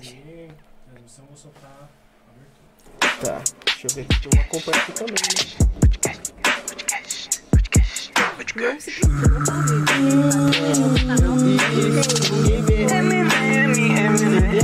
[0.00, 0.48] E
[0.88, 2.68] transmissão, vou soltar a abertura.
[3.20, 5.68] Tá, deixa eu ver aqui, tem um acompanha aqui também, né?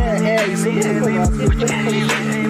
[0.00, 2.43] É, é, isso mesmo,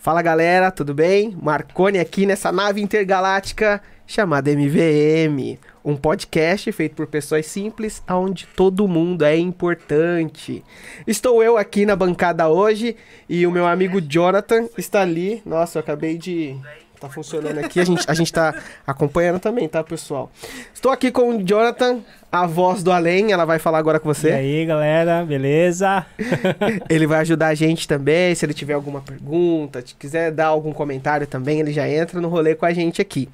[0.00, 1.36] Fala galera, tudo bem?
[1.42, 8.88] Marconi aqui nessa nave intergaláctica chamada MVM, um podcast feito por pessoas simples, onde todo
[8.88, 10.64] mundo é importante.
[11.06, 12.96] Estou eu aqui na bancada hoje
[13.28, 15.42] e o meu amigo Jonathan está ali.
[15.44, 16.56] Nossa, eu acabei de
[17.00, 18.54] tá funcionando aqui, a gente, a gente tá
[18.86, 20.30] acompanhando também, tá, pessoal?
[20.72, 22.00] Estou aqui com o Jonathan,
[22.30, 24.30] a voz do além, ela vai falar agora com E você.
[24.32, 26.04] aí, galera, beleza?
[26.90, 30.72] Ele vai ajudar a gente também, se ele tiver alguma pergunta, se quiser dar algum
[30.72, 33.28] comentário também, ele já entra no rolê com a gente aqui.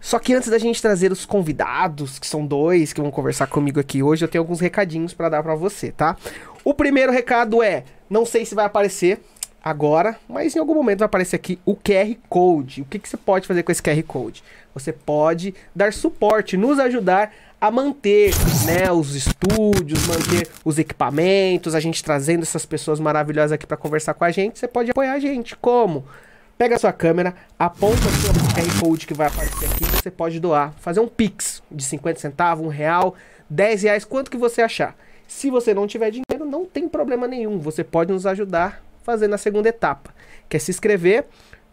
[0.00, 3.80] Só que antes da gente trazer os convidados, que são dois que vão conversar comigo
[3.80, 6.16] aqui hoje, eu tenho alguns recadinhos pra dar pra você, tá?
[6.64, 9.20] O primeiro recado é, não sei se vai aparecer
[9.62, 12.82] agora, mas em algum momento vai aparecer aqui o QR Code.
[12.82, 14.42] O que, que você pode fazer com esse QR Code?
[14.74, 18.32] Você pode dar suporte, nos ajudar a manter
[18.64, 24.14] né, os estúdios, manter os equipamentos, a gente trazendo essas pessoas maravilhosas aqui para conversar
[24.14, 24.58] com a gente.
[24.58, 25.56] Você pode apoiar a gente.
[25.56, 26.04] Como?
[26.56, 30.74] Pega a sua câmera, aponta o QR Code que vai aparecer aqui, você pode doar,
[30.80, 33.14] fazer um Pix de 50 centavos, um real,
[33.48, 34.96] 10 reais, quanto que você achar.
[35.28, 39.38] Se você não tiver dinheiro, não tem problema nenhum, você pode nos ajudar fazendo a
[39.38, 40.14] segunda etapa,
[40.50, 41.24] que é se inscrever,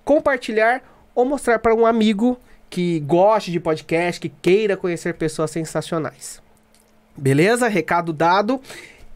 [0.06, 0.82] compartilhar
[1.14, 6.42] ou mostrar para um amigo que goste de podcast, que queira conhecer pessoas sensacionais.
[7.18, 7.68] Beleza?
[7.68, 8.62] Recado dado.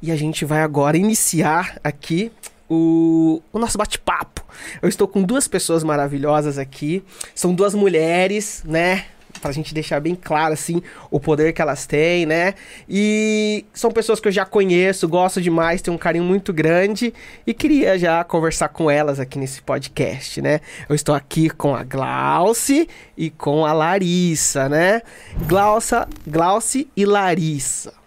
[0.01, 2.29] E a gente vai agora iniciar aqui
[2.69, 4.43] o, o nosso bate-papo.
[4.81, 7.01] Eu estou com duas pessoas maravilhosas aqui.
[7.33, 9.05] São duas mulheres, né?
[9.41, 12.53] Pra gente deixar bem claro, assim, o poder que elas têm, né?
[12.87, 17.13] E são pessoas que eu já conheço, gosto demais, tenho um carinho muito grande
[17.45, 20.61] e queria já conversar com elas aqui nesse podcast, né?
[20.87, 25.01] Eu estou aqui com a Glauce e com a Larissa, né?
[25.47, 27.98] Glaucia, Glauce e Larissa.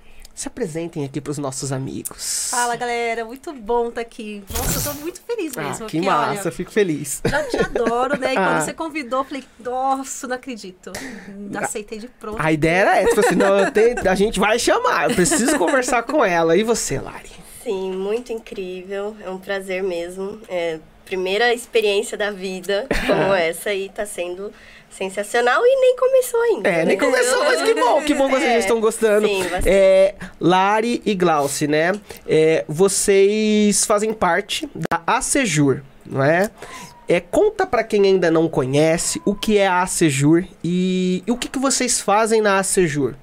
[0.42, 2.48] Se apresentem aqui pros nossos amigos.
[2.50, 4.42] Fala galera, muito bom estar aqui.
[4.53, 5.86] Nossa, eu tô muito feliz Ah, mesmo.
[5.86, 7.22] que porque, massa, olha, fico feliz.
[7.25, 8.34] já te adoro, né?
[8.34, 8.44] E Ah.
[8.48, 10.91] quando você convidou, eu falei, nossa, não acredito.
[11.56, 12.42] Aceitei de pronto.
[12.42, 15.56] A ideia era essa, tipo assim, não, eu tenho- a gente vai chamar, eu preciso
[15.56, 16.56] conversar com ela.
[16.56, 17.31] E você, Lari?
[17.62, 19.16] Sim, muito incrível.
[19.25, 20.41] É um prazer mesmo.
[20.48, 24.52] É, primeira experiência da vida como essa e tá sendo
[24.97, 26.69] sensacional e nem começou ainda.
[26.69, 27.04] É, nem né?
[27.04, 29.26] começou, mas que bom, que bom que vocês É, estão gostando.
[29.26, 29.42] Sim.
[29.64, 31.92] É, Lari e Glauce, né?
[32.26, 36.50] É, vocês fazem parte da Acejur, não é?
[37.08, 41.36] É, conta pra quem ainda não conhece o que é a Acejur e, e o
[41.36, 43.14] que, que vocês fazem na Acejur.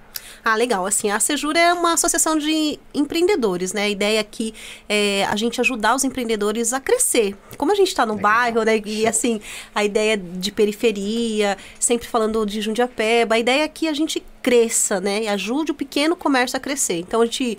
[0.51, 0.83] Ah, legal.
[0.83, 3.83] Assim, a Sejura é uma associação de empreendedores, né?
[3.83, 4.51] A ideia aqui
[4.89, 7.37] é a gente ajudar os empreendedores a crescer.
[7.55, 8.81] Como a gente está no bairro, né?
[8.83, 9.39] E assim,
[9.75, 14.99] a ideia de periferia, sempre falando de Jundiapeba, a ideia é que a gente cresça,
[14.99, 15.21] né?
[15.25, 16.97] E ajude o pequeno comércio a crescer.
[16.97, 17.55] Então a gente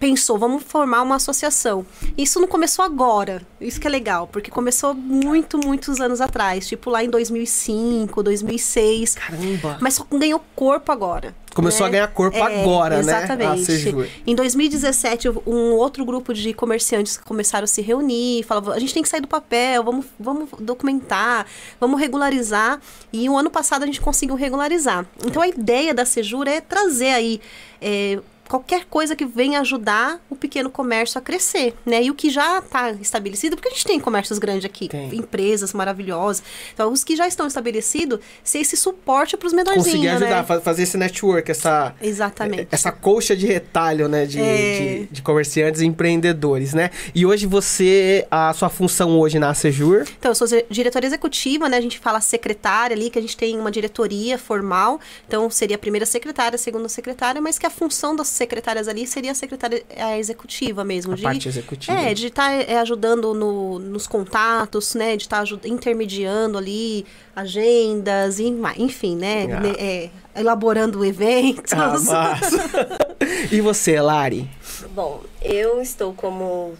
[0.00, 1.84] pensou, vamos formar uma associação.
[2.16, 6.88] Isso não começou agora, isso que é legal, porque começou muito, muitos anos atrás, tipo
[6.88, 9.14] lá em 2005, 2006.
[9.14, 9.76] Caramba!
[9.78, 11.36] Mas só ganhou corpo agora.
[11.54, 11.86] Começou né?
[11.86, 13.18] a ganhar corpo agora, né?
[13.18, 13.62] Exatamente.
[13.62, 14.06] A Sejur.
[14.26, 19.02] Em 2017, um outro grupo de comerciantes começaram a se reunir, falavam, a gente tem
[19.02, 21.44] que sair do papel, vamos, vamos documentar,
[21.78, 22.80] vamos regularizar.
[23.12, 25.04] E o ano passado a gente conseguiu regularizar.
[25.26, 27.40] Então a ideia da Sejura é trazer aí.
[27.82, 28.18] é,
[28.50, 32.02] Qualquer coisa que venha ajudar o pequeno comércio a crescer, né?
[32.02, 35.14] E o que já está estabelecido, porque a gente tem comércios grandes aqui, Tem.
[35.14, 36.42] empresas maravilhosas.
[36.74, 40.42] Então, os que já estão estabelecidos, ser esse suporte para os menorzinhos, Conseguir ajudar, né?
[40.42, 42.66] fa- fazer esse network, essa, Exatamente.
[42.72, 44.78] essa colcha de retalho, né, de, É.
[45.02, 46.90] de, de comerciantes e empreendedores, né?
[47.14, 51.76] E hoje você, a sua função hoje na Sejur, Então, eu sou diretora executiva, né?
[51.76, 54.98] A gente fala secretária ali, que a gente tem uma diretoria formal.
[55.28, 59.06] Então, seria a primeira secretária, a segunda secretária, mas que a função das secretárias ali
[59.06, 61.12] seria a secretária a executiva mesmo.
[61.12, 61.92] a de, parte executiva.
[61.98, 62.50] É, de estar
[62.80, 65.16] ajudando no- nos contatos, né?
[65.16, 67.04] De estar intermediando ali
[67.36, 68.46] agendas, e
[68.78, 69.44] enfim, né?
[69.44, 69.60] Ah.
[69.60, 71.72] né, é, elaborando eventos.
[71.72, 72.68] Ah, massa.
[73.52, 74.48] e você, Lari?
[74.94, 76.72] Bom, eu estou como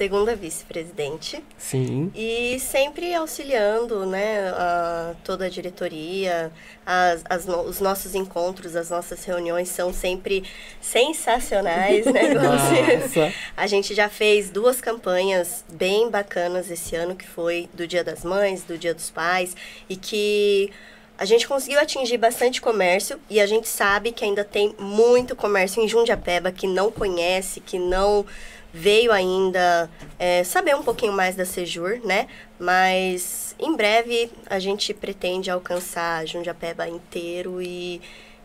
[0.00, 1.44] segunda vice-presidente.
[1.58, 2.10] Sim.
[2.14, 6.50] E sempre auxiliando, né, a, toda a diretoria,
[6.86, 10.42] as, as os nossos encontros, as nossas reuniões são sempre
[10.80, 12.32] sensacionais, né?
[12.32, 13.30] Nossa.
[13.54, 18.24] A gente já fez duas campanhas bem bacanas esse ano, que foi do Dia das
[18.24, 19.54] Mães, do Dia dos Pais,
[19.86, 20.70] e que
[21.18, 25.82] a gente conseguiu atingir bastante comércio e a gente sabe que ainda tem muito comércio
[25.82, 28.24] em Jundiapeba que não conhece, que não
[28.72, 32.26] veio ainda é, saber um pouquinho mais da Sejur, né?
[32.58, 38.00] Mas em breve a gente pretende alcançar Jundiapeba inteiro e,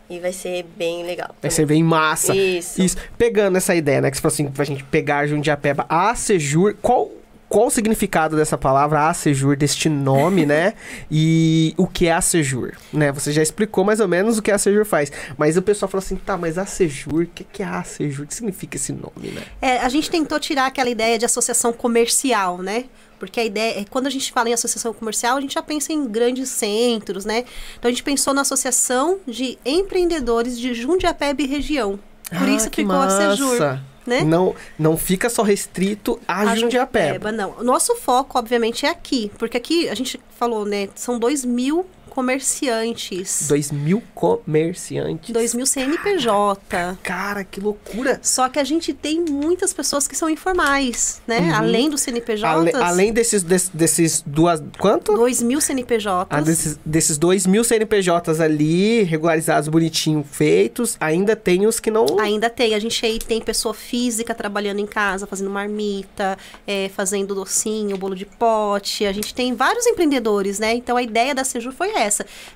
[0.08, 1.34] e vai ser bem legal.
[1.40, 2.34] Vai ser bem massa.
[2.34, 2.82] Isso.
[2.82, 2.96] Isso.
[3.16, 4.10] Pegando essa ideia, né?
[4.10, 7.10] Que você falou assim, pra gente pegar Jundiapeba, a Sejur, qual,
[7.48, 10.74] qual o significado dessa palavra, a Sejur, deste nome, né?
[11.10, 13.12] E o que é a Sejur, né?
[13.12, 15.10] Você já explicou mais ou menos o que a Sejur faz.
[15.38, 18.24] Mas o pessoal fala assim, tá, mas a Sejur, o que, que é a Sejur?
[18.24, 19.42] O que significa esse nome, né?
[19.62, 22.84] É, a gente tentou tirar aquela ideia de associação comercial, né?
[23.18, 25.92] Porque a ideia é quando a gente fala em associação comercial, a gente já pensa
[25.92, 27.44] em grandes centros, né?
[27.78, 31.98] Então a gente pensou na associação de empreendedores de Jundiapeba e região.
[32.28, 33.82] Por Ah, isso que ficou a Sejur, massa.
[34.06, 34.22] Né?
[34.22, 37.32] Não, não fica só restrito a, A Jundiapeba.
[37.32, 39.30] Não, o nosso foco, obviamente, é aqui.
[39.38, 40.88] Porque aqui, a gente falou, né?
[40.94, 41.86] São 2 mil
[42.16, 43.46] comerciantes.
[43.48, 45.30] Dois mil comerciantes.
[45.32, 46.96] 2 mil CNPJ.
[47.02, 48.18] Cara, que loucura.
[48.22, 51.40] Só que a gente tem muitas pessoas que são informais, né?
[51.40, 51.54] Uhum.
[51.54, 52.44] Além dos CNPJs.
[52.44, 54.62] Ale- além desses, des- desses duas...
[54.78, 55.14] Quanto?
[55.14, 56.26] 2 mil CNPJs.
[56.30, 62.06] Ah, desses, desses dois mil CNPJs ali, regularizados, bonitinho, feitos, ainda tem os que não...
[62.18, 62.74] Ainda tem.
[62.74, 68.14] A gente aí tem pessoa física trabalhando em casa, fazendo marmita, é, fazendo docinho, bolo
[68.14, 69.04] de pote.
[69.04, 70.74] A gente tem vários empreendedores, né?
[70.74, 72.05] Então a ideia da Sejur foi essa,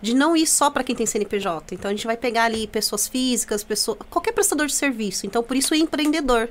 [0.02, 1.74] de não ir só para quem tem CNPJ.
[1.74, 5.26] Então a gente vai pegar ali pessoas físicas, pessoa, qualquer prestador de serviço.
[5.26, 6.48] Então por isso é empreendedor.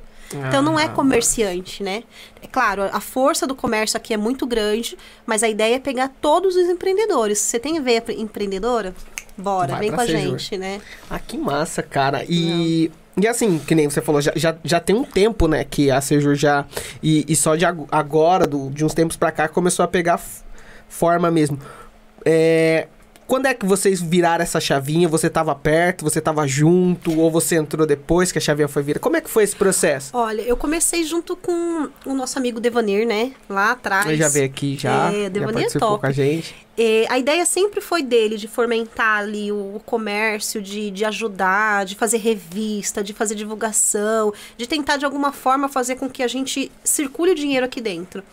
[0.47, 2.03] Então não é Ah, comerciante, né?
[2.41, 6.09] É claro, a força do comércio aqui é muito grande, mas a ideia é pegar
[6.21, 7.39] todos os empreendedores.
[7.39, 8.93] Você tem veia empreendedora?
[9.35, 10.81] Bora, Vai vem com a gente, né?
[11.09, 12.23] Ah, que massa, cara.
[12.29, 12.91] E...
[13.21, 15.99] E assim, que nem você falou, já, já, já tem um tempo, né, que a
[15.99, 16.65] Sejur já...
[17.03, 20.21] E, e só de ag- agora, do- de uns tempos pra cá, começou a pegar
[20.87, 21.59] forma mesmo.
[22.25, 22.87] É...
[23.27, 25.07] Quando é que vocês viraram essa chavinha?
[25.07, 28.99] Você tava perto, você tava junto, ou você entrou depois que a chavinha foi virada?
[29.01, 30.17] Como é que foi esse processo?
[30.17, 33.33] Olha, eu comecei junto com o nosso amigo Devanir, né?
[33.47, 34.07] Lá atrás.
[34.07, 36.01] Ele já veio aqui, já, É, já Devanir é participou top.
[36.01, 36.55] com a gente.
[36.81, 41.83] É, a ideia sempre foi dele, de fomentar ali o, o comércio, de, de ajudar,
[41.83, 46.27] de fazer revista, de fazer divulgação, de tentar de alguma forma fazer com que a
[46.29, 48.23] gente circule o dinheiro aqui dentro.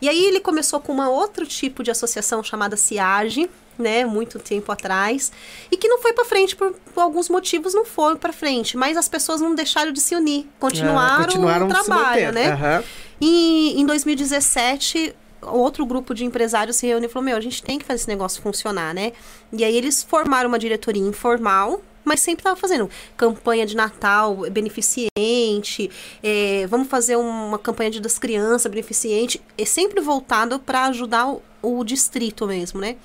[0.00, 4.72] E aí ele começou com uma outro tipo de associação chamada CIAGE, né, muito tempo
[4.72, 5.30] atrás,
[5.70, 8.96] e que não foi pra frente por, por alguns motivos não foi pra frente, mas
[8.96, 12.48] as pessoas não deixaram de se unir, continuaram, Ah, continuaram o trabalho, né?
[12.50, 12.84] Aham.
[13.20, 17.78] E em 2017, outro grupo de empresários se reuniu e falou: Meu, a gente tem
[17.78, 19.12] que fazer esse negócio funcionar, né?
[19.52, 21.82] E aí eles formaram uma diretoria informal.
[22.04, 25.88] Mas sempre estava fazendo campanha de Natal beneficente,
[26.20, 31.40] é, vamos fazer uma campanha de das crianças beneficente, é sempre voltado para ajudar o,
[31.62, 32.96] o distrito mesmo, né?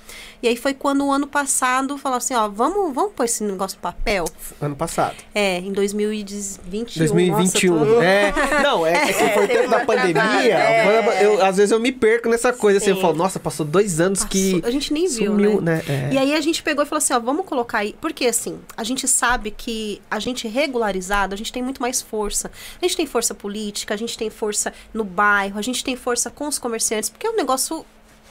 [0.42, 3.76] E aí foi quando o ano passado falou assim, ó, vamos, vamos pôr esse negócio
[3.76, 4.24] no papel.
[4.60, 5.14] Ano passado.
[5.34, 6.84] É, em 2021.
[6.98, 7.74] 2021.
[7.74, 8.32] Nossa, tô- É,
[8.62, 10.58] não, é, é que foi o tempo da pandemia.
[10.58, 11.24] é.
[11.24, 12.78] eu- às vezes eu me perco nessa coisa.
[12.78, 13.02] Assim, eu Sim.
[13.02, 14.54] falo, nossa, passou dois anos que.
[14.54, 15.82] Passou, a gente nem viu, sumiu, né?
[15.86, 16.08] né?
[16.10, 16.14] É.
[16.14, 17.94] E aí a gente pegou e falou assim, ó, vamos colocar aí.
[18.00, 22.50] Porque assim, a gente sabe que a gente regularizado, a gente tem muito mais força.
[22.80, 26.30] A gente tem força política, a gente tem força no bairro, a gente tem força
[26.30, 27.84] com os comerciantes, porque é um negócio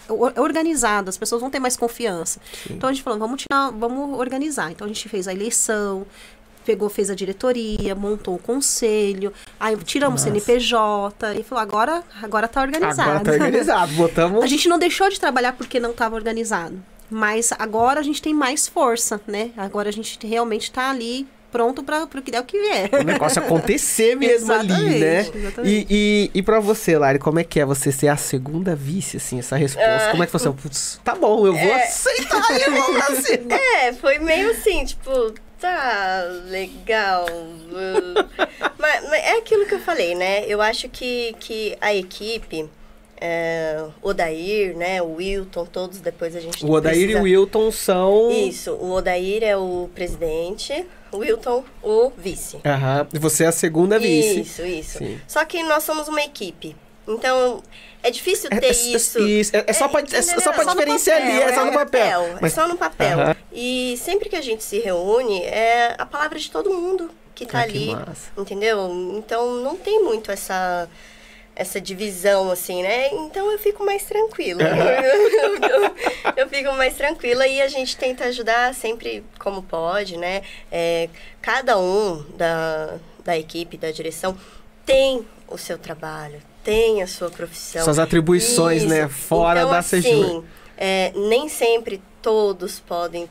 [0.10, 2.40] organizado, as pessoas vão ter mais confiança.
[2.70, 4.72] Então a gente falou, vamos tirar, vamos organizar.
[4.72, 6.06] Então a gente fez a eleição,
[6.66, 10.24] pegou, fez a diretoria, montou o conselho, aí tiramos o.
[10.26, 13.10] CNPJ e falou, agora, agora tá organizado.
[13.10, 13.94] Agora tá organizado.
[13.96, 14.44] Botamos.
[14.44, 16.78] A gente não deixou de trabalhar porque não estava organizado.
[17.10, 19.52] Mas agora a gente tem mais força, né?
[19.56, 22.90] Agora a gente realmente tá ali pronto para o que der o que vier.
[23.00, 24.68] O negócio acontecer mesmo ali,
[25.00, 25.20] né?
[25.22, 25.88] Exatamente, exatamente.
[25.90, 29.18] E, e, e pra você, Lari, como é que é você ser a segunda vice,
[29.18, 30.12] assim, essa resposta?
[30.12, 33.46] Como é que você, putz, tá bom, eu vou aceitar e eu vou fazer.
[33.80, 37.26] É, foi meio assim, tipo, tá legal.
[37.26, 38.28] uh,
[38.78, 40.44] mas, mas é aquilo que eu falei, né?
[40.48, 42.68] Eu acho que, que a equipe,
[43.20, 45.02] é, o Odair, né?
[45.02, 48.32] O Wilton, todos depois a gente O Odair precisa- e o Wilton são.
[48.32, 52.58] Isso, o Odair é o presidente, Wilton o vice.
[52.66, 53.08] Aham.
[53.14, 54.42] E você é a segunda vice.
[54.42, 54.98] Isso, isso.
[55.00, 55.20] Sim.
[55.28, 56.76] Só que nós somos uma equipe.
[57.08, 57.64] Então,
[58.04, 59.20] é difícil É- ter é- isso.
[59.20, 62.38] isso, é- é só pra- é só pra diferenciar ali, é só no papel.
[62.42, 63.20] É só no papel.
[63.22, 63.36] Aham.
[63.54, 67.62] E sempre que a gente se reúne, é a palavra de todo mundo que tá
[67.62, 67.96] Ah, que ali.
[67.96, 68.30] massa.
[68.38, 68.92] Entendeu?
[69.16, 70.90] Então, não tem muito essa
[71.58, 73.10] essa divisão, assim, né?
[73.14, 74.62] Então eu fico mais tranquila.
[74.62, 80.44] eu, eu fico mais tranquila e a gente tenta ajudar sempre como pode, né?
[80.72, 81.10] É,
[81.42, 84.38] cada um da, da equipe, da direção,
[84.86, 87.84] tem o seu trabalho, tem a sua profissão.
[87.84, 88.94] Suas atribuições, Isso.
[88.94, 89.10] né?
[89.10, 90.44] Fora então, da assim, Sejur.
[90.78, 93.28] é, nem sempre todos podem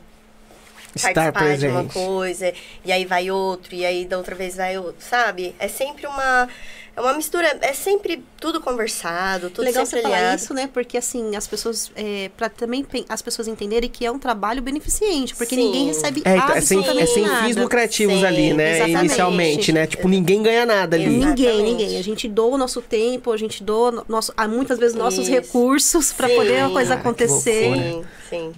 [0.93, 1.93] Estar participar de uma presente.
[1.93, 2.53] coisa,
[2.83, 5.55] e aí vai outro, e aí da outra vez vai outro, sabe?
[5.59, 6.49] É sempre uma.
[6.97, 10.41] É uma mistura, é sempre tudo conversado, tudo Legal sempre você falar alinhado.
[10.41, 10.67] isso, né?
[10.73, 15.35] Porque assim, as pessoas, é, para também as pessoas entenderem que é um trabalho beneficente,
[15.35, 15.65] porque Sim.
[15.65, 18.77] ninguém recebe É, então, é sem, é sem fins lucrativos Sim, ali, né?
[18.77, 18.99] exatamente.
[19.05, 19.85] Inicialmente, né?
[19.85, 21.05] Tipo, ninguém ganha nada ali.
[21.05, 21.27] Exato.
[21.27, 21.71] Ninguém, Exatamente.
[21.83, 21.97] ninguém.
[21.99, 25.31] A gente doa o nosso tempo, a gente doa no- nosso, muitas vezes nossos Isso.
[25.31, 27.75] recursos para poder a coisa Ah, acontecer.
[27.75, 28.53] Sim, sim.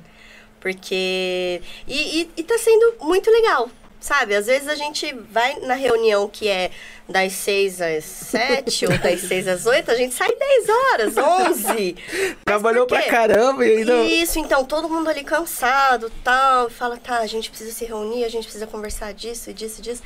[0.61, 1.61] Porque.
[1.87, 3.69] E, e, e tá sendo muito legal.
[3.99, 6.71] Sabe, às vezes a gente vai na reunião que é
[7.07, 11.95] das 6 às 7 ou das 6 às 8, a gente sai 10 horas, 11.
[12.07, 14.03] Mas Trabalhou pra caramba e ainda.
[14.03, 18.23] Isso, então, todo mundo ali cansado tal, e fala, tá, a gente precisa se reunir,
[18.23, 20.03] a gente precisa conversar disso, disso, disso.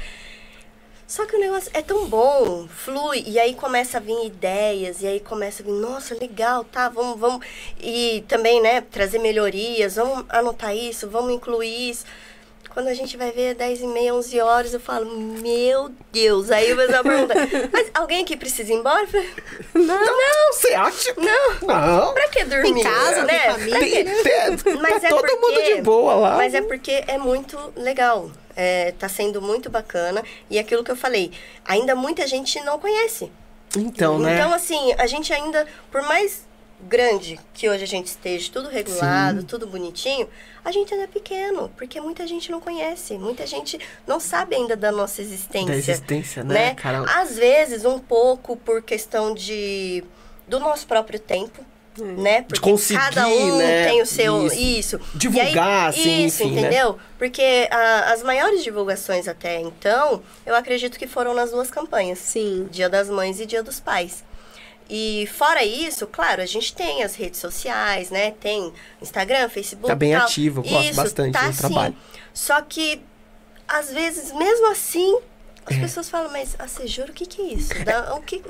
[1.05, 5.07] Só que o negócio é tão bom, flui, e aí começa a vir ideias, e
[5.07, 7.45] aí começa a vir, nossa, legal, tá, vamos, vamos.
[7.79, 12.05] E também, né, trazer melhorias, vamos anotar isso, vamos incluir isso.
[12.73, 16.49] Quando a gente vai ver 10 e meia, 11 horas, eu falo, meu Deus.
[16.51, 17.33] Aí o pessoal pergunta,
[17.71, 19.05] mas alguém aqui precisa ir embora?
[19.07, 19.29] Falei,
[19.75, 21.13] Não, você acha?
[21.17, 22.13] não, Não.
[22.13, 22.73] pra que dormir?
[22.73, 23.39] Tem casa, né?
[23.51, 23.79] família.
[23.79, 26.35] Tem- tem- Mas tá é todo porque- mundo de boa lá.
[26.37, 28.31] Mas é porque é muito legal.
[28.55, 30.23] É, tá sendo muito bacana.
[30.49, 31.31] E aquilo que eu falei,
[31.65, 33.31] ainda muita gente não conhece.
[33.75, 34.35] Então, né?
[34.35, 36.45] Então, assim, a gente ainda, por mais
[36.83, 40.27] grande que hoje a gente esteja, tudo regulado, tudo bonitinho,
[40.63, 44.75] a gente ainda é pequeno, porque muita gente não conhece, muita gente não sabe ainda
[44.75, 45.67] da nossa existência.
[45.67, 46.75] Da existência, né, né?
[46.75, 47.03] cara?
[47.19, 50.03] Às vezes, um pouco por questão de
[50.47, 51.63] do nosso próprio tempo.
[51.95, 52.41] Né?
[52.41, 53.87] Porque conseguir, cada um né?
[53.87, 54.47] tem o seu.
[54.47, 54.55] Isso.
[54.55, 54.99] Isso.
[55.13, 56.61] Divulgar, aí, assim, Isso, enfim, né?
[56.61, 56.97] entendeu?
[57.19, 62.17] Porque ah, as maiores divulgações até então, eu acredito que foram nas duas campanhas.
[62.17, 62.67] Sim.
[62.71, 64.23] Dia das Mães e Dia dos Pais.
[64.89, 68.31] E fora isso, claro, a gente tem as redes sociais, né?
[68.39, 68.71] Tem
[69.01, 69.87] Instagram, Facebook.
[69.87, 70.23] Tá bem tal.
[70.23, 71.93] ativo, eu gosto Isso, bastante tá do trabalho.
[71.93, 72.19] sim.
[72.33, 73.01] Só que,
[73.67, 75.17] às vezes, mesmo assim,
[75.69, 75.73] É.
[75.75, 77.69] as pessoas falam, mas ah, você jura o que, que é isso?
[77.85, 78.41] Dá, o que.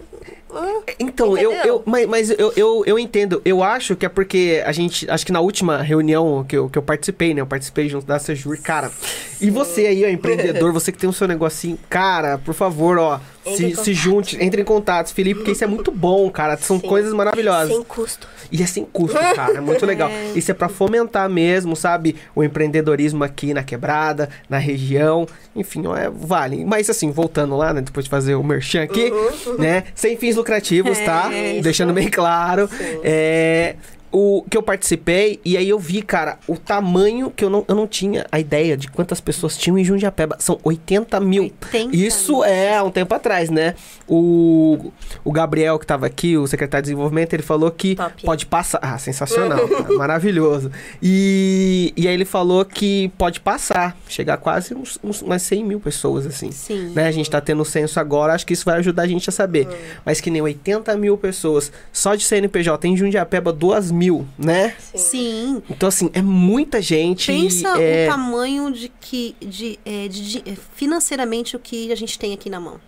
[0.51, 0.67] Hã?
[0.99, 1.75] Então, eu, Entendeu?
[1.75, 3.41] eu, mas, mas eu, eu, eu entendo.
[3.45, 5.09] Eu acho que é porque a gente.
[5.09, 7.41] Acho que na última reunião que eu, que eu participei, né?
[7.41, 8.91] Eu participei junto da Sejur, cara.
[9.39, 13.19] E você aí, ó, empreendedor, você que tem o seu negocinho, cara, por favor, ó,
[13.45, 16.57] se, se junte, entre em contato, Felipe, porque isso é muito bom, cara.
[16.57, 16.87] São Sim.
[16.87, 17.73] coisas maravilhosas.
[17.73, 18.27] Sem custo.
[18.51, 19.57] E é sem custo, cara.
[19.57, 20.11] É muito legal.
[20.35, 22.15] Isso é pra fomentar mesmo, sabe?
[22.35, 25.25] O empreendedorismo aqui na quebrada, na região.
[25.55, 26.63] Enfim, é, vale.
[26.63, 27.81] Mas assim, voltando lá, né?
[27.81, 29.11] Depois de fazer o merchan aqui,
[29.57, 29.85] né?
[29.95, 31.33] Sem fins lucrativos, tá?
[31.33, 31.63] É, isso.
[31.63, 32.67] Deixando bem claro.
[32.67, 32.99] Sim.
[33.03, 33.75] É.
[34.15, 37.73] O que eu participei, e aí eu vi, cara, o tamanho que eu não, eu
[37.73, 40.37] não tinha a ideia de quantas pessoas tinham em Jundiapeba.
[40.39, 41.43] São 80 mil.
[41.43, 42.43] 80 Isso mil.
[42.43, 43.73] é há um tempo atrás, né?
[44.07, 44.91] O,
[45.23, 48.23] o Gabriel, que tava aqui, o secretário de desenvolvimento, ele falou que Top.
[48.23, 48.79] pode passar.
[48.83, 50.71] Ah, sensacional, cara, maravilhoso.
[51.01, 55.79] E, e aí ele falou que pode passar, chegar quase uns, uns, umas 100 mil
[55.79, 56.51] pessoas, assim.
[56.51, 56.91] Sim.
[56.93, 57.07] Né?
[57.07, 59.67] A gente tá tendo censo agora, acho que isso vai ajudar a gente a saber.
[60.05, 64.02] Mas que nem 80 mil pessoas, só de CNPJ, em Jundiapeba, 2 mil,
[64.37, 64.75] né?
[64.95, 65.61] Sim.
[65.69, 67.31] Então, assim, é muita gente.
[67.31, 68.07] Pensa é...
[68.07, 72.33] o tamanho de que, de, é, de- de- é, financeiramente o que a gente tem
[72.33, 72.79] aqui na mão.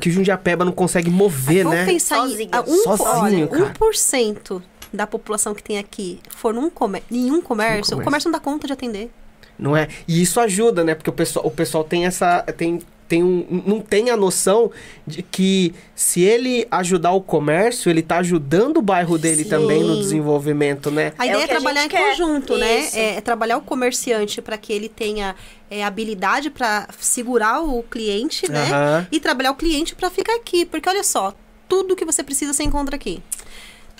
[0.00, 1.86] que o Jundiapeba não consegue mover, Vamos né?
[1.86, 2.50] pensar Sozinho.
[2.52, 3.74] em um, Sozinho, olha, cara.
[3.74, 4.62] 1%
[4.92, 7.98] da população que tem aqui for num comer, nenhum comércio, comércio.
[7.98, 9.10] o comércio não dá conta de atender.
[9.58, 9.88] Não é?
[10.08, 10.94] E isso ajuda, né?
[10.94, 12.40] Porque o pessoal, o pessoal tem essa.
[12.56, 12.80] Tem,
[13.10, 14.70] tem um, não tem a noção
[15.04, 19.50] de que se ele ajudar o comércio, ele tá ajudando o bairro dele Sim.
[19.50, 21.12] também no desenvolvimento, né?
[21.18, 22.10] A É ideia é a trabalhar em quer.
[22.10, 22.78] conjunto, né?
[22.78, 22.96] Isso.
[22.96, 25.34] É, é trabalhar o comerciante para que ele tenha
[25.68, 29.08] é, habilidade para segurar o cliente, né?
[29.10, 30.64] E trabalhar o cliente para ficar aqui.
[30.64, 31.34] Porque olha só,
[31.68, 33.20] tudo que você precisa você encontra aqui.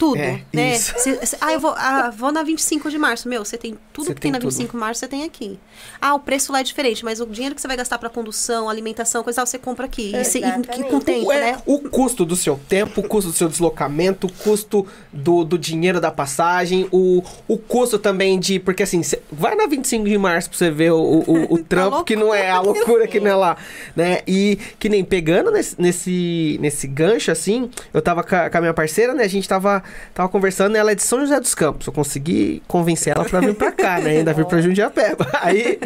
[0.00, 0.74] Tudo, É, né?
[0.78, 3.28] Se- se- ah, eu vou, ah, vou na 25 de março.
[3.28, 4.48] Meu, você tem tudo Você que tem tem, na tudo.
[4.50, 5.58] 25 de março, você tem aqui.
[6.00, 8.68] Ah, o preço lá é diferente, mas o dinheiro que você vai gastar para condução,
[8.70, 10.12] alimentação, coisa tal, você compra aqui.
[10.16, 10.80] E, se- e- Exatamente.
[10.80, 11.62] e com tempo, Ué, né?
[11.66, 16.00] O custo do seu tempo, o custo do seu deslocamento, o custo do, do dinheiro
[16.00, 18.58] da passagem, o, o custo também de.
[18.58, 22.04] Porque assim, cê- vai na 25 de março pra você ver o, o, o trampo,
[22.04, 23.56] que não é a loucura que não é lá,
[23.94, 24.20] né?
[24.26, 28.60] E que nem pegando nesse, nesse, nesse gancho, assim, eu tava com a, com a
[28.62, 29.24] minha parceira, né?
[29.24, 29.82] A gente tava,
[30.14, 31.86] tava conversando, ela é de São José dos Campos.
[31.86, 34.18] Eu consegui convencer ela pra vir pra cá, né?
[34.18, 35.26] Ainda vir pra Jundiapeba.
[35.42, 35.78] Aí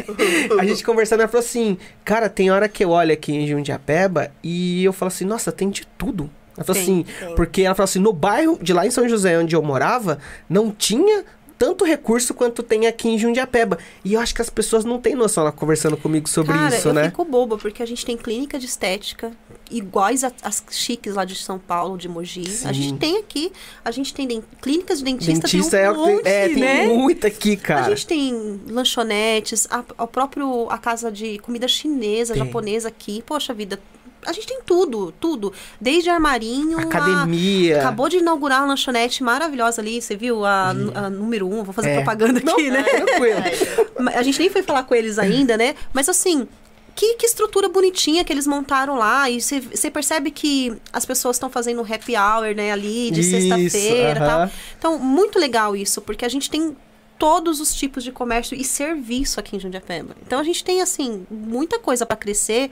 [0.59, 4.31] a gente conversando, ela falou assim: Cara, tem hora que eu olho aqui em Jundiapeba
[4.43, 6.29] e eu falo assim: Nossa, tem de tudo.
[6.57, 7.35] Ela falou Tem, assim, tem.
[7.35, 10.19] porque ela falou assim, no bairro de lá em São José, onde eu morava,
[10.49, 11.25] não tinha
[11.57, 13.77] tanto recurso quanto tem aqui em Jundiapeba.
[14.03, 16.89] E eu acho que as pessoas não têm noção, ela conversando comigo sobre Cara, isso,
[16.89, 17.05] eu né?
[17.05, 19.31] fico boba, porque a gente tem clínica de estética
[19.71, 22.49] iguais a- às chiques lá de São Paulo, de Mogi.
[22.49, 22.67] Sim.
[22.67, 23.51] A gente tem aqui,
[23.83, 26.87] a gente tem den- clínicas de dentista, Dentista tem é, um monte, é, tem né?
[26.87, 27.89] muito aqui, A cara.
[27.95, 32.43] gente tem lanchonetes, a, a próprio a casa de comida chinesa, Tem.
[32.45, 33.23] japonesa aqui.
[33.25, 33.79] Poxa vida,
[34.25, 35.53] a gente tem tudo, tudo.
[35.79, 37.79] Desde armarinho, a- Academia.
[37.79, 40.45] Acabou de inaugurar uma lanchonete maravilhosa ali, você viu?
[40.45, 41.95] A, a número um, vou fazer É.
[41.97, 42.83] propaganda Não, aqui, né?
[42.83, 43.39] Tranquilo.
[44.15, 45.75] A gente nem foi falar com eles ainda, né?
[45.93, 46.47] Mas assim,
[46.95, 49.29] que, que estrutura bonitinha que eles montaram lá.
[49.29, 54.19] E você percebe que as pessoas estão fazendo um happy hour, né, ali, de sexta-feira
[54.19, 54.47] e aham.
[54.47, 54.49] tal.
[54.77, 56.75] Então, muito legal isso, porque a gente tem
[57.19, 60.15] todos os tipos de comércio e serviço aqui em Jundiapeba.
[60.25, 62.71] Então, a gente tem, assim, muita coisa para crescer.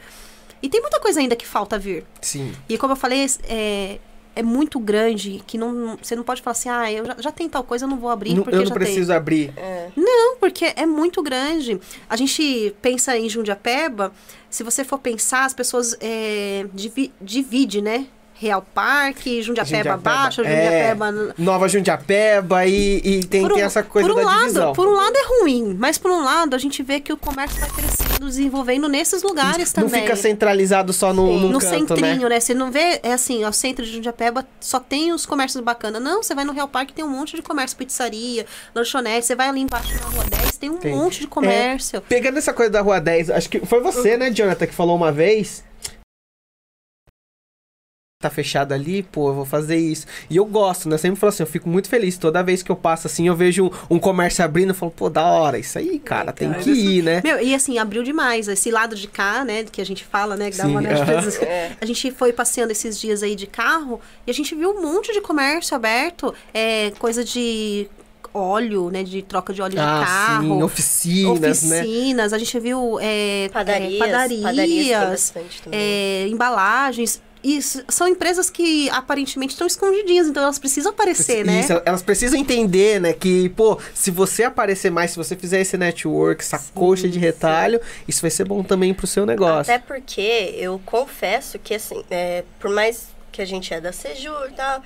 [0.61, 2.05] E tem muita coisa ainda que falta vir.
[2.21, 2.53] Sim.
[2.69, 3.99] E como eu falei, é,
[4.35, 7.49] é muito grande que não, você não pode falar assim, ah, eu já, já tenho
[7.49, 8.83] tal coisa, eu não vou abrir Não- porque eu não já tem.
[8.83, 9.53] preciso abrir.
[9.95, 11.79] Não, porque é muito grande.
[12.09, 14.11] A gente pensa em Jundiapeba,
[14.49, 18.07] se você for pensar, as pessoas é, divi divide, né?
[18.43, 20.89] Real Parque, Jundiapeba, Jundiapeba, Baixa, é.
[20.93, 21.33] Jundiapeba...
[21.37, 24.73] Nova Jundiapeba e, e tem, Por tem um- essa coisa por um da lado, divisão.
[24.73, 27.59] Por um lado é ruim, mas por um lado a gente vê que o comércio
[27.59, 30.01] vai crescendo, desenvolvendo nesses lugares não também.
[30.01, 32.29] fica centralizado só no, num no canto, centrinho, né?
[32.29, 32.39] né?
[32.39, 36.01] Você não vê, é assim, ó, o centro de Jundiapeba só tem os comércios bacanas.
[36.01, 38.45] Não, você vai no Real Parque, tem um monte de comércio, pizzaria,
[38.75, 39.25] lanchonete.
[39.25, 40.93] Você vai ali embaixo na Rua 10, tem um Tem.
[40.95, 42.01] monte de comércio.
[42.01, 45.11] Pegando essa coisa da Rua 10, acho que foi você, né, Jonathan, que falou uma
[45.11, 45.63] vez.
[48.23, 50.05] Tá fechado ali, pô, eu vou fazer isso.
[50.29, 50.97] E eu gosto, né?
[50.97, 52.17] Sempre falo assim, eu fico muito feliz.
[52.17, 55.09] Toda vez que eu passo assim, eu vejo um, um comércio abrindo, eu falo, pô,
[55.09, 56.63] da hora, isso aí, cara, tem Legal.
[56.63, 57.19] que ir, né?
[57.21, 58.47] Meu, e assim, abriu demais.
[58.47, 60.93] Esse lado de cá, né, que a gente fala, né, que dá Sim, uma né,
[60.93, 61.19] às aham.
[61.21, 61.71] vezes- É.
[61.81, 65.11] A gente foi passeando esses dias aí de carro e a gente viu um monte
[65.11, 67.89] de comércio aberto, é, coisa de
[68.33, 70.55] óleo, né, de troca de óleo de Ah, carro.
[70.55, 71.81] sim, oficinas, né?
[71.81, 75.79] Oficinas, a gente viu é, Padarias, é, padarias padarias, também.
[75.79, 77.21] é, embalagens.
[77.43, 81.59] E são empresas que aparentemente estão escondidinhas, então elas precisam aparecer, né?
[81.59, 85.77] Isso, elas precisam entender, né, que, pô, se você aparecer mais, se você fizer esse
[85.77, 89.73] network, essa coxa de retalho, isso vai ser bom também pro seu negócio.
[89.73, 94.47] Até porque eu confesso que, assim, é, por mais que a gente é da Sejur
[94.49, 94.81] e tal,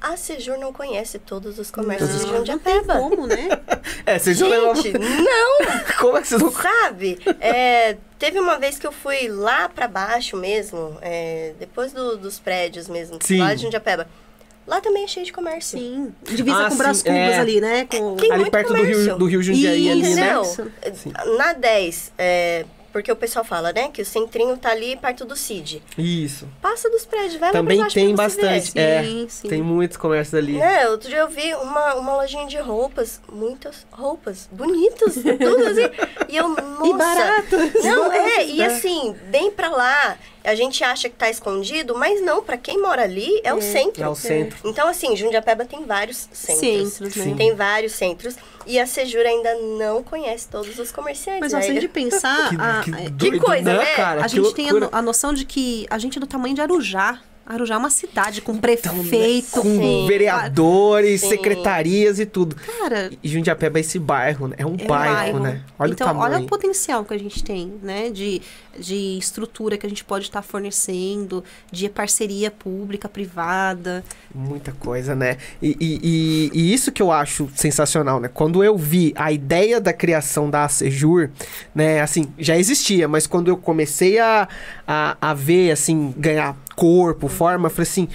[0.00, 2.94] a Sejur não conhece todos os comércios de Não, não tem Jundiapeba.
[3.00, 3.48] como, né?
[4.06, 4.74] É, não levam...
[4.76, 5.58] Gente, não,
[5.98, 6.52] Como é que vocês não...
[6.52, 7.18] sabe?
[7.40, 12.38] É, teve uma vez que eu fui lá pra baixo mesmo, é, depois do- dos
[12.38, 13.38] prédios mesmo, Sim.
[13.38, 14.06] lá de Jundiapeba.
[14.66, 15.78] Lá também é cheio de comércio.
[15.78, 16.12] Sim.
[16.24, 17.38] Divisa Ah, com Brás Cubas é.
[17.38, 17.86] ali, né?
[17.88, 18.16] Com...
[18.16, 19.16] Tem ali muito perto do Rio, comércio.
[19.18, 20.32] do Rio Jundiaí, ali, né?
[20.44, 21.12] Sim.
[21.38, 22.64] Na 10, é,
[22.96, 25.82] porque o pessoal fala, né, que o centrinho tá ali perto do CID.
[25.98, 26.48] Isso.
[26.62, 28.72] Passa dos prédios, vai Também lá pra baixo tem bastante.
[28.72, 28.80] ver.
[28.80, 29.48] É, Sim, sim.
[29.48, 30.54] tem muitos comércios ali.
[30.56, 35.90] Né, outro dia eu vi uma, uma lojinha de roupas, muitas roupas, bonitas, tudo assim.
[36.30, 36.86] E eu, nossa.
[36.86, 37.56] E barato.
[37.84, 42.42] Não, é, e assim, bem pra lá, a gente acha que tá escondido, mas não,
[42.42, 44.02] pra quem mora ali, é, o centro.
[44.02, 44.56] É o centro.
[44.64, 46.58] Então, assim, Jundiapeba tem vários centros.
[46.60, 47.24] Centros, né?
[47.24, 47.34] Sim.
[47.36, 48.36] Tem vários centros.
[48.66, 51.40] E a Sejur ainda não conhece todos os comerciantes.
[51.40, 53.84] Mas nossa, Aí- de pensar, Que, a, que é, doido, coisa, né?
[53.94, 54.20] cara?
[54.24, 56.54] a Que gente tem a, no- a noção de que a gente é do tamanho
[56.54, 57.20] de Arujá.
[57.48, 60.06] Arujá é uma cidade com Então, prefeito, Com com...
[60.08, 61.28] vereadores, Sim.
[61.28, 62.56] secretarias e tudo.
[62.56, 64.56] Cara, E Jundiapeba é esse bairro, né?
[64.58, 65.62] É um é um bairro, né?
[65.78, 66.34] Olha então, o tamanho.
[66.34, 68.10] olha o potencial que a gente tem, né?
[68.10, 68.42] De,
[68.78, 74.04] de estrutura que a gente pode estar fornecendo, de parceria pública, privada.
[74.34, 75.36] Muita coisa, né?
[75.62, 78.28] E, e, e- e isso que eu acho sensacional, né?
[78.28, 81.30] Quando eu vi a ideia da criação da Acejur,
[81.74, 82.00] né?
[82.00, 84.48] Assim, já existia, mas quando eu comecei a,
[84.86, 88.08] a, a ver, assim, ganhar corpo, forma, eu falei assim...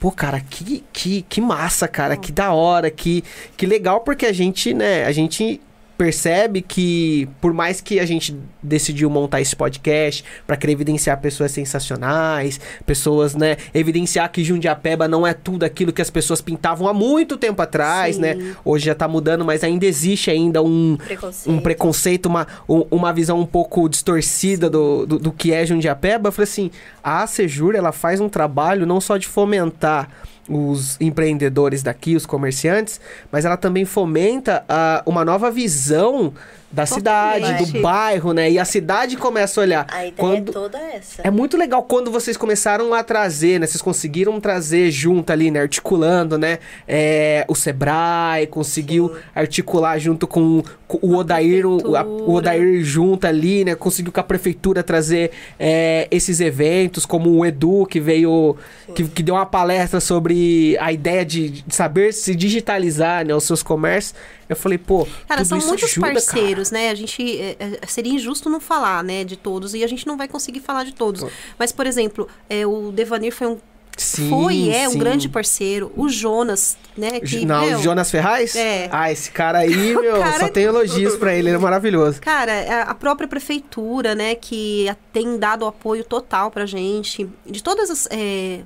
[0.00, 3.24] Pô, cara, que, que, que massa, cara, que da hora, que,
[3.56, 5.60] que legal, porque a gente, né, a gente
[5.98, 11.50] percebe que, por mais que a gente decidiu montar esse podcast para querer evidenciar pessoas
[11.50, 16.94] sensacionais, pessoas, né, evidenciar que Jundiapeba não é tudo aquilo que as pessoas pintavam há
[16.94, 18.22] muito tempo atrás, Sim.
[18.22, 18.54] né?
[18.64, 21.50] Hoje já tá mudando, mas ainda existe ainda um, Preconceito.
[21.52, 26.28] um preconceito, uma, um- uma visão um pouco distorcida do, do, do que é Jundiapeba.
[26.28, 26.70] Eu falei assim,
[27.02, 30.08] a Sejur, ela faz um trabalho não só de fomentar
[30.48, 36.32] os empreendedores daqui, os comerciantes, mas ela também fomenta ah, uma nova visão
[36.70, 38.50] da cidade, do bairro, né?
[38.50, 39.86] E a cidade começa a olhar.
[39.90, 41.22] A ideia Quando- é toda essa.
[41.22, 43.66] É muito legal quando vocês começaram a trazer, né?
[43.66, 45.60] Vocês conseguiram trazer junto ali, né?
[45.60, 46.58] Articulando, né?
[46.86, 52.34] É, o Sebrae, conseguiu articular junto com, com o Odair, o, a- o.
[52.34, 53.74] Odair junto ali, né?
[53.74, 58.56] Conseguiu com a prefeitura trazer é, esses eventos, como o Edu, que veio,
[58.94, 63.34] que, que deu uma palestra sobre a ideia de, de saber se digitalizar, né?
[63.34, 64.14] Os seus comércios.
[64.48, 66.12] Eu falei, pô, Cara, são muitos ajuda, cara.
[66.14, 66.90] parceiros, né?
[66.90, 70.16] A gente é, é, seria injusto não falar, né, de todos e a gente não
[70.16, 71.24] vai conseguir falar de todos.
[71.58, 73.58] Mas, por exemplo, é, o Devanir foi um
[73.96, 74.98] Sim, foi e é um sim.
[74.98, 75.90] grande parceiro.
[75.96, 78.54] O Jonas, né, que Não, meu, Jonas Ferraz?
[78.54, 78.88] É.
[78.92, 82.20] Ah, esse cara aí, meu, cara só é- tem elogios pra ele, ele é maravilhoso.
[82.20, 87.90] Cara, a- a própria prefeitura, né, que tem dado apoio total pra gente, de todas
[87.90, 88.06] as.
[88.12, 88.60] é,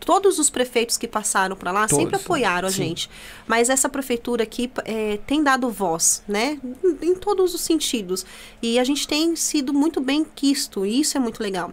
[0.00, 3.08] todos os prefeitos que passaram pra lá sempre Todos, apoiaram a gente.
[3.46, 6.58] Mas essa prefeitura aqui é, tem dado voz, né?
[6.82, 8.24] Em, em todos os sentidos.
[8.62, 11.72] E a gente tem sido muito bem quisto, e isso é muito legal.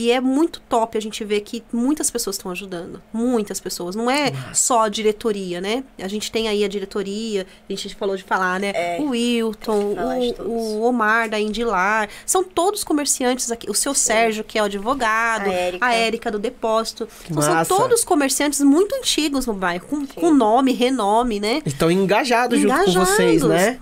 [0.00, 3.02] E é muito top a gente ver que muitas pessoas estão ajudando.
[3.12, 3.94] Muitas pessoas.
[3.94, 5.84] Não é só a diretoria, né?
[5.98, 8.72] A gente tem aí a diretoria, a gente falou de falar, né?
[8.74, 9.94] É, o Wilton,
[10.38, 12.08] o, o Omar da Indilar.
[12.24, 13.70] São todos comerciantes aqui.
[13.70, 15.50] O seu Sérgio, que é o advogado.
[15.82, 16.30] A Érica.
[16.30, 17.06] Do Depósito.
[17.28, 21.60] Então, são todos comerciantes muito antigos no bairro, com, com nome, renome, né?
[21.66, 23.10] Estão engajados, junto com Engajados.
[23.10, 23.78] vocês, né?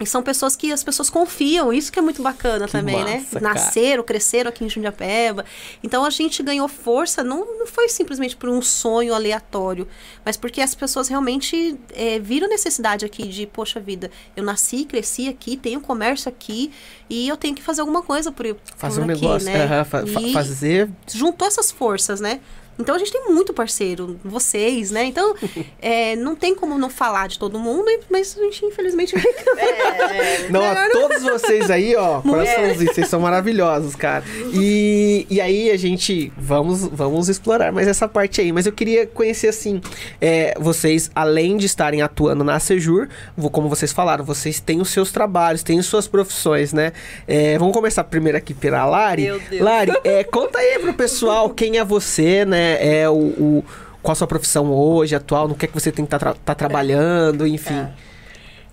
[0.00, 3.18] E são pessoas que as pessoas confiam, isso que é muito bacana Que também, né?
[3.18, 3.54] massa, cara.
[3.54, 5.44] Nasceram, cresceram aqui em Jundiapeba.
[5.84, 9.86] Então a gente ganhou força, não, não foi simplesmente por um sonho aleatório,
[10.24, 15.28] mas porque as pessoas realmente é, viram necessidade aqui de, poxa vida, eu nasci, cresci
[15.28, 16.72] aqui, tenho comércio aqui
[17.08, 19.84] e eu tenho que fazer alguma coisa por, Fazer por um aqui, negócio, né?
[19.84, 20.88] fa- fa- E- fazer.
[21.12, 22.40] juntou essas forças, né?
[22.80, 25.04] Então a gente tem muito parceiro, vocês, né?
[25.04, 25.34] Então
[25.80, 29.14] é, não tem como não falar de todo mundo, mas a gente infelizmente
[29.60, 34.24] É, Não, ó, todos vocês aí, ó, coraçãozinho, vocês são maravilhosos, cara.
[34.52, 38.52] E, e aí a gente vamos vamos explorar mais essa parte aí.
[38.52, 39.80] Mas eu queria conhecer assim,
[40.20, 43.08] é, vocês além de estarem atuando na Sejur,
[43.52, 46.92] como vocês falaram, vocês têm os seus trabalhos, têm as suas profissões, né?
[47.26, 49.24] É, vamos começar primeiro aqui pela Lari.
[49.24, 49.62] Meu Deus.
[49.62, 52.69] Lari, é, conta aí pro pessoal quem é você, né?
[52.80, 53.64] É o, o-
[54.02, 57.46] qual a sua profissão hoje, atual, no que é que você tem que estar trabalhando,
[57.46, 57.82] enfim.
[57.82, 57.90] Tá.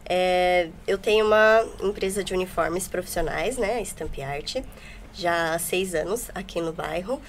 [0.09, 3.81] É, eu tenho uma empresa de uniformes profissionais, né?
[3.83, 4.55] Stamp Art,
[5.13, 7.21] já há seis anos aqui no bairro.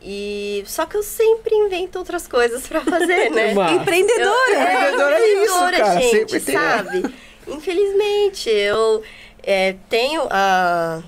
[0.00, 3.52] E só que eu sempre invento outras coisas pra fazer, né?
[3.74, 4.50] Empreendedora!
[4.52, 6.54] Eu- é, Empreendedora é isso, cara, gente, tem.
[6.54, 7.14] sabe?
[7.46, 9.02] Infelizmente, eu
[9.42, 11.02] é, tenho a,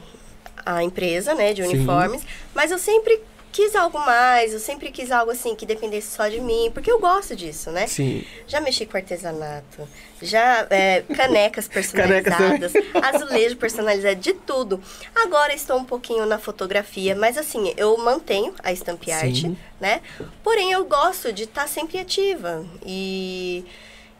[0.67, 1.69] a empresa, né, de Sim.
[1.69, 2.23] uniformes,
[2.55, 3.21] mas eu sempre
[3.55, 6.99] quis algo mais, eu sempre quis algo assim que dependesse só de mim, porque eu
[6.99, 7.87] gosto disso, né?
[7.87, 8.25] Sim.
[8.49, 9.89] Já mexi com artesanato,
[10.21, 11.95] já é, canecas Canecas
[12.37, 14.83] personalizadas, azulejo personalizado, de tudo.
[15.15, 19.57] Agora estou um pouquinho na fotografia, mas assim, eu mantenho a Stamp Art, Sim.
[19.81, 20.01] né?
[20.43, 23.65] Porém, eu gosto de estar sempre ativa e,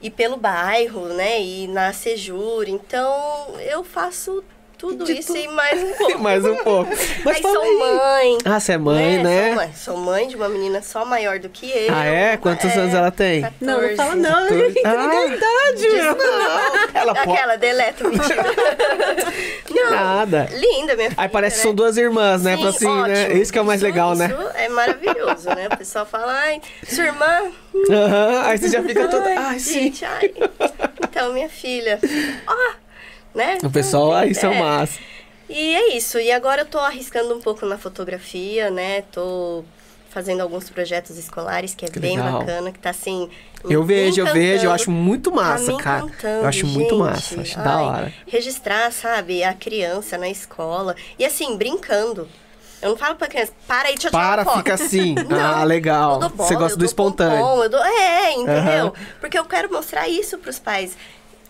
[0.01, 1.43] e pelo bairro, né?
[1.43, 4.45] E na Sejur, então eu faço
[4.79, 5.39] tudo De isso tudo.
[5.39, 6.19] e mais um pouco.
[6.19, 6.91] Mais um pouco.
[7.25, 7.79] Mas Aí sou aí.
[7.79, 8.39] mãe.
[8.45, 9.47] Ah, você é mãe, né?
[9.47, 9.73] Sou mãe.
[9.75, 11.95] Sou mãe de uma menina só maior do que eu.
[11.95, 12.37] Ah, é?
[12.37, 13.43] Quantos É, anos ela tem?
[13.43, 13.65] 14.
[13.65, 16.17] Não, não fala não, Tô- entrega Ah, idade, meu.
[16.95, 17.31] Ela pode.
[17.31, 18.45] Aquela, deleta, mentira.
[19.71, 20.49] Não, Nada.
[20.53, 21.23] linda, minha filha.
[21.23, 21.63] Aí parece que né?
[21.65, 22.57] são duas irmãs, né?
[22.57, 23.25] Sim, assim, né?
[23.25, 23.43] ótimo.
[23.43, 24.27] Isso que é o mais Isso- legal, né?
[24.27, 25.69] Isso é maravilhoso, né?
[25.73, 27.51] O pessoal fala, ai, sua irmã.
[27.91, 29.27] Aham, Aí você já fica toda.
[29.29, 29.73] Ai, Ai, sim.
[29.85, 30.33] gente, ai.
[31.03, 31.99] Então, minha filha.
[32.47, 32.55] Ó,
[33.35, 33.59] né?
[33.63, 34.61] O pessoal, ah, isso é, É.
[34.61, 34.99] massa.
[35.49, 36.19] E é isso.
[36.19, 39.03] E agora eu tô arriscando um pouco na fotografia, né?
[39.13, 39.63] Tô
[40.11, 42.39] fazendo alguns projetos escolares, que é Que bem legal.
[42.39, 43.29] bacana, que tá assim.
[43.69, 44.73] Eu vejo, eu vejo, eu encantando.
[44.75, 46.07] acho muito massa, Tá cara.
[46.43, 46.99] Eu acho muito gente.
[46.99, 48.15] massa, acho da Ai, hora.
[48.27, 50.95] Registrar, sabe, a criança na escola.
[51.19, 52.29] E assim, brincando.
[52.83, 54.59] Eu não falo pra criança, para aí, deixa eu tirar Para, foto.
[54.59, 55.15] fica assim.
[55.27, 56.19] Não, ah, legal.
[56.19, 57.39] Bola, Você gosta do espontâneo.
[57.43, 57.83] pompom, dou...
[57.83, 58.87] É, entendeu?
[58.89, 58.93] Aham.
[59.21, 60.95] Porque eu quero mostrar isso pros pais.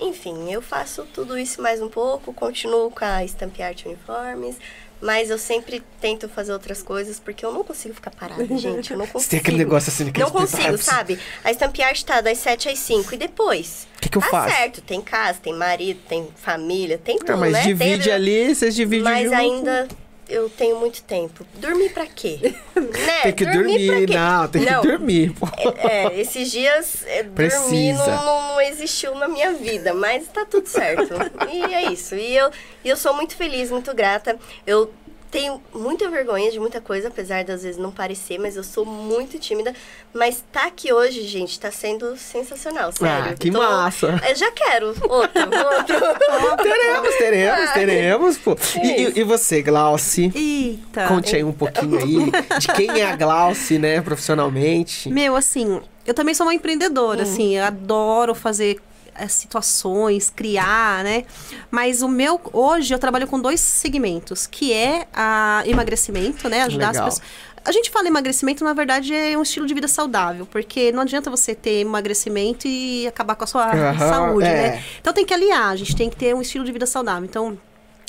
[0.00, 4.56] Enfim, eu faço tudo isso mais um pouco, continuo com a Stamp Art Uniformes,
[5.00, 8.90] mas eu sempre tento fazer outras coisas, porque eu não consigo ficar parada, gente.
[8.90, 9.20] Eu não consigo.
[9.20, 11.18] Você tem aquele negócio assim, aquele Não consigo, sabe?
[11.44, 13.86] A Stamp Art tá das 7 às 5 e depois.
[13.96, 14.54] O que, que eu tá faço?
[14.56, 17.62] certo, tem casa, tem marido, tem família, tem tudo, Ah, mas né?
[17.62, 19.34] divide Tem- ali, vocês dividem Mas junto.
[19.36, 19.88] ainda
[20.28, 21.46] eu tenho muito tempo.
[21.54, 22.38] Dormir pra quê?
[22.74, 23.22] né?
[23.22, 24.14] Tem que dormir, quê?
[24.14, 25.46] não, tem Não, que dormir, pô.
[25.78, 31.14] É, esses dias é, dormir não, não existiu na minha vida, mas tá tudo certo.
[31.50, 32.14] e é isso.
[32.14, 32.50] E eu,
[32.84, 34.38] e eu sou muito feliz, muito grata.
[34.66, 34.92] Eu
[35.34, 38.86] tenho muita vergonha de muita coisa, apesar de às vezes não parecer, mas eu sou
[38.86, 39.74] muito tímida.
[40.14, 43.32] Mas tá aqui hoje, gente, tá sendo sensacional, sério.
[43.32, 44.20] Ah, que Tô- massa.
[44.28, 45.96] Eu já quero outro, outro.
[46.62, 48.56] Teremos, teremos, teremos, pô.
[48.80, 50.30] E, e- e você, Glauci?
[50.32, 51.08] Eita.
[51.08, 55.08] Conte aí um pouquinho aí de quem é a Glauci, né, profissionalmente.
[55.10, 58.80] Meu, assim, eu também sou uma empreendedora, assim, eu adoro fazer
[59.16, 61.24] eh, situações, criar, né?
[61.70, 66.62] Mas o meu, hoje eu trabalho com dois segmentos, que é a emagrecimento, né?
[66.62, 67.06] Ajudar Legal.
[67.06, 67.54] as pessoas.
[67.64, 71.30] A gente fala emagrecimento, na verdade, é um estilo de vida saudável, porque não adianta
[71.30, 74.70] você ter emagrecimento e acabar com a sua Aham, saúde, é.
[74.70, 74.84] né?
[75.00, 77.24] Então tem que aliar, a gente tem que ter um estilo de vida saudável.
[77.24, 77.58] Então,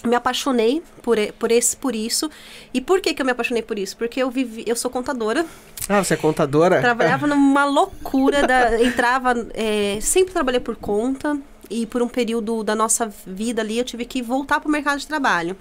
[0.07, 2.29] me apaixonei por, por, esse, por isso.
[2.73, 3.95] E por que, que eu me apaixonei por isso?
[3.97, 5.45] Porque eu vivi, eu sou contadora,
[5.87, 6.81] Ah, você é contadora?
[6.81, 11.37] Trabalhava numa loucura, da, entrava, é, sempre trabalhei por conta
[11.69, 14.99] e por um período da nossa vida ali eu tive que voltar para o mercado
[14.99, 15.55] de trabalho.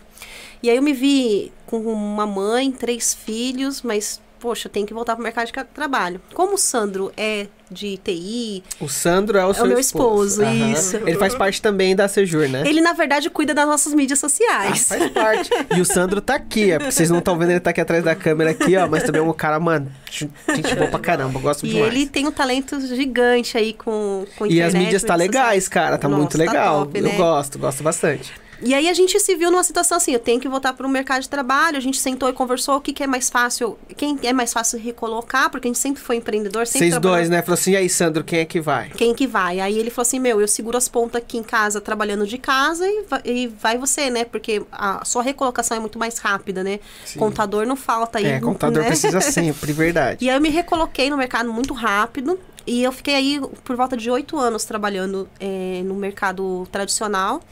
[0.62, 4.92] E aí eu me vi com uma mãe, três filhos, mas poxa, eu tenho que
[4.92, 6.20] voltar para o mercado de trabalho.
[6.34, 10.70] Como o Sandro é de TI, O Sandro é o seu meu esposo, Aham.
[10.72, 10.98] isso.
[10.98, 12.62] Ele faz parte também da Sejur, né?
[12.66, 14.86] ele na verdade cuida das nossas mídias Ah, sociais.
[14.86, 15.50] faz parte.
[15.74, 18.04] E o Sandro tá aqui, é porque vocês não estão vendo, ele tá aqui atrás
[18.04, 18.86] da câmera aqui, ó.
[18.86, 21.94] Mas também é um cara, mano, gente boa pra caramba, eu gosto E demais.
[21.94, 25.96] ele tem um talento gigante aí com, com E as internet, mídias tá legais, cara,
[25.96, 26.84] tá Nossa, muito tá legal.
[26.84, 27.16] top, Eu né?
[27.16, 28.30] gosto, gosto bastante.
[28.62, 30.90] E aí a gente se viu numa situação assim, eu tenho que voltar para o
[30.90, 34.18] mercado de trabalho, a gente sentou e conversou o que, que é mais fácil, quem
[34.22, 37.42] é mais fácil recolocar, porque a gente sempre foi empreendedor, sempre Vocês dois, né?
[37.42, 38.90] Falou assim, e aí, Sandro, quem é que vai?
[38.90, 39.60] Quem que vai?
[39.60, 42.86] Aí ele falou assim, meu, eu seguro as pontas aqui em casa, trabalhando de casa,
[42.86, 44.24] e vai, e vai você, né?
[44.24, 46.80] Porque a sua recolocação é muito mais rápida, né?
[47.16, 48.26] Contador não falta aí.
[48.26, 48.88] É, contador né?
[48.88, 50.24] precisa sempre, verdade.
[50.24, 52.38] E aí eu me recoloquei no mercado muito rápido.
[52.66, 57.42] E eu fiquei aí por volta de oito anos trabalhando eh, no mercado tradicional.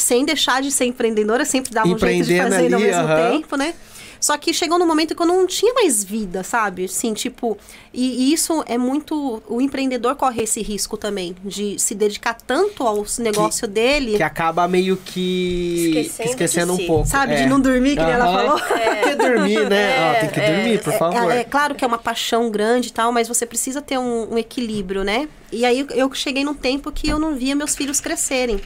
[0.00, 3.30] Sem deixar de ser empreendedora, sempre dava um jeito de fazer ao ali, mesmo aham.
[3.30, 3.74] tempo, né?
[4.20, 6.84] Só que chegou num momento que eu não tinha mais vida, sabe?
[6.84, 7.56] Assim, tipo...
[7.92, 9.42] E, e isso é muito...
[9.48, 11.34] O empreendedor corre esse risco também.
[11.42, 14.18] De se dedicar tanto ao negócio dele...
[14.18, 16.86] Que acaba meio que Esquecendo esquecendo, de um si.
[16.86, 17.08] pouco.
[17.08, 17.32] Sabe?
[17.32, 17.36] é.
[17.42, 18.60] De não dormir, que nem ela falou.
[18.68, 20.10] Tem que dormir, né?
[20.10, 21.32] Ó, tem que É, dormir, por favor.
[21.32, 24.34] É, é claro que é uma paixão grande e tal, mas você precisa ter um,
[24.34, 25.28] um equilíbrio, né?
[25.50, 28.60] E aí eu cheguei num tempo que eu não via meus filhos crescerem.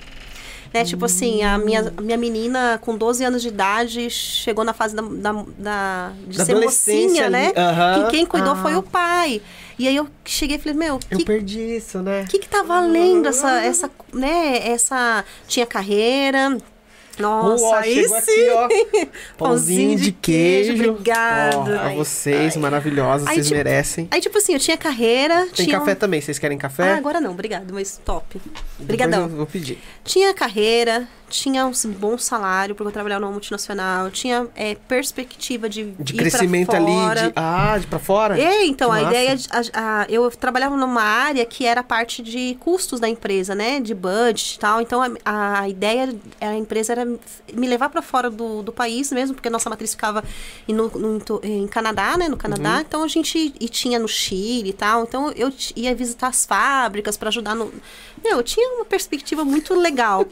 [0.75, 0.85] Né?
[0.85, 4.97] Tipo assim, a minha, a minha menina com 12 anos de idade chegou na fase
[4.97, 7.53] da, da, da- de Da ser adolescência mocinha, ali, né?
[7.57, 8.05] aham.
[8.07, 8.57] Que quem cuidou Ah.
[8.57, 9.41] foi o pai.
[9.79, 12.25] E aí eu cheguei e falei, meu, Eu que, perdi isso, né?
[12.29, 15.25] que que tá valendo essa, essa, né, essa...
[15.47, 16.59] Tinha carreira...
[17.19, 18.15] Nossa, Ó, aí sim!
[18.15, 19.07] aqui, ó.
[19.39, 20.75] Pãozinho de queijo.
[20.91, 21.57] obrigada.
[21.59, 24.09] Ó, pra Ai, vocês, maravilhosos, Aí, vocês tipo, merecem.
[24.11, 25.77] Aí, tipo assim, eu tinha carreira, Tem tinha...
[25.77, 26.93] um- café também, vocês querem café?
[26.93, 28.41] Ah, agora não, obrigado, mas top.
[28.81, 29.29] Obrigadão.
[29.29, 29.79] vou pedir.
[30.05, 35.85] Tinha carreira, tinha um bom salário, porque eu trabalhava numa multinacional, tinha é, perspectiva de,
[35.99, 36.85] De crescimento ali,
[37.27, 37.33] de.
[37.35, 38.41] Ah, de pra fora?
[38.41, 39.11] É, então, Que a massa.
[39.17, 39.37] ideia.
[39.37, 39.63] De, a-
[40.03, 43.81] a- eu trabalhava numa área que era parte de custos da empresa, né?
[43.81, 44.81] De budget e tal.
[44.81, 49.35] Então, a, a ideia, a empresa era me levar para fora do, do país mesmo,
[49.35, 50.23] porque a nossa matriz ficava
[50.69, 52.29] em, no, no- em Canadá, né?
[52.29, 52.75] No Canadá.
[52.77, 52.81] Uhum.
[52.81, 55.03] Então, a gente e tinha no Chile e tal.
[55.03, 57.73] Então, eu ia visitar as fábricas para ajudar no.
[58.25, 60.27] Eu tinha uma perspectiva muito legal.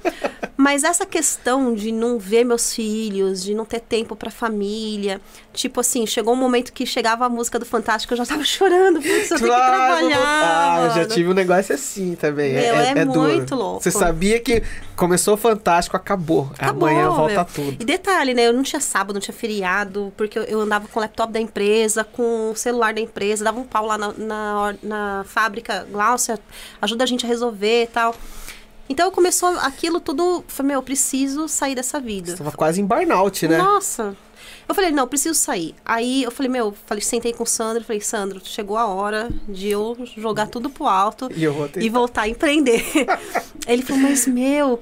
[0.57, 5.21] Mas essa questão de não ver meus filhos, de não ter tempo pra família,
[5.53, 9.01] tipo assim, chegou um momento que chegava a música do Fantástico, eu já tava chorando,
[9.03, 10.23] putz, eu tenho que Claro, eu vou- trabalhar.
[10.25, 12.53] Ah, eu já tive um negócio assim também.
[12.53, 13.21] Meu, é, é é duro.
[13.23, 13.83] muito louco.
[13.83, 14.63] Você sabia que
[14.97, 16.51] começou fantástico, acabou.
[16.55, 17.45] Acabou, Amanhã volta meu.
[17.47, 17.83] tudo.
[17.83, 18.47] E detalhe, né?
[18.47, 21.41] Eu não tinha sábado, não tinha feriado, porque eu, eu andava com o laptop da
[21.41, 26.39] empresa, com o celular da empresa, dava um pau lá na, na, na fábrica, Glaucia,
[26.81, 28.15] ajuda a gente a resolver e tal.
[28.89, 32.33] Então começou aquilo tudo, falei, meu, eu preciso sair dessa vida.
[32.33, 33.57] Você tava quase em burnout, né?
[33.59, 34.17] Nossa.
[34.69, 35.75] Eu falei, não, preciso sair.
[35.85, 39.69] Aí eu falei, meu, falei, sentei com o Sandro, falei, Sandro, chegou a hora de
[39.69, 41.45] eu jogar tudo pro alto E
[41.85, 42.85] e voltar a empreender.
[43.67, 44.81] Ele falou, mas meu,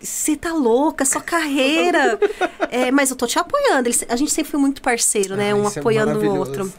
[0.00, 2.18] você tá louca, é sua carreira.
[2.68, 3.88] É, mas eu tô te apoiando.
[3.88, 5.52] Ele- a gente sempre foi muito parceiro, né?
[5.52, 6.50] Ah, um é apoiando o maravilhoso.
[6.50, 6.72] outro.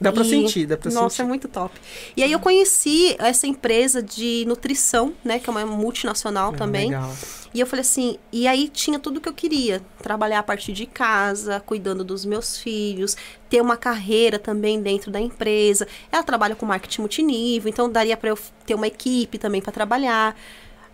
[0.00, 1.22] Dá pra E- sentir, dá pra Nossa, sentir.
[1.22, 1.74] é muito top.
[2.16, 5.38] E aí eu conheci essa empresa de nutrição, né?
[5.38, 6.86] Que é uma multinacional também.
[6.90, 7.12] Legal.
[7.52, 9.82] E eu falei assim, e aí tinha tudo que eu queria.
[10.02, 13.16] Trabalhar a partir de casa, cuidando dos meus filhos,
[13.48, 15.88] ter uma carreira também dentro da empresa.
[16.12, 20.36] Ela trabalha com marketing multinível, então daria pra eu ter uma equipe também pra trabalhar.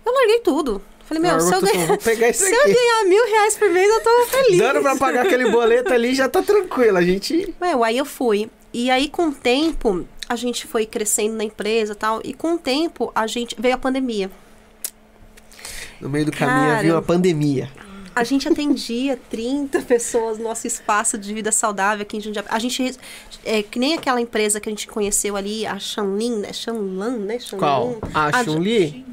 [0.06, 0.80] Eu larguei tudo.
[1.06, 1.98] Falei, meu, se eu, ganhar,
[2.32, 4.56] se eu ganhar mil reais por mês, eu tô feliz.
[4.58, 6.96] Dando pra pagar aquele boleto ali, já tá tranquilo.
[6.96, 7.54] A gente.
[7.60, 8.48] Meu, aí eu fui.
[8.74, 12.20] E aí, com o tempo, a gente foi crescendo na empresa e tal.
[12.24, 13.54] E com o tempo, a gente.
[13.56, 14.28] Veio a pandemia.
[16.00, 16.78] No meio do caminho Cara.
[16.78, 17.70] havia uma pandemia.
[18.16, 22.44] A gente atendia 30 pessoas no nosso espaço de vida saudável aqui em Jundiaí.
[22.48, 22.96] A gente,
[23.44, 26.52] é, que nem aquela empresa que a gente conheceu ali, a Shanlin, né?
[26.52, 27.38] Shanlan, né?
[27.38, 27.60] Shanlin.
[27.60, 27.98] Qual?
[28.12, 29.04] A Chun-Li?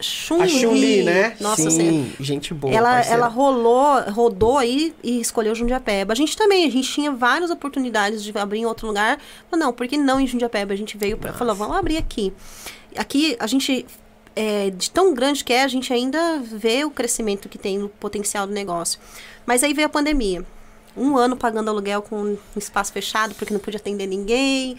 [0.00, 0.42] Chun-Li.
[0.42, 1.36] A Chun-Li, né?
[1.40, 2.08] Nossa Sim, Senhora.
[2.20, 2.72] gente boa.
[2.72, 3.16] Ela, parceira.
[3.16, 6.12] ela rolou, rodou aí e escolheu Jundiapeba.
[6.12, 9.18] A gente também, a gente tinha várias oportunidades de abrir em outro lugar.
[9.50, 10.72] Mas não, por que não em Jundiapeba?
[10.72, 12.32] A gente veio para falou, vamos abrir aqui.
[12.96, 13.86] Aqui a gente
[14.38, 17.88] é, de tão grande que é, a gente ainda vê o crescimento que tem no
[17.88, 19.00] potencial do negócio.
[19.44, 20.44] Mas aí veio a pandemia.
[20.96, 24.76] Um ano pagando aluguel com um espaço fechado porque não podia atender ninguém.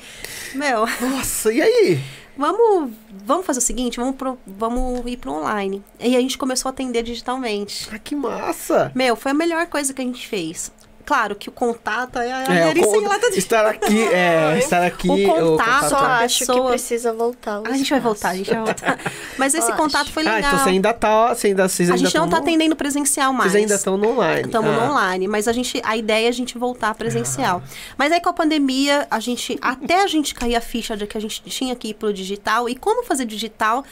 [0.56, 1.99] Meu, Nossa, e aí?
[2.39, 2.91] Vamos,
[3.25, 5.84] vamos fazer o seguinte, vamos, pro, vamos ir pro online.
[5.99, 7.89] E a gente começou a atender digitalmente.
[7.91, 8.91] Ah, que massa!
[8.95, 10.71] Meu, foi a melhor coisa que a gente fez.
[11.10, 13.39] Claro que o contato é a É, o- lata de...
[13.39, 15.10] estar aqui, é, estar aqui.
[15.10, 17.63] O contato, Só a acho que precisa voltar.
[17.65, 19.00] A gente vai voltar, a gente vai voltar.
[19.36, 20.12] Mas esse Eu contato acho.
[20.13, 20.38] foi legal.
[20.38, 22.76] Ah, então você ainda tá, você ainda, vocês a ainda gente não tá no- atendendo
[22.76, 23.52] presencial mais.
[23.52, 24.41] Vocês ainda estão no online.
[24.45, 24.74] Estamos Ah.
[24.86, 27.63] no online, mas a gente, a ideia é a gente voltar presencial.
[27.98, 31.17] Mas aí com a pandemia, a gente, até a gente cair a ficha de que
[31.17, 33.84] a gente tinha que ir pro digital e como fazer digital,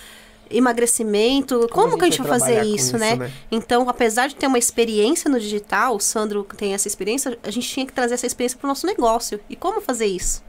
[0.50, 3.16] emagrecimento, como, a que a gente vai fazer trabalhar com isso, isso, né?
[3.16, 3.32] né?
[3.52, 7.68] Então, apesar de ter uma experiência no digital, o Sandro tem essa experiência, a gente
[7.68, 9.40] tinha que trazer essa experiência pro nosso negócio.
[9.50, 10.42] E como fazer isso?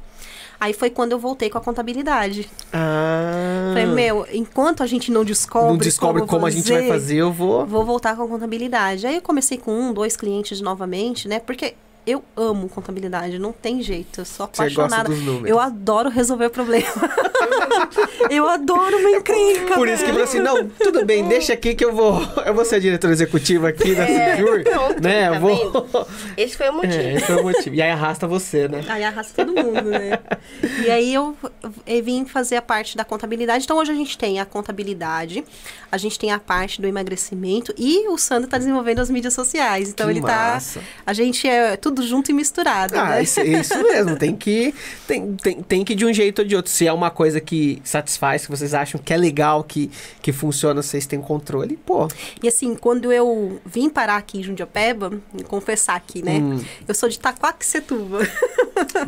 [0.60, 2.50] Aí foi quando eu voltei com a contabilidade.
[2.72, 3.70] Ah.
[3.74, 7.32] Falei, meu, enquanto a gente não descobre, não descobre como, a gente vai fazer, eu
[7.32, 7.64] vou.
[7.64, 9.06] Vou voltar com a contabilidade.
[9.06, 11.38] Aí eu comecei com um, dois clientes novamente, né?
[11.38, 11.74] Porque
[12.06, 14.20] eu amo contabilidade, não tem jeito.
[14.20, 15.10] Eu sou apaixonada.
[15.44, 16.86] Eu adoro resolver problema.
[18.30, 19.74] eu adoro uma encrenca.
[19.74, 22.20] Por isso que falou assim, não, tudo bem, deixa aqui que eu vou.
[22.44, 25.28] Eu vou ser a diretora executiva aqui da Secure, pronto, né?
[25.28, 26.08] tá eu vou.
[26.36, 26.94] Esse foi o motivo.
[26.94, 27.74] É, esse foi o motivo.
[27.76, 28.84] E aí arrasta você, né?
[28.88, 30.18] Aí arrasta todo mundo, né?
[30.84, 31.36] E aí eu,
[31.86, 33.64] eu vim fazer a parte da contabilidade.
[33.64, 35.44] Então hoje a gente tem a contabilidade,
[35.90, 39.90] a gente tem a parte do emagrecimento e o Sandro tá desenvolvendo as mídias sociais.
[39.90, 40.80] Então Que ele massa.
[40.80, 40.86] tá.
[41.06, 42.98] A gente é tudo junto e misturado.
[42.98, 43.22] Ah, né?
[43.22, 44.74] isso, isso mesmo, tem que,
[45.06, 46.70] tem, tem, tem que ir de um jeito ou de outro.
[46.70, 49.90] Se é uma coisa que satisfaz, que vocês acham que é legal, que,
[50.22, 52.08] que funciona, vocês têm controle, pô.
[52.42, 55.12] E assim, quando eu vim parar aqui em Jundiapeba,
[55.46, 56.38] confessar aqui, né?
[56.38, 56.62] Hum.
[56.86, 58.20] Eu sou de Taquaquecetuba.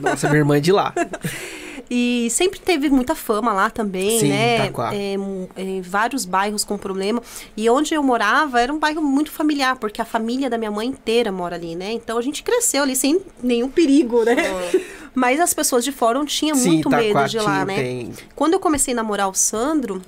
[0.01, 0.93] Nossa, minha irmã é de lá.
[1.91, 4.59] E sempre teve muita fama lá também, Sim, né?
[4.67, 4.95] Itaquá.
[4.95, 5.15] É,
[5.57, 7.21] é, vários bairros com problema.
[7.57, 10.87] E onde eu morava era um bairro muito familiar, porque a família da minha mãe
[10.87, 11.93] inteira mora ali, né?
[11.93, 14.37] Então a gente cresceu ali sem nenhum perigo, né?
[15.13, 17.75] Mas as pessoas de fora não tinham Sim, muito medo de lá, tinha- né?
[17.75, 20.01] tem- Quando eu comecei a namorar o Sandro.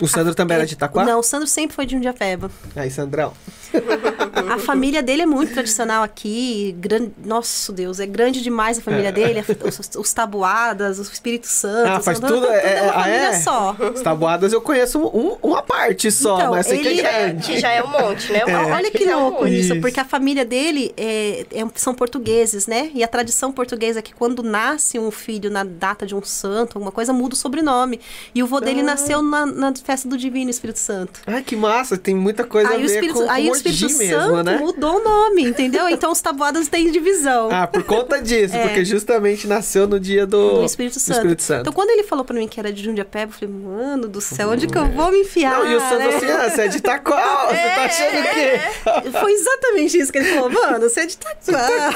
[0.00, 1.04] O Sandro também era de Itaquá?
[1.04, 2.50] Não, o Sandro sempre foi de Jundiapeba.
[2.74, 3.32] Aí, Sandrão.
[4.50, 6.74] A família dele é muito tradicional aqui.
[6.78, 7.08] Gran...
[7.24, 9.44] Nossa Deus, é grande demais a família dele.
[9.64, 11.88] Os, os tabuadas, o Espírito Santo.
[11.88, 12.46] Ah, faz são- tudo.
[12.46, 13.40] É, é, uma ah, família é?
[13.40, 13.76] só.
[13.94, 17.46] As tabuadas eu conheço um- uma parte só, Então, mas sei que ele- é grande.
[17.46, 18.44] Que já é um monte, né?
[18.44, 19.58] Uma Olha que é um louco monte.
[19.58, 19.80] isso, Isso.
[19.80, 22.90] porque a família dele é, é- são portugueses, né?
[22.94, 26.76] E a tradição portuguesa é que quando nasce um filho na data de um santo,
[26.78, 28.00] alguma coisa, muda o sobrenome.
[28.34, 28.60] E o vô Ah.
[28.60, 31.20] dele nasceu na, na festa do Divino Espírito Santo.
[31.26, 33.57] Ai, que massa, tem muita coisa aí a o ver Espírito, com, com aí o
[33.58, 34.56] Espírito mesmo, Santo né?
[34.58, 35.88] mudou o nome, entendeu?
[35.88, 37.48] Então os tabuadas têm divisão.
[37.50, 38.66] Ah, por conta disso, É.
[38.66, 41.16] porque justamente nasceu no dia do, do Espírito Santo.
[41.18, 41.60] Espírito Santo.
[41.62, 44.50] Então, quando ele falou pra mim que era de Jundiapeba, eu falei, mano do céu,
[44.50, 45.58] onde que eu vou me enfiar?
[45.58, 46.16] Não, e o Sandro né?
[46.16, 49.10] assim, ah, você é de Itaquá, você tá achando o quê?
[49.18, 51.92] Foi exatamente isso que ele falou, mano, você é de Itaquá.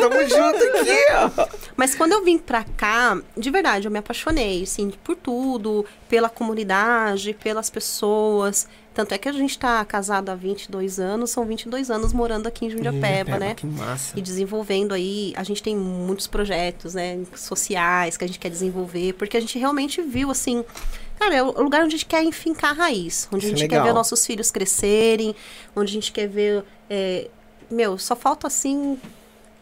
[0.00, 0.98] Tamo junto aqui,
[1.38, 1.46] ó.
[1.76, 6.28] Mas quando eu vim pra cá, de verdade, eu me apaixonei, assim, por tudo, pela
[6.28, 8.66] comunidade, pelas pessoas.
[8.96, 12.64] Tanto é que a gente tá casado há 22 anos, são 22 anos morando aqui
[12.64, 13.54] em Jundiapeba, né?
[13.54, 14.18] Que massa.
[14.18, 19.12] E desenvolvendo aí, a gente tem muitos projetos, né, sociais que a gente quer desenvolver,
[19.12, 20.64] porque a gente realmente viu, assim,
[21.18, 23.60] cara, é o lugar onde a gente quer enfincar a raiz, onde Isso a é
[23.60, 25.36] gente quer ver nossos filhos crescerem,
[25.76, 27.28] onde a gente quer ver, é,
[27.70, 28.98] meu, só falta, assim,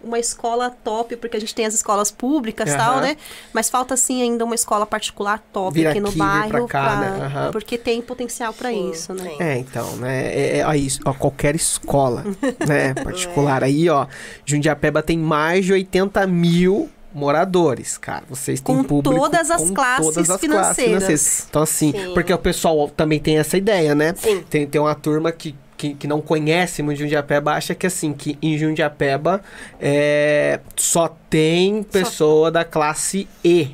[0.04, 3.00] uma escola top, porque a gente tem as escolas públicas e tal, Aham.
[3.00, 3.16] né?
[3.52, 6.68] Mas falta, assim, ainda uma escola particular top Vir aqui no aqui, vir pra bairro,
[6.68, 7.24] cá, pra- né?
[7.26, 7.50] Aham.
[7.52, 9.32] porque tem potencial pra Sim, isso, né?
[9.38, 10.26] É, então, né?
[10.26, 12.24] É, é, aí, ó, qualquer escola,
[12.66, 12.94] né?
[12.94, 13.64] Particular.
[13.64, 14.06] Aí, ó,
[14.44, 18.24] Jundiapeba tem mais de 80 mil moradores, cara.
[18.28, 21.46] Vocês têm Com público todas as com classes todas as financeiras.
[21.48, 22.12] Então, assim, Sim.
[22.12, 24.14] porque o pessoal também tem essa ideia, né?
[24.16, 24.42] Sim.
[24.50, 28.38] Tem, tem uma turma que, que, que não conhece muito Jundiapeba, acha que assim, que
[28.40, 29.40] em Jundiapeba
[29.80, 33.70] é, só tem pessoa da classe E.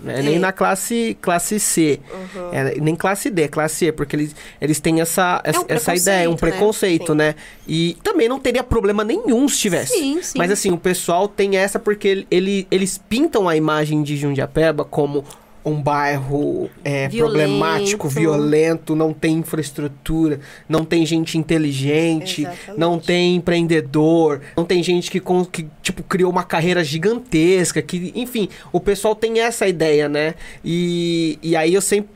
[0.00, 0.20] Né?
[0.20, 0.38] Nem É.
[0.40, 2.00] na classe, classe C.
[2.12, 2.48] Uhum.
[2.52, 6.28] É, nem classe D, classe E, porque eles, eles têm essa, essa, um essa ideia,
[6.28, 7.28] um preconceito, preconceito, né?
[7.28, 7.34] né?
[7.68, 9.92] E também não teria problema nenhum se tivesse.
[9.92, 10.38] Sim, sim.
[10.38, 15.24] Mas assim, o pessoal tem essa porque ele- eles pintam a imagem de Jundiapeba como
[15.64, 17.18] um bairro é, Violento.
[17.18, 22.80] problemático, violento, não tem infraestrutura, não tem gente inteligente, Exatamente.
[22.80, 28.48] não tem empreendedor, não tem gente que, que, tipo, criou uma carreira gigantesca, que, enfim,
[28.72, 30.34] o pessoal tem essa ideia, né?
[30.64, 32.10] E, e aí eu sempre.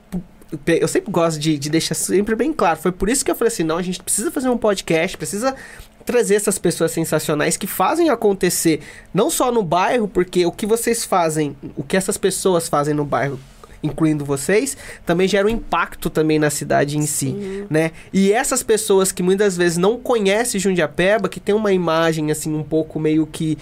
[0.64, 2.78] Eu sempre gosto de, de deixar sempre bem claro.
[2.78, 5.57] Foi por isso que eu falei assim: não, a gente precisa fazer um podcast, precisa
[6.07, 8.80] trazer essas pessoas sensacionais que fazem acontecer,
[9.12, 13.04] não só no bairro, porque o que vocês fazem, o que essas pessoas fazem no
[13.04, 13.38] bairro,
[13.82, 17.90] incluindo vocês, também gera um impacto também na cidade em si, né?
[18.12, 22.62] E essas pessoas que muitas vezes não conhecem Jundiapeba, que tem uma imagem assim um
[22.62, 23.59] pouco meio que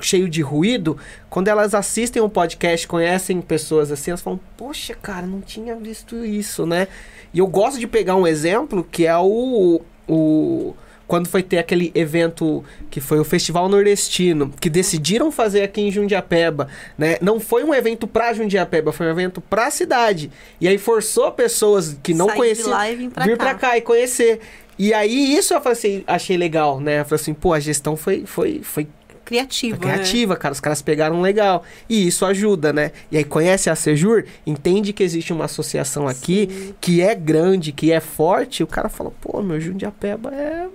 [0.00, 0.96] cheio de ruído,
[1.28, 6.24] quando elas assistem um podcast, conhecem pessoas assim, elas falam: "Poxa, cara, não tinha visto
[6.24, 6.86] isso, né?"
[7.32, 10.74] E eu gosto de pegar um exemplo que é o o
[11.10, 15.90] quando foi ter aquele evento que foi o Festival Nordestino, que decidiram fazer aqui em
[15.90, 17.18] Jundiapeba, né?
[17.20, 20.30] Não foi um evento pra Jundiapeba, foi um evento pra cidade.
[20.60, 23.44] E aí forçou pessoas que não Sair conheciam pra vir cá.
[23.44, 24.38] pra cá e conhecer.
[24.78, 27.00] E aí isso eu falei assim, achei legal, né?
[27.00, 28.86] Eu falei assim, pô, a gestão foi foi foi
[29.24, 29.94] Criativo, foi né?
[29.94, 30.52] criativa, cara.
[30.52, 31.64] Os caras pegaram legal.
[31.88, 32.92] E isso ajuda, né?
[33.10, 37.90] E aí conhece a Sejur, entende que existe uma associação aqui que é grande, que
[37.90, 38.62] é forte.
[38.62, 40.68] O cara fala, pô, meu Jundiapeba é.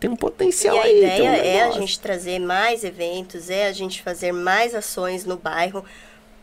[0.00, 0.98] Tem um potencial E a aí.
[0.98, 5.24] ideia um é a negócio." gente trazer mais eventos, é a gente fazer mais ações
[5.24, 5.84] no bairro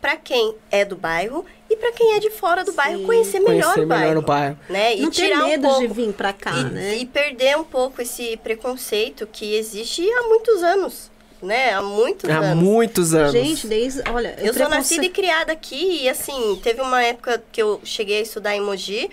[0.01, 3.05] para quem é do bairro e para quem é de fora do bairro Sim.
[3.05, 4.07] conhecer melhor Conhecer o bairro.
[4.07, 4.59] melhor o bairro.
[4.69, 4.95] Né?
[4.97, 6.97] E Não ter tirar medo um pouco, de vir pra cá, e, né?
[6.97, 11.09] e perder um pouco esse preconceito que existe há muitos anos,
[11.41, 11.73] né?
[11.73, 12.63] Há muitos Há anos.
[12.63, 13.31] muitos anos.
[13.31, 14.03] Gente, desde.
[14.11, 17.61] Olha, Eu o sou preconce- nascida e criada aqui e assim, teve uma época que
[17.61, 19.09] eu cheguei a estudar em Mogi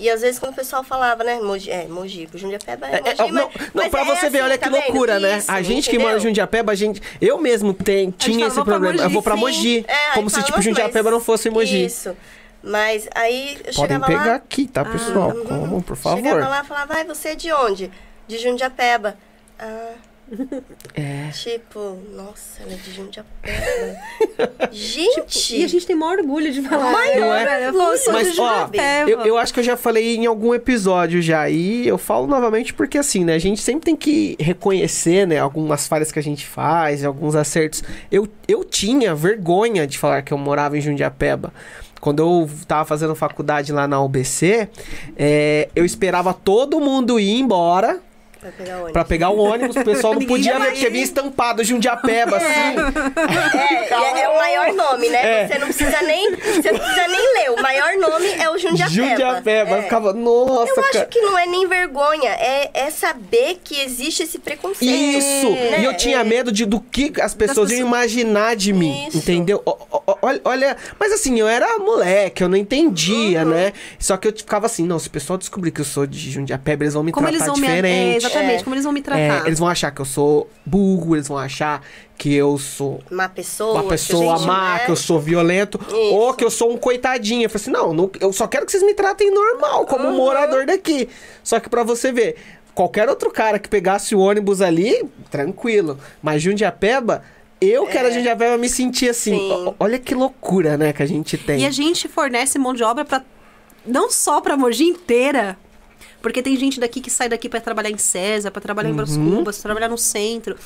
[0.00, 3.10] e às vezes quando o pessoal falava, né, Mogi, é, Mogi, Jundiapeba é É, Mogi,
[3.10, 5.22] é, mas, não, não mas pra é você ver, assim, olha tá que loucura, vendo?
[5.22, 5.38] né?
[5.38, 6.30] Isso, a gente que mora em entendeu?
[6.30, 7.02] Jundiapeba, a gente.
[7.20, 8.96] Eu mesmo tem, tinha esse "Vou pra problema.
[8.98, 9.36] eu Mogi", vou pra.
[9.36, 9.84] Mogi.
[9.86, 11.84] É, como se, fala, tipo, "Nossa, Jundiapeba mas não fosse Mogi.
[11.84, 12.16] Isso.
[12.62, 15.30] Mas aí eu Podem chegava pegar lá, aqui, tá, pessoal?
[15.30, 15.44] uhum.
[15.44, 16.40] Como, por chegava favor.
[16.40, 17.90] lá e falava, vai, você é de onde?
[18.28, 19.16] De Jundiapeba.
[19.58, 19.92] Ah,
[20.94, 21.30] É.
[21.32, 23.96] tipo, nossa, ela é de Jundiapeba.
[24.70, 25.50] gente!
[25.60, 26.92] E a gente tem maior orgulho de falar.
[26.92, 27.44] Maior Não é?
[27.44, 27.72] né?
[27.98, 28.68] Sou Mas, de ó.
[29.06, 31.48] Eu, eu acho que eu já falei em algum episódio já.
[31.50, 33.34] E eu falo novamente porque, assim, né?
[33.34, 35.38] A gente sempre tem que reconhecer, né?
[35.38, 37.82] Algumas falhas que a gente faz, alguns acertos.
[38.10, 41.52] Eu, eu tinha vergonha de falar que eu morava em Jundiapeba.
[42.00, 44.68] Quando eu tava fazendo faculdade lá na UBC,
[45.16, 48.00] é, eu esperava todo mundo ir embora
[48.42, 48.92] Vai pegar ônibus.
[48.92, 49.76] pra pegar o ônibus.
[49.76, 52.50] O pessoal não podia ia ver, porque vinha estampado Jundiapeba, assim.
[53.90, 55.42] É, é, é o maior nome, né?
[55.42, 55.48] É.
[55.48, 57.50] Você não precisa nem, você não precisa nem ler.
[57.50, 58.88] O maior nome é o Jundiapeba.
[58.90, 59.70] Jundiapeba.
[59.72, 59.82] Eu É.
[59.82, 61.04] ficava, nossa, Eu acho cara.
[61.06, 64.90] que não é nem vergonha, é, é saber que existe esse preconceito.
[64.90, 65.50] Isso!
[65.50, 65.80] né?
[65.80, 66.24] E eu tinha É.
[66.24, 69.18] medo de, do que as pessoas iam pessoas- imaginar de mim, Isso.
[69.18, 69.62] entendeu?
[69.66, 73.50] Ó, ó, Olha, olha, mas assim, eu era moleque, eu não entendia, Uhum.
[73.50, 73.72] né?
[73.98, 76.84] Só que eu ficava assim, não, se o pessoal descobrir que eu sou de Jundiapeba,
[76.84, 77.52] eles vão me Como eles tratar.
[77.52, 78.26] É, diferente.
[78.30, 78.64] Exatamente, É.
[78.64, 79.46] como eles vão me É, tratar.
[79.46, 81.82] eles vão achar que eu sou burro, eles vão achar
[82.16, 83.74] que eu sou Uma pessoa.
[83.80, 85.96] uma pessoa que a má, gente, que eu sou violento, Isso.
[85.96, 87.44] ou que eu sou um coitadinho.
[87.44, 90.10] Eu falei assim, não, não- eu só quero que vocês me tratem normal, como um
[90.10, 90.16] Uhum.
[90.16, 91.08] morador daqui.
[91.42, 92.36] Só que pra você ver,
[92.74, 95.98] qualquer outro cara que pegasse o ônibus ali, tranquilo.
[96.22, 97.22] Mas Jundiapeba,
[97.60, 99.34] eu que era Jundiapeba, me sentia assim.
[99.34, 99.38] É.
[99.38, 99.74] Sim.
[99.80, 101.60] Olha que loucura, né, que a gente tem.
[101.62, 103.22] E a gente fornece mão de obra para
[103.86, 105.56] não só para Mogi inteira.
[106.22, 109.16] Porque tem gente daqui que sai daqui para trabalhar em César, para trabalhar em Bras
[109.16, 109.36] Uhum.
[109.38, 110.56] Cubas, pra trabalhar no centro.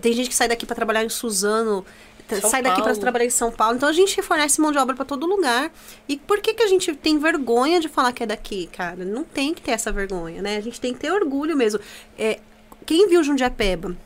[0.00, 1.84] Tem gente que sai daqui para trabalhar em Suzano,
[2.28, 3.00] São sai daqui para Paulo.
[3.00, 3.76] trabalhar em São Paulo.
[3.76, 5.70] Então a gente fornece mão de obra para todo lugar.
[6.08, 9.04] E por que que a gente tem vergonha de falar que é daqui, cara?
[9.04, 10.56] Não tem que ter essa vergonha, né?
[10.56, 11.78] A gente tem que ter orgulho mesmo.
[12.18, 12.40] É,
[12.84, 13.96] quem viu Jundiapeba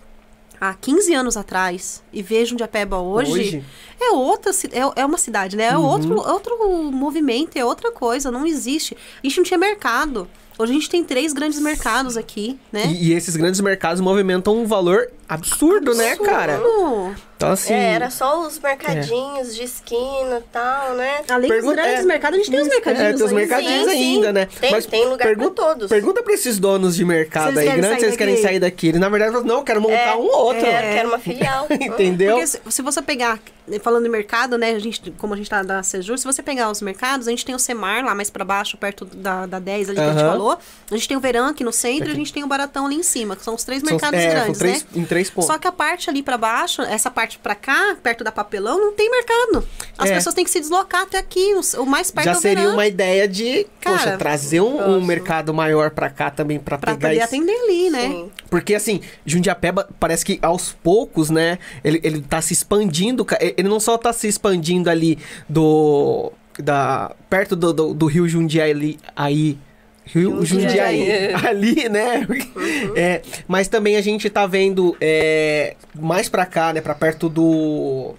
[0.61, 3.65] há 15 anos atrás e vê Jundiapeba hoje, Hoje?
[3.99, 5.69] é outra é, é uma cidade, né?
[5.69, 5.83] É Uhum.
[5.87, 8.95] outro, outro movimento, é outra coisa, não existe.
[8.95, 10.29] A gente não tinha mercado.
[10.61, 12.93] Hoje a gente tem três grandes mercados aqui, né?
[12.93, 16.55] E, e esses grandes mercados movimentam um valor absurdo, né, cara?
[16.57, 17.17] Absurdo.
[17.37, 17.73] Então, assim.
[17.73, 21.23] É, era só os mercadinhos de esquina e tal, né?
[21.27, 23.35] Além Pergunta- dos grandes é, mercados, a gente tem os mercadinhos É, tem os ainda.
[23.41, 24.15] mercadinhos Sim, sim.
[24.17, 24.49] ainda, né?
[24.61, 25.89] Tem- tem lugar pra todos.
[25.89, 28.89] Pergunta pra esses donos de mercado aí, grandes, se eles querem sair daqui.
[28.89, 30.61] Eles, na verdade, falam, não, eu quero montar É, um ou outro.
[30.61, 31.67] Quero, quero uma filial.
[31.73, 32.33] Entendeu?
[32.33, 33.39] Porque se, se você pegar,
[33.83, 36.71] falando em mercado, né, a gente, como a gente tá da Sejur, se você pegar
[36.71, 39.89] os mercados, a gente tem o Semar lá mais pra baixo, perto da, da 10
[39.89, 40.59] ali que a gente falou.
[40.91, 42.97] A gente tem o Verão aqui no centro e a gente tem o Baratão ali
[42.97, 44.89] em cima, que são os três São- mercados é, são grandes, três, né?
[44.97, 45.47] em três pontos.
[45.49, 48.93] Só que a parte ali pra baixo, essa parte pra cá, perto da papelão, não
[48.93, 49.67] tem mercado.
[49.99, 50.15] As É.
[50.15, 52.87] pessoas têm que se deslocar até aqui, o, o mais perto Já seria Verão, uma
[52.87, 57.09] ideia de, Cara, poxa, trazer um, um mercado maior pra cá também, pra, pra pegar
[57.09, 57.25] poder isso.
[57.27, 58.09] atender ali, né?
[58.09, 58.31] Sim.
[58.49, 63.81] Porque assim, Jundiapeba parece que aos poucos, né, ele, ele tá se expandindo, ele não
[63.81, 65.19] só tá se expandindo ali
[65.49, 69.59] do da perto do, do, do rio Jundiaí, aí,
[70.13, 71.35] Rio Jundiaí, Jundiaí.
[71.47, 72.27] ali, né?
[72.97, 76.81] É, mas também a gente tá vendo é, mais pra cá, né?
[76.81, 78.15] Pra perto do.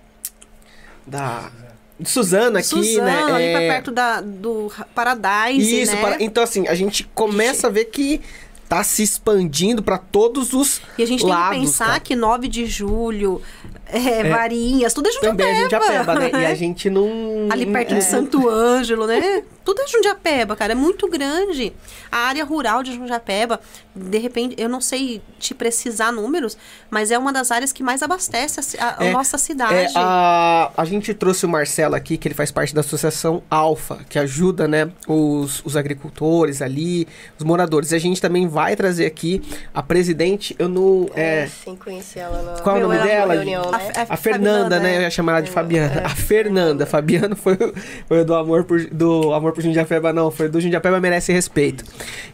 [1.05, 1.51] Da.
[1.99, 3.21] de Suzano aqui, Suzano, né?
[3.23, 6.01] ali pra É, perto da, do Paradise, Isso, né?
[6.01, 8.21] para- então assim, a gente começa a ver que
[8.69, 11.99] tá se expandindo pra todos os E a gente tem lados, que pensar cara.
[11.99, 13.41] que 9 de julho,
[13.91, 15.37] é, Varinhas, tudo é Jundiapeba.
[15.43, 16.29] também é Jundiapeba, né?
[16.33, 17.97] E a gente não Ali perto é.
[17.97, 19.43] de Santo Ângelo, né?
[19.63, 20.71] Tudo é Jundiapeba, cara.
[20.71, 21.71] É muito grande.
[22.11, 23.59] A área rural de Jundiapeba,
[23.95, 26.57] de repente, eu não sei te precisar números,
[26.89, 29.73] mas é uma das áreas que mais abastece a a, É, nossa cidade.
[29.75, 33.99] É, a, a gente trouxe o Marcelo aqui, que ele faz parte da associação Alfa,
[34.09, 37.91] que ajuda, né, os, os agricultores ali, os moradores.
[37.91, 39.41] E a gente também vai trazer aqui
[39.73, 41.09] a presidente, eu não...
[41.15, 43.33] É, É, sim, conheci ela na Qual é o nome dela?
[43.35, 43.77] reunião, A- né?
[43.77, 44.95] a- a Fernanda, né?
[44.97, 45.03] Eu é.
[45.03, 46.01] ia chamar ela de Fabiana.
[46.01, 46.05] É.
[46.05, 46.86] A Fernanda.
[46.86, 47.73] Fabiano foi, o-
[48.07, 50.29] foi do amor por, do amor por Jundiapeba, não.
[50.32, 51.84] Foi do Jundiapeba merece respeito.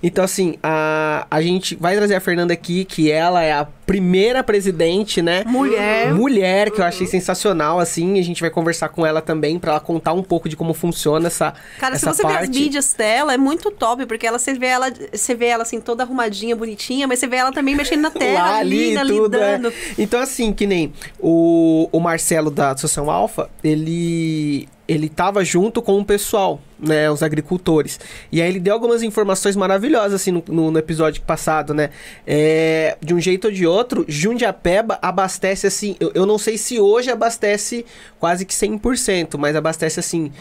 [0.02, 4.44] Então, assim, a, a gente vai trazer a Fernanda aqui, que ela é a primeira
[4.44, 5.46] presidente, né?
[5.46, 6.14] Mulher.
[6.14, 8.20] Mulher, que eu achei sensacional, assim.
[8.20, 11.28] A gente vai conversar com ela também, pra ela contar um pouco de como funciona
[11.28, 12.50] essa, Cara, essa se você vê parte.
[12.52, 15.80] as mídias dela, é muito top, porque ela, você vê ela, você vê ela assim,
[15.80, 19.38] toda arrumadinha, bonitinha, mas você vê ela também mexendo na tela, lá ali linda, tudo,
[19.38, 19.56] é.
[19.56, 19.74] lidando.
[19.98, 26.00] Então, assim, que nem o, o Marcelo da Associação Alfa, ele ele tava junto com
[26.00, 28.00] o pessoal, né, os agricultores.
[28.32, 31.90] E aí ele deu algumas informações maravilhosas, assim, no, no, no episódio passado, né?
[32.26, 36.80] É, de um jeito ou de outro, Jundiapeba abastece, assim, eu, eu não sei se
[36.80, 37.86] hoje abastece
[38.20, 40.32] quase que 100%, mas abastece, assim,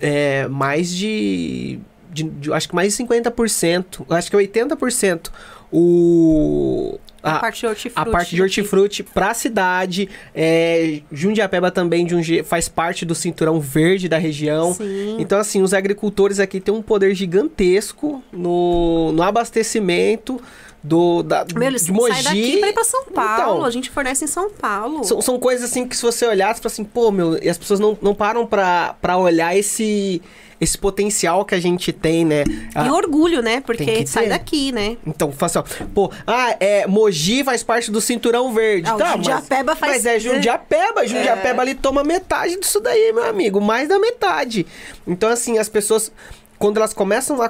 [0.00, 1.78] é, mais de,
[2.12, 5.30] de, de- Acho que mais de 50%, acho que 80%
[5.72, 6.98] o...
[7.26, 8.08] A, a- parte de hortifruti.
[8.08, 10.08] a parte de hortifruti pra cidade.
[10.34, 14.72] É, Jundiapeba também de um, faz parte do cinturão verde da região.
[14.74, 15.16] Sim.
[15.18, 20.40] Então, assim, os agricultores aqui têm um poder gigantesco no, no abastecimento
[20.82, 22.12] do, da, Meu, de Mogi.
[22.12, 23.42] saem daqui pra ir pra São Paulo.
[23.56, 25.02] Então, a gente fornece em São Paulo.
[25.04, 27.58] são, são coisas assim que se você olhar, você fala assim, pô, meu, e as
[27.58, 30.22] pessoas não, não param pra, pra olhar esse,
[30.60, 32.44] esse potencial que a gente tem, né?
[32.48, 33.60] E Ah, orgulho, né?
[33.60, 34.28] Porque que sai ter.
[34.30, 34.96] daqui, né?
[35.06, 38.88] Então, fala assim, pô, ah, é, Mogi faz parte do cinturão verde.
[38.88, 43.24] Ah, tá, Jundiapeba mas, faz- Mas é Jundiapeba, Jundiapeba ali toma metade disso daí, meu
[43.28, 44.66] amigo, mais da metade.
[45.06, 46.10] Então, assim, as pessoas,
[46.58, 47.48] quando elas começam a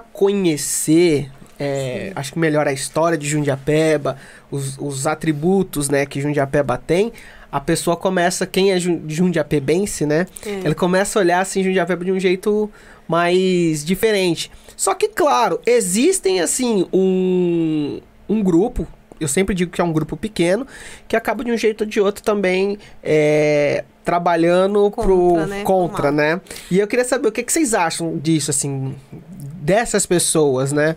[0.50, 4.16] conhecer, é, acho que melhor a história de Jundiapeba,
[4.50, 7.12] os, os atributos, né, que Jundiapeba tem,
[7.50, 10.50] a pessoa começa, quem é jun- jundiapebense, né, É.
[10.64, 12.70] ele começa a olhar, assim, Jundiapeba de um jeito
[13.09, 14.50] mais diferente.
[14.76, 18.86] Só que, claro, existem, assim, um, um grupo,
[19.18, 20.66] eu sempre digo que é um grupo pequeno,
[21.09, 25.62] que acaba de um jeito ou de outro também é, trabalhando Contra, pro né?
[25.64, 26.12] contra, Mal.
[26.12, 26.40] né?
[26.70, 30.96] E eu queria saber o que, que vocês acham disso, assim, dessas pessoas, né?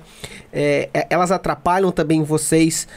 [0.51, 2.87] É, é, elas atrapalham também vocês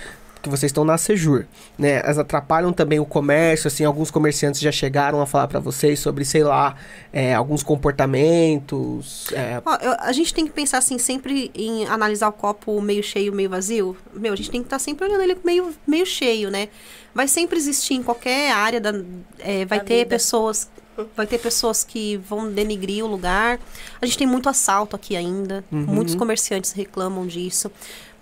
[0.43, 1.47] que vocês estão na Sejur,
[1.79, 2.01] né?
[2.03, 6.25] Elas atrapalham também o comércio, assim, alguns comerciantes já chegaram a falar pra vocês sobre,
[6.25, 6.75] sei lá,
[7.13, 12.29] é, alguns comportamentos, é, Ó, eu- a gente tem que pensar assim, sempre em analisar
[12.29, 13.97] o copo meio cheio, meio vazio.
[14.15, 16.69] Meu, a gente tem que estar sempre olhando ele meio, meio cheio, né?
[17.15, 18.91] Vai sempre existir em qualquer área da.
[19.39, 20.11] é, vai Da ter vida.
[20.11, 20.71] pessoas.
[21.17, 23.59] Vai ter pessoas que vão denigrir o lugar.
[24.01, 25.65] A gente tem muito assalto aqui ainda.
[25.71, 27.71] Muitos comerciantes reclamam disso.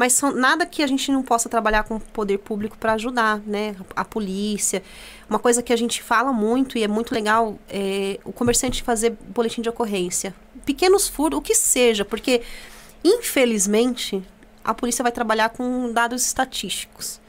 [0.01, 3.39] Mas são, nada que a gente não possa trabalhar com o poder público para ajudar,
[3.41, 3.77] né?
[3.95, 4.83] A, a polícia.
[5.29, 9.11] Uma coisa que a gente fala muito e é muito legal é o comerciante fazer
[9.29, 10.35] boletim de ocorrência.
[10.65, 12.41] Pequenos furos, o que seja, porque
[13.05, 14.23] infelizmente
[14.65, 17.21] a polícia vai trabalhar com dados estatísticos.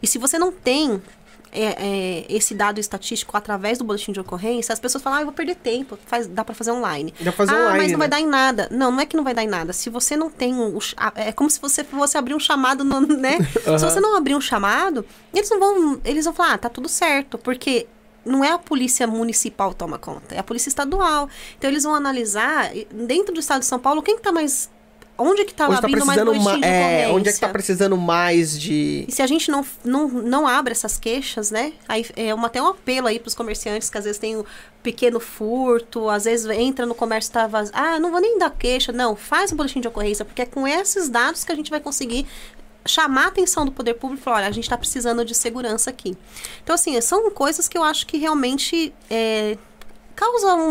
[0.00, 1.02] E se você não tem
[1.52, 5.26] é, é, esse dado estatístico através do boletim de ocorrência, as pessoas falam, ah, eu
[5.26, 7.12] vou perder tempo, faz, dá para fazer online.
[7.20, 8.10] Dá fazer ah, online, mas não vai né?
[8.10, 8.68] dar em nada.
[8.70, 9.72] Não, não é que não vai dar em nada.
[9.72, 10.78] Se você não tem um,
[11.14, 13.38] é como se você fosse abrir um chamado, no, né?
[13.66, 13.78] Aham.
[13.78, 16.88] Se você não abrir um chamado, eles não vão, eles vão falar, ah, tá tudo
[16.88, 17.86] certo, porque
[18.24, 21.28] não é a polícia municipal que toma conta, é a polícia estadual.
[21.58, 24.70] Então eles vão analisar dentro do estado de São Paulo quem que tá mais
[25.20, 27.40] onde que tá onde tá abrindo mais precisando boletim ma- de é, onde é que
[27.40, 31.72] tá precisando mais de E se a gente não, não, não abre essas queixas, né?
[31.86, 34.44] Aí é uma, até um apelo aí pros comerciantes que às vezes tem um
[34.82, 37.72] pequeno furto, às vezes entra no comércio e tá vazio.
[37.76, 38.92] Ah, não vou nem dar queixa.
[38.92, 41.80] Não, faz um boletim de ocorrência, porque é com esses dados que a gente vai
[41.80, 42.26] conseguir
[42.86, 45.90] chamar a atenção do poder público e falar, olha, a gente está precisando de segurança
[45.90, 46.16] aqui.
[46.64, 49.58] Então, assim, são coisas que eu acho que realmente é,
[50.20, 50.70] causa um,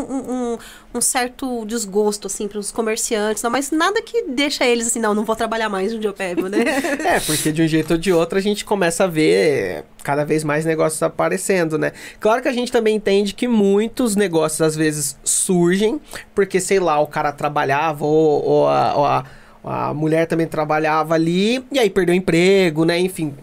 [0.53, 0.57] um-
[0.95, 5.13] um- certo desgosto, assim, para os comerciantes, não, mas nada que deixa eles assim, não,
[5.15, 6.59] não vou trabalhar mais no Diopébio, né?
[7.03, 10.43] É, porque de um jeito ou de outro a gente começa a ver cada vez
[10.43, 11.91] mais negócios aparecendo, né?
[12.19, 15.99] Claro que a gente também entende que muitos negócios às vezes surgem
[16.35, 19.23] porque, sei lá, o cara trabalhava ou, ou a, ou a-
[19.61, 22.97] a mulher também trabalhava ali e aí perdeu emprego, né?
[22.99, 23.33] Enfim,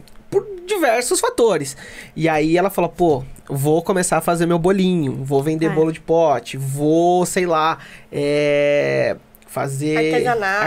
[0.66, 1.76] diversos fatores.
[2.14, 5.68] E aí ela fala, pô, vou começar a fazer meu bolinho, vou vender É.
[5.70, 7.78] bolo de pote, vou, sei lá,
[8.10, 10.64] é, fazer Artesanato.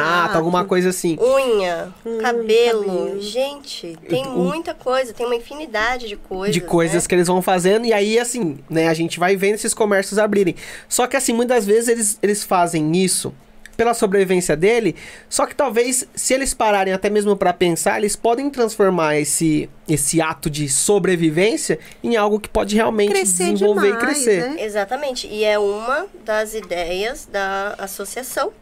[0.00, 0.36] Artesanato.
[0.38, 1.16] alguma coisa assim.
[1.20, 2.84] Unha, Hum, cabelo.
[2.84, 3.20] cabelo.
[3.20, 6.52] Gente, tem O- muita coisa, tem uma infinidade de coisas.
[6.54, 7.08] de coisas né?
[7.08, 10.56] que eles vão fazendo, e aí, assim, né, a gente vai vendo esses comércios abrirem.
[10.88, 13.32] Só que, assim, muitas vezes eles, eles fazem isso
[13.74, 14.94] pela sobrevivência dele,
[15.28, 20.20] só que talvez, se eles pararem até mesmo pra pensar, eles podem transformar esse, esse
[20.20, 24.40] ato de sobrevivência em algo que pode realmente Crescer desenvolver demais, e crescer.
[24.50, 24.56] né?
[24.64, 25.26] Exatamente.
[25.26, 28.52] E é uma das ideias da associação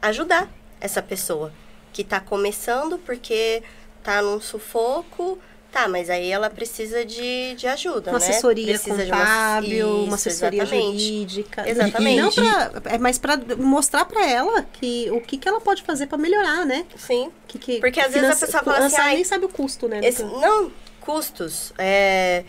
[0.00, 1.52] ajudar essa pessoa
[1.92, 3.62] que está começando porque
[4.02, 5.38] tá num sufoco.
[5.72, 8.28] Tá, mas aí ela precisa de, de ajuda, Uma né?
[8.28, 10.98] assessoria precisa contábil, uma Isso, assessoria exatamente.
[11.02, 11.68] jurídica.
[11.68, 12.20] Exatamente.
[12.20, 16.06] Não pra, é mais para mostrar pra ela que o que, que ela pode fazer
[16.08, 16.84] pra melhorar, né?
[16.96, 17.30] Sim.
[17.48, 19.88] Que, que, Porque às vezes a pessoa fala assim, ela "Ai, nem sabe o custo,
[19.88, 20.00] né?
[20.04, 20.70] Esse- não,
[21.00, 22.44] custos, é,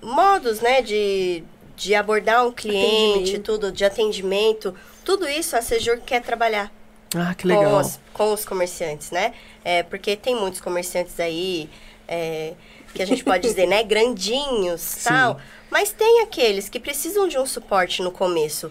[0.00, 1.42] modos, né, de,
[1.76, 4.74] de abordar um cliente, tudo, de atendimento,
[5.04, 6.72] tudo isso a Sejur quer trabalhar
[7.16, 7.80] Ah, que com legal.
[7.80, 9.34] os, com os comerciantes, né?
[9.64, 11.68] É, porque tem muitos comerciantes aí,
[12.08, 12.52] é,
[12.94, 15.38] que a gente pode dizer, né, grandinhos, tal,
[15.70, 18.70] mas tem aqueles que precisam de um suporte no começo.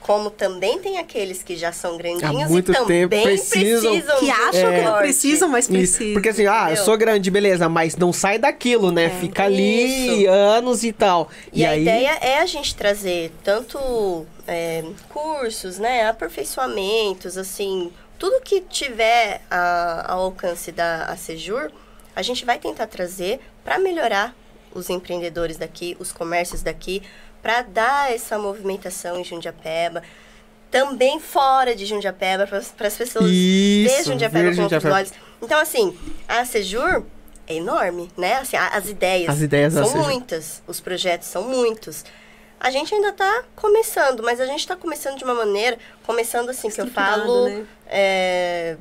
[0.00, 4.30] Como também tem aqueles que já são grandinhos muito e também tempo precisam- precisam, que
[4.30, 6.12] acham que não precisam, mas Isso, precisam.
[6.14, 9.10] Porque assim, ah, eu sou grande, beleza, mas não sai daquilo, né?
[9.20, 10.30] Fica ali Isso.
[10.30, 11.28] anos e tal.
[11.52, 18.40] E, a aí, ideia é a gente trazer tanto é, cursos, né, aperfeiçoamentos, assim, tudo
[18.42, 21.70] que tiver a- ao alcance da Acejur,
[22.20, 24.34] a gente vai tentar trazer para melhorar
[24.74, 27.02] os empreendedores daqui, os comércios daqui,
[27.42, 30.02] para dar essa movimentação em Jundiapeba,
[30.70, 34.94] também fora de Jundiapeba, para as pessoas Isso, verem Jundiapeba ver com outros Jundiapeba.
[34.96, 35.12] olhos.
[35.42, 35.98] Então, assim,
[36.28, 37.04] a Acejur
[37.48, 38.34] é enorme, né?
[38.34, 42.04] Assim, a- as ideias As ideias são muitas, os projetos são muitos.
[42.60, 46.68] A gente ainda está começando, mas a gente está começando de uma maneira, começando assim,
[46.68, 47.64] que eu falo né?
[47.86, 48.76] é,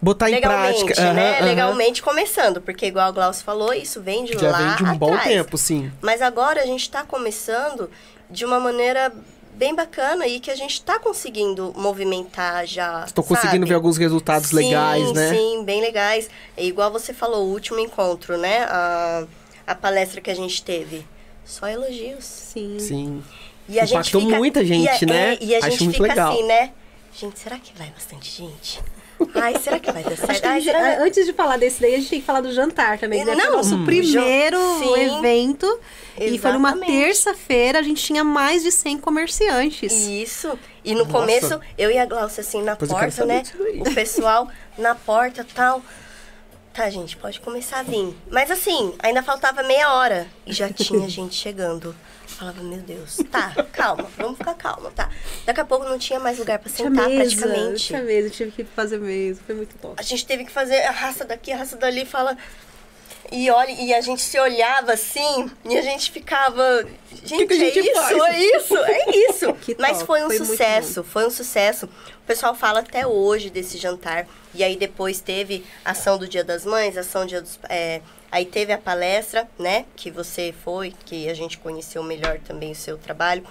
[0.00, 1.12] botar em legalmente, prática.
[1.12, 1.36] né?
[1.38, 1.44] aham.
[1.46, 4.98] Legalmente começando, porque igual o Glaucio falou, isso vem de Já lá vem de um
[4.98, 5.28] bom atrás.
[5.28, 5.90] tempo, sim.
[6.00, 7.90] Mas agora a gente está começando
[8.30, 9.12] de uma maneira
[9.54, 13.04] bem bacana e que a gente está conseguindo movimentar já.
[13.04, 15.30] Estou conseguindo ver alguns resultados Sim, legais, né?
[15.30, 16.30] Sim, bem legais.
[16.56, 18.64] É igual você falou, o último encontro, né?
[18.68, 19.24] A,
[19.66, 21.04] a palestra que a gente teve.
[21.44, 22.24] Só elogios.
[22.24, 22.76] Sim.
[22.78, 23.24] Sim.
[23.68, 25.34] E a gente Impactou fica, muita gente, e a, né?
[25.34, 26.32] é, e a Acho gente fica legal.
[26.32, 26.70] assim, né?
[27.18, 28.80] Gente, será que vai bastante gente?
[29.34, 30.44] Ai, será que vai dar certo?
[30.46, 31.02] Ai, gente- será...
[31.02, 33.24] Antes de falar desse daí, a gente tem que falar do jantar também.
[33.24, 33.34] Né?
[33.34, 33.84] Foi Não, o nosso hum.
[33.84, 35.18] primeiro Sim.
[35.18, 35.80] evento.
[36.20, 36.92] E foi numa Exatamente.
[36.92, 39.92] terça-feira, a gente tinha mais de 100 comerciantes.
[39.92, 40.58] Isso.
[40.84, 41.10] E no Nossa.
[41.12, 43.42] começo, eu e a Glaucia, assim, na quero porta, né?
[43.80, 45.82] O pessoal na porta tal.
[46.72, 48.16] Tá, gente, pode começar a vir.
[48.30, 50.28] Mas assim, ainda faltava meia hora.
[50.46, 51.94] E já tinha gente chegando.
[52.28, 55.10] Falava, meu Deus, tá, calma, vamos ficar calma, tá?
[55.46, 57.84] Daqui a pouco não tinha mais lugar pra Tinha sentar, mesa, praticamente.
[57.86, 59.94] tinha mesa, eu tive que fazer mesa, foi muito top.
[59.96, 62.36] A gente teve que fazer a raça daqui, a raça dali, fala.
[63.30, 66.84] E olha, e a gente se olhava assim, e a gente ficava.
[67.24, 68.34] Gente, que a gente é isso, faz?
[68.34, 69.52] é isso, é isso.
[69.60, 71.86] Que Mas top, foi um foi sucesso, foi um sucesso.
[71.86, 74.26] O pessoal fala até hoje desse jantar.
[74.54, 77.58] E aí depois teve ação do Dia das Mães, ação do Dia dos.
[77.68, 78.00] é,
[78.30, 79.84] aí teve a palestra, né?
[79.96, 83.44] Que você foi, que a gente conheceu melhor também o seu trabalho.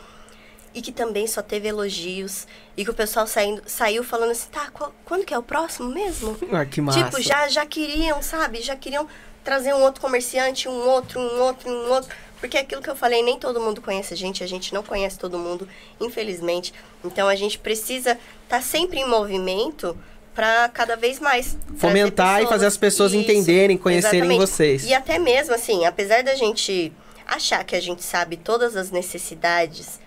[0.74, 2.46] E que também só teve elogios.
[2.76, 5.90] E que o pessoal saindo, saiu falando assim, tá, qual- quando que é o próximo
[5.90, 6.38] mesmo?
[6.52, 7.04] Ah, que massa.
[7.04, 8.62] Tipo, já, já queriam, sabe?
[8.62, 9.08] Já queriam
[9.44, 12.14] trazer um outro comerciante, um outro, um outro, um outro.
[12.40, 14.84] Porque é aquilo que eu falei, nem todo mundo conhece a gente, a gente não
[14.84, 15.68] conhece todo mundo,
[16.00, 16.72] infelizmente.
[17.04, 19.98] Então a gente precisa estar sempre em movimento
[20.38, 24.40] para cada vez mais Fomentar e fazer as pessoas entenderem, conhecerem exatamente.
[24.40, 24.86] vocês.
[24.86, 26.94] E até mesmo assim, apesar da gente
[27.26, 30.00] achar que a gente sabe todas as necessidades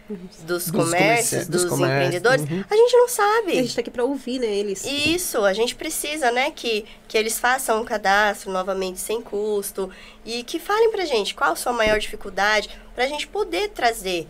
[0.44, 2.64] dos, comerci- comércios, dos dos, comércios, empreendedores, uhum.
[2.70, 3.54] a gente não sabe.
[3.54, 4.84] E a gente tá aqui pra ouvir, né, eles.
[4.84, 9.90] Isso, a gente precisa, né, que, que eles façam um cadastro novamente sem custo
[10.24, 14.28] e que falem pra gente qual a sua maior dificuldade, pra gente poder trazer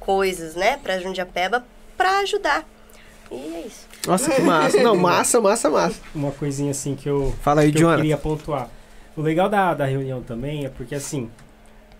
[0.00, 1.62] coisas, né, pra Jundiapeba
[1.94, 2.66] pra ajudar.
[3.30, 3.91] E é isso.
[4.06, 4.82] Nossa, que massa.
[4.82, 6.00] Não, massa, massa, massa.
[6.14, 8.68] Uma coisinha assim que eu, Fala aí, que eu queria pontuar.
[9.16, 11.30] O legal da, da reunião também é porque assim,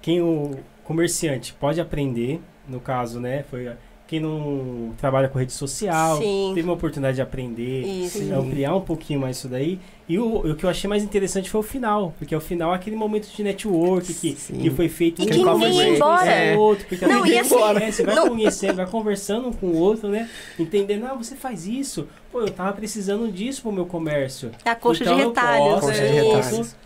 [0.01, 3.45] quem o comerciante pode aprender, no caso, né?
[3.49, 3.69] Foi
[4.13, 6.53] quem não trabalha com rede social, Sim.
[6.55, 8.23] teve uma oportunidade de aprender, Isso.
[8.23, 9.79] de ampliar um pouquinho mais isso daí.
[10.07, 12.77] E o, o que eu achei mais interessante foi o final, porque o final é
[12.77, 14.59] aquele momento de network que, Sim.
[14.59, 16.25] que foi feito E que um ninguém ia conversa embora.
[16.25, 16.55] com É.
[16.55, 17.91] o outro, porque Não, ninguém e assim, embora, né?
[17.91, 20.29] Você vai não- conhecendo, vai conversando um com o outro, né?
[20.59, 22.07] Entendendo, ah, você faz isso.
[22.31, 24.51] Pô, eu tava precisando disso pro meu comércio.
[24.63, 25.69] É a coxa Então de eu retalhos.
[25.75, 26.09] posso, Coxa né?
[26.11, 26.59] de eu retalhos.
[26.59, 26.77] posso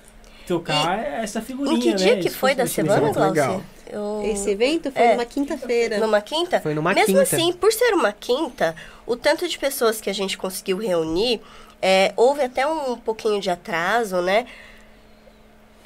[0.46, 2.20] trocar essa figurinha, Em que dia né?
[2.22, 3.60] que Isso foi da eu achei semana, legal.
[3.96, 4.22] Eu...
[4.24, 5.12] Esse evento foi É.
[5.12, 5.98] numa quinta-feira.
[5.98, 6.60] Numa quinta?
[6.60, 7.22] Foi numa Mesmo quinta.
[7.22, 8.74] assim, por ser uma quinta,
[9.06, 11.40] o tanto de pessoas que a gente conseguiu reunir,
[11.80, 14.46] é, houve até um pouquinho de atraso, né?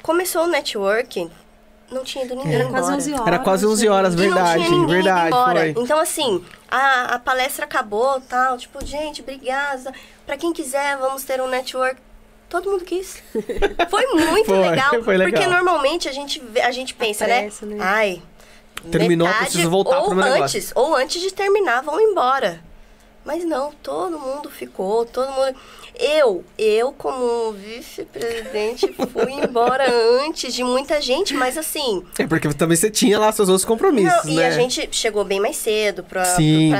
[0.01, 1.29] Começou o network,
[1.91, 2.81] não tinha ido ninguém Era embora.
[2.83, 3.27] quase 11 horas.
[3.27, 5.35] Era quase 11 horas, E não verdade, tinha ninguém verdade,
[5.75, 5.83] foi.
[5.83, 9.93] Então, assim, a, a palestra acabou, tal, tipo, gente, obrigada.
[10.25, 11.99] Pra quem quiser, vamos ter um network.
[12.51, 13.23] Todo mundo quis.
[13.89, 15.31] Foi muito Foi, legal, foi legal.
[15.31, 17.43] Porque normalmente a gente, a gente pensa, né?
[17.43, 17.77] pressa, né?
[17.79, 18.21] Ai,
[18.91, 20.57] Terminou, metade, preciso voltar ou pro meu negócio.
[20.59, 22.61] antes, Ou antes de terminar, vão embora.
[23.23, 25.55] Mas não, todo mundo ficou, todo mundo...
[25.95, 29.85] Eu, eu como vice-presidente, fui embora
[30.25, 32.03] antes de muita gente, mas assim...
[32.19, 34.47] É porque também você tinha lá seus outros compromissos, Não, e né?
[34.47, 36.25] a gente chegou bem mais cedo pra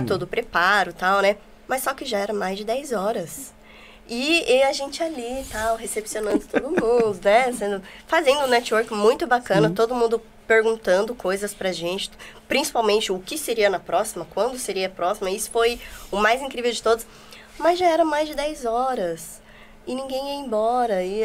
[0.05, 1.37] todo o preparo e tal, né?
[1.67, 3.53] Mas só que já era mais de 10 horas.
[4.13, 7.49] E, e a gente ali tal, recepcionando todo mundo, né?
[7.53, 12.11] Sendo, fazendo um network muito bacana, todo mundo perguntando coisas pra gente,
[12.45, 15.31] principalmente o que seria na próxima, quando seria a próxima.
[15.31, 15.79] Isso foi
[16.11, 17.05] o mais incrível de todos.
[17.57, 19.41] Mas já era mais de 10 horas.
[19.87, 21.01] E ninguém ia embora.
[21.05, 21.23] E,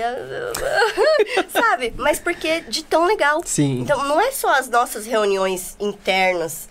[1.51, 1.93] sabe?
[1.97, 3.43] Mas porque de tão legal.
[3.45, 3.81] Sim.
[3.81, 6.69] Então, não é só as nossas reuniões internas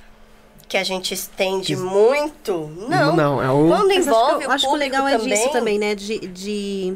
[0.67, 2.71] que a gente estende Que- muito.
[2.89, 3.15] Não.
[3.15, 3.67] Não, é o...
[3.67, 5.77] Quando Mas acho envolve que, eu o acho que o legal é também, disso também,
[5.79, 5.95] né?
[5.95, 6.93] De, de-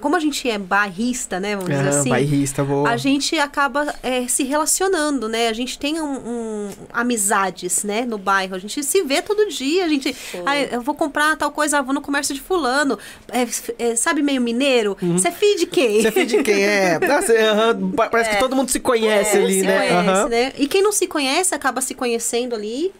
[0.00, 1.54] Como a gente é barrista, né?
[1.56, 2.08] Vamos dizer Ah, assim.
[2.10, 2.86] bairrista, vou...
[2.86, 5.48] A gente acaba é, se relacionando, né?
[5.48, 8.04] A gente tem um, um- amizades, né?
[8.04, 8.54] No bairro.
[8.54, 9.84] A gente se vê todo dia.
[9.84, 10.16] A gente.
[10.46, 12.98] Ah, eu vou comprar tal coisa, vou no comércio de fulano.
[13.30, 13.46] É,
[13.90, 14.96] é, sabe, meio mineiro?
[15.00, 16.00] Você é filho de quem?
[16.02, 16.98] Você é filho de quem é?
[17.06, 17.32] Nossa,
[18.10, 19.76] parece que todo mundo se conhece É, ali, se né?
[19.78, 20.28] conhece, Aham.
[20.28, 20.52] né?
[20.58, 22.92] E quem não se conhece acaba se conhecendo ali.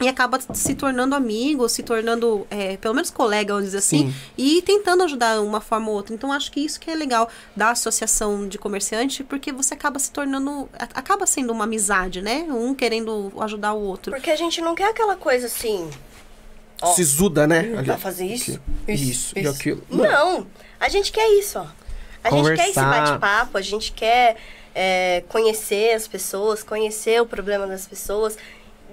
[0.00, 4.14] E acaba se tornando amigo, se tornando, é, pelo menos colega, vamos dizer assim, Sim.
[4.36, 6.14] e tentando ajudar uma forma ou outra.
[6.14, 10.12] Então, acho que isso que é legal da associação de comerciante, porque você acaba se
[10.12, 12.46] tornando, acaba sendo uma amizade, né?
[12.48, 14.12] Um querendo ajudar o outro.
[14.12, 15.90] Porque a gente não quer aquela coisa assim.
[16.80, 17.58] ó, Sisuda, né?
[17.76, 18.60] Ali, Vai fazer isso?
[18.84, 18.92] Aqui.
[18.92, 19.82] Isso, e aquilo.
[19.90, 20.46] Não.
[20.78, 21.66] A gente quer isso, ó.
[22.22, 23.04] A gente quer esse Conversar.
[23.18, 24.36] bate-papo, a gente quer
[24.74, 28.36] é, conhecer as pessoas, conhecer o problema das pessoas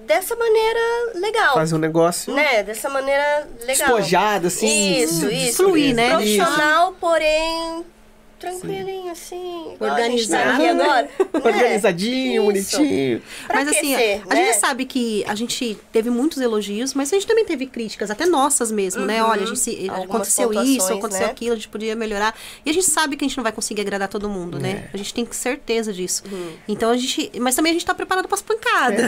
[0.06, 0.80] dessa maneira
[1.14, 1.54] legal.
[1.54, 2.62] Fazer um negócio Né?
[2.62, 3.88] Dessa maneira legal.
[3.88, 5.00] despojado, assim.
[5.02, 5.64] Isso, isso.
[5.64, 6.22] Fluir, né?
[6.22, 6.42] Isso.
[6.42, 7.84] Profissional, porém
[8.38, 9.74] tranquilinho, assim.
[9.74, 10.70] a tá Organizado, né?
[10.70, 11.02] agora.
[11.02, 11.08] né?
[11.44, 12.76] Organizadinho, Isso.
[12.78, 13.22] bonitinho.
[13.46, 14.44] Pra mas assim, aquecer, a né?
[14.46, 18.26] gente sabe que a gente teve muitos elogios, mas a gente também teve críticas, até
[18.26, 19.22] nossas mesmo, né?
[19.22, 19.30] Uhum.
[19.30, 21.32] Olha, a gente se- aconteceu isso, aconteceu né?
[21.32, 22.34] aquilo, a gente podia melhorar.
[22.64, 24.60] E a gente sabe que a gente não vai conseguir agradar todo mundo, É.
[24.60, 24.88] né?
[24.92, 26.22] A gente tem certeza disso.
[26.30, 26.52] Uhum.
[26.68, 27.30] Então a gente.
[27.40, 29.06] Mas também a gente tá preparado pras pancadas.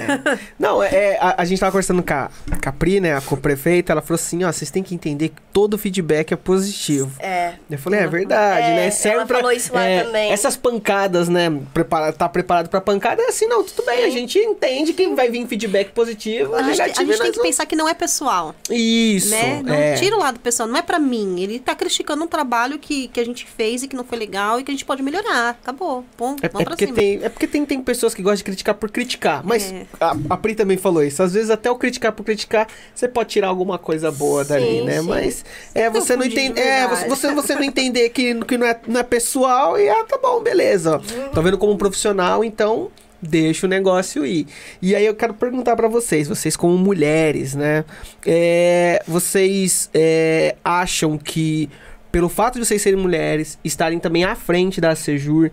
[0.59, 2.31] Não, é, é, a, a gente tava conversando com a,
[2.62, 5.29] com a Pri, né, com o prefeito, ela falou assim, ó, vocês têm que entender
[5.31, 7.11] que todo feedback é positivo.
[7.18, 7.55] É.
[7.70, 8.91] Eu falei, é verdade, É, né?
[9.19, 10.33] Serve ela pra, falou isso lá é, também.
[10.33, 11.51] Essas pancadas, né?
[11.75, 15.29] Prepara, tá preparado pra pancada, é assim, não, tudo bem, a gente entende que vai
[15.31, 18.55] vir feedback positivo, A gente, a gente tem que não- pensar que não é pessoal,
[18.71, 19.62] Isso, né?
[19.64, 19.95] Não é.
[19.95, 21.41] tira o lado pessoal, não é pra mim.
[21.41, 24.61] Ele tá criticando um trabalho que, que a gente fez e que não foi legal
[24.61, 25.51] e que a gente pode melhorar.
[25.51, 26.05] Acabou.
[26.16, 26.97] Bom, É, vamos é pra porque, cima.
[26.97, 29.43] tem, é porque tem, tem pessoas que gostam de criticar por criticar.
[29.45, 29.87] Mas É.
[30.01, 31.23] a, a Pri também falou isso.
[31.23, 34.85] Às vezes, até o criticar por criticar, você pode tirar alguma coisa boa dali, Sim,
[34.85, 35.01] né?
[35.01, 35.07] sim.
[35.09, 35.45] Mas
[35.75, 36.59] é, você não entende.
[36.61, 40.05] É, você, você, você não entender que, que não, é, não é pessoal e ah,
[40.05, 41.01] tá bom, beleza.
[41.35, 42.91] Tô vendo como um profissional, então.
[43.21, 44.47] Deixa o negócio ir.
[44.81, 47.85] E aí eu quero perguntar pra vocês, vocês como mulheres, né?
[48.25, 51.69] É, vocês é, acham que
[52.13, 55.51] pelo fato de vocês serem mulheres, estarem também à frente da Sejur,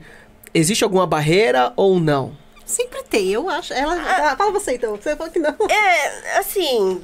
[0.54, 2.38] existe alguma barreira ou não?
[2.66, 3.74] Sempre tem, eu acho.
[3.74, 4.96] Ela, ah, fala você então.
[4.96, 5.56] Você falou que não.
[5.70, 7.02] É, assim,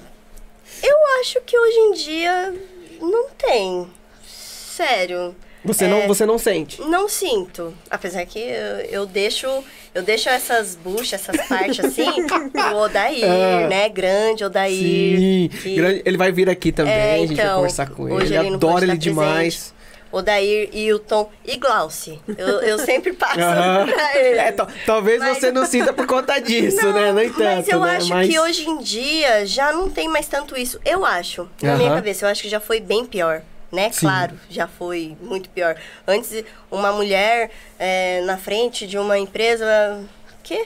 [0.81, 2.55] eu acho que hoje em dia
[2.99, 3.87] não tem.
[4.25, 5.35] Sério.
[5.63, 5.87] Você, É.
[5.87, 6.81] não, você não sente?
[6.81, 7.73] Não sinto.
[7.89, 9.47] Apesar que eu, eu deixo.
[9.93, 13.67] Eu deixo essas buchas, essas partes assim, pro Odair, Ah.
[13.67, 13.89] né?
[13.89, 15.19] Grande Odair.
[15.19, 15.49] Sim.
[15.61, 18.23] que- Grande- ele vai vir aqui também, É, a gente vai então, conversar com ele.
[18.25, 19.73] Ele ele não adora ele demais.
[20.11, 22.19] Odair, Hilton e Glauci.
[22.37, 23.85] Eu, eu sempre passo Aham.
[23.91, 24.39] pra ele.
[24.39, 27.11] É, tal- talvez Mas- você não sinta por conta disso, né?
[27.13, 27.95] No entanto, Mas eu né?
[27.95, 30.79] acho Mas- que hoje em dia já não tem mais tanto isso.
[30.85, 31.95] Eu acho, na minha Aham.
[31.97, 33.41] cabeça, eu acho que já foi bem pior.
[33.71, 33.89] Né?
[33.91, 34.01] Sim.
[34.01, 35.77] Claro, já foi muito pior.
[36.05, 37.49] Antes, uma mulher
[37.79, 40.03] é, na frente de uma empresa.
[40.43, 40.65] Quê?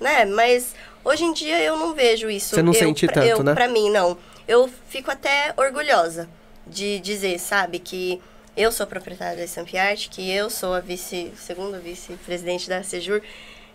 [0.00, 0.24] Né?
[0.24, 0.74] Mas
[1.04, 2.54] Hoje em dia eu não vejo isso.
[2.54, 3.54] Você não eu, sente pra- tanto, eu, né?
[3.54, 4.16] Pra mim, não.
[4.46, 6.28] Eu fico até orgulhosa
[6.64, 8.22] de dizer, sabe, que
[8.56, 13.20] eu sou proprietária da Stamp Art, que eu sou a vice, segunda vice-presidente da Sejur,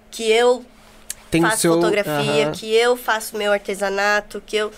[0.09, 0.63] que eu
[1.29, 2.51] Tem faço seu- fotografia, Aham.
[2.53, 4.71] que eu faço meu artesanato, que eu.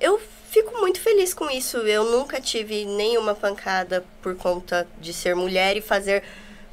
[0.00, 0.20] Eu
[0.50, 1.78] fico muito feliz com isso.
[1.78, 6.22] Eu nunca tive nenhuma pancada por conta de ser mulher e fazer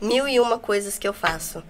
[0.02, 1.64] mil e uma coisas que eu faço.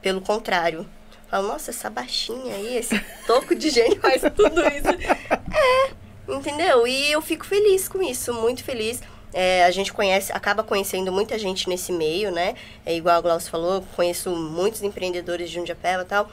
[0.00, 0.86] Pelo contrário.
[1.28, 5.36] Falo, nossa, essa baixinha aí, esse toco de gente faz tudo isso.
[5.58, 5.90] É,
[6.28, 6.86] entendeu?
[6.86, 9.00] E eu fico feliz com isso, muito feliz.
[9.32, 12.54] É, a gente conhece, acaba conhecendo muita gente nesse meio, né?
[12.84, 16.30] É igual a Glaucio falou, conheço muitos empreendedores de Jundiapeba e tal.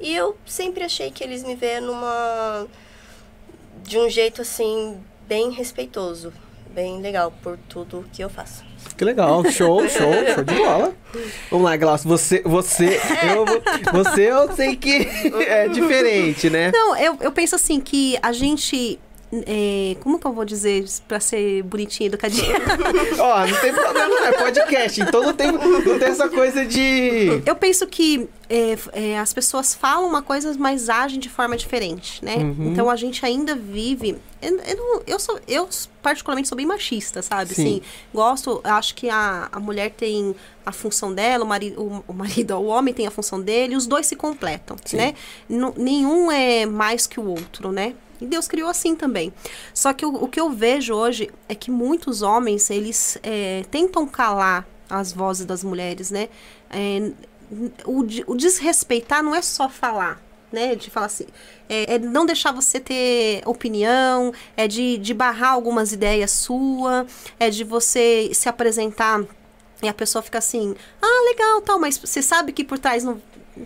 [0.00, 2.66] E eu sempre achei que eles me veem numa.
[3.82, 6.32] De um jeito assim, bem respeitoso.
[6.74, 8.64] Bem legal por tudo que eu faço.
[8.96, 10.94] Que legal, show, show, show de bola.
[11.50, 12.98] Vamos lá, Glaucio, você, você,
[13.34, 13.44] eu,
[13.92, 15.06] você eu sei que
[15.46, 16.70] é diferente, né?
[16.72, 18.98] Não, eu, eu penso assim que a gente.
[19.46, 22.54] É, como que eu vou dizer pra ser bonitinha e educadinha?
[23.18, 27.42] Ó, não tem problema, não, é podcast, então não tem, não tem essa coisa de...
[27.46, 32.22] Eu penso que é, é, as pessoas falam uma coisa, mas agem de forma diferente,
[32.22, 32.36] né?
[32.36, 32.72] Uhum.
[32.72, 34.18] Então a gente ainda vive.
[34.42, 35.66] Eu, eu, eu sou, eu
[36.02, 37.54] particularmente sou bem machista, sabe?
[37.54, 37.62] Sim.
[37.62, 40.34] Assim, gosto, acho que a, a mulher tem
[40.66, 43.86] a função dela, o marido, o, o marido, o homem tem a função dele, os
[43.86, 44.98] dois se completam, Sim.
[44.98, 45.14] né?
[45.48, 47.94] Nu- nenhum é mais que o outro, né?
[48.22, 49.32] E Deus criou assim também.
[49.74, 54.06] Só que o, o que eu vejo hoje é que muitos homens, eles é, tentam
[54.06, 56.28] calar as vozes das mulheres, né?
[56.70, 57.10] É,
[57.84, 60.74] o, o desrespeitar não é só falar, né?
[60.76, 61.26] De falar assim,
[61.68, 67.06] é, é não deixar você ter opinião, é de, de barrar algumas ideias sua,
[67.40, 69.24] é de você se apresentar
[69.82, 73.20] e a pessoa fica assim, ah, legal, tal, mas você sabe que por trás não.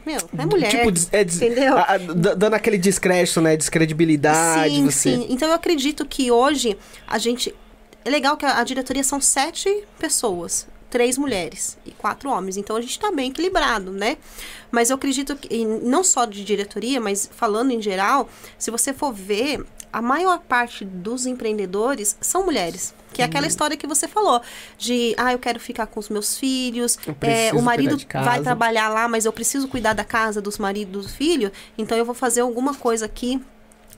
[0.05, 0.69] Meu, é mulher.
[0.71, 1.77] Tipo, é des- entendeu?
[1.77, 3.57] a- a- dando aquele descrédito, né?
[3.57, 5.15] Descredibilidade, Sim, você...
[5.17, 5.27] sim.
[5.31, 6.77] Então eu acredito que hoje
[7.07, 7.55] a gente.
[8.05, 10.67] É legal que a, a diretoria são sete pessoas.
[10.89, 12.57] Três mulheres e quatro homens.
[12.57, 14.17] Então a gente está bem equilibrado, né?
[14.71, 19.13] Mas eu acredito que, não só de diretoria, mas falando em geral, se você for
[19.13, 22.95] ver, a maior parte dos empreendedores são mulheres.
[23.17, 23.31] Que é Uhum.
[23.31, 24.43] aquela história que você falou,
[24.77, 29.09] de ah, eu quero ficar com os meus filhos, é, o marido vai trabalhar lá,
[29.09, 32.75] mas eu preciso cuidar da casa, dos maridos, do filho, então eu vou fazer alguma
[32.75, 33.41] coisa aqui.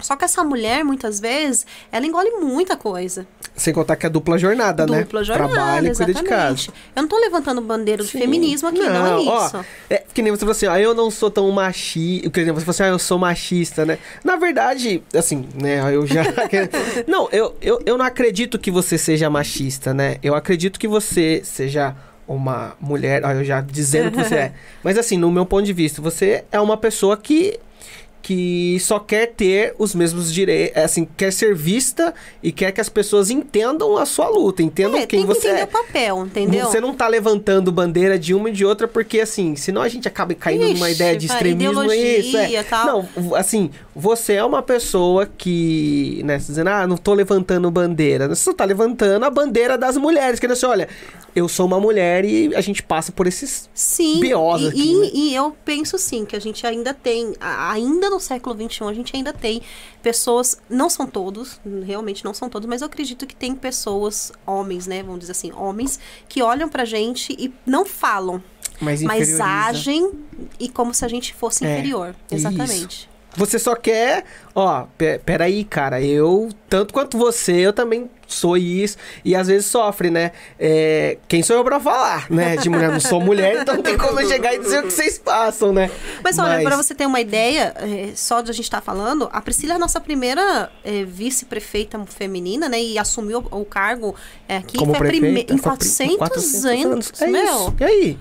[0.00, 3.26] Só que essa mulher, muitas vezes, ela engole muita coisa.
[3.56, 5.02] Sem contar que é dupla jornada, né?
[5.02, 6.68] Dupla jornada, Trabalha e cuida de casa.
[6.94, 9.64] Eu não tô levantando bandeira do feminismo aqui, não, é ó, isso.
[9.90, 12.30] é que nem você falou assim, ah, eu não sou tão machista.
[12.30, 13.98] Quer dizer, você falou assim, ah, eu sou machista, né?
[14.22, 16.22] Na verdade, assim, né, eu já.
[17.06, 20.18] não, eu, eu, eu não acredito que você seja machista, né?
[20.22, 21.96] Eu acredito que você seja
[22.28, 23.24] uma mulher.
[23.24, 24.52] Ó, eu já dizendo que você é.
[24.84, 27.58] Mas assim, no meu ponto de vista, você é uma pessoa que.
[28.20, 32.12] Que só quer ter os mesmos direitos, assim, quer ser vista
[32.42, 35.48] e quer que as pessoas entendam a sua luta, entendam É, quem tem que você
[35.48, 35.64] entender é.
[35.64, 36.66] o papel, entendeu?
[36.66, 40.06] Você não tá levantando bandeira de uma e de outra, porque assim, senão a gente
[40.06, 42.36] acaba caindo numa Ixi, ideia de extremismo ideologia isso.
[42.36, 42.62] É.
[42.64, 42.86] tal.
[43.16, 48.28] Não, assim, você é uma pessoa que, né, você dizendo, ah, não tô levantando bandeira.
[48.28, 50.88] Você tá levantando a bandeira das mulheres, que assim, olha,
[51.34, 53.70] eu sou uma mulher e a gente passa por esses.
[53.72, 55.10] Sim, BOs e, aqui, e- né?
[55.14, 57.70] e eu penso sim, que a gente ainda tem, a-
[58.08, 59.60] ainda no século XXI, a gente ainda tem
[60.02, 64.86] pessoas, não são todos, realmente não são todos, mas eu acredito que tem pessoas, homens,
[64.86, 68.42] né, vamos dizer assim, homens, que olham pra gente e não falam,
[68.80, 70.10] Mas, mas agem
[70.58, 72.14] e como se a gente fosse É, inferior.
[72.30, 73.08] Exatamente.
[73.36, 78.96] Você só quer, ó, pe- peraí, cara, eu, tanto quanto você, eu também sou isso,
[79.24, 80.32] e às vezes sofre, né?
[80.58, 82.56] É, quem sou eu pra falar, né?
[82.56, 84.92] De mulher, não sou mulher, então não tem como eu chegar e dizer o que
[84.92, 85.90] vocês passam, né?
[86.22, 89.40] Mas olha, pra você ter uma ideia, é, só de a gente estar falando, a
[89.40, 92.80] Priscila é a nossa primeira é, vice-prefeita feminina, né?
[92.80, 94.14] E assumiu o cargo
[94.48, 97.12] é, aqui Como foi prime- em com a pri- 400, 400 anos.
[97.22, 97.74] É meu, isso.
[97.80, 98.18] E aí?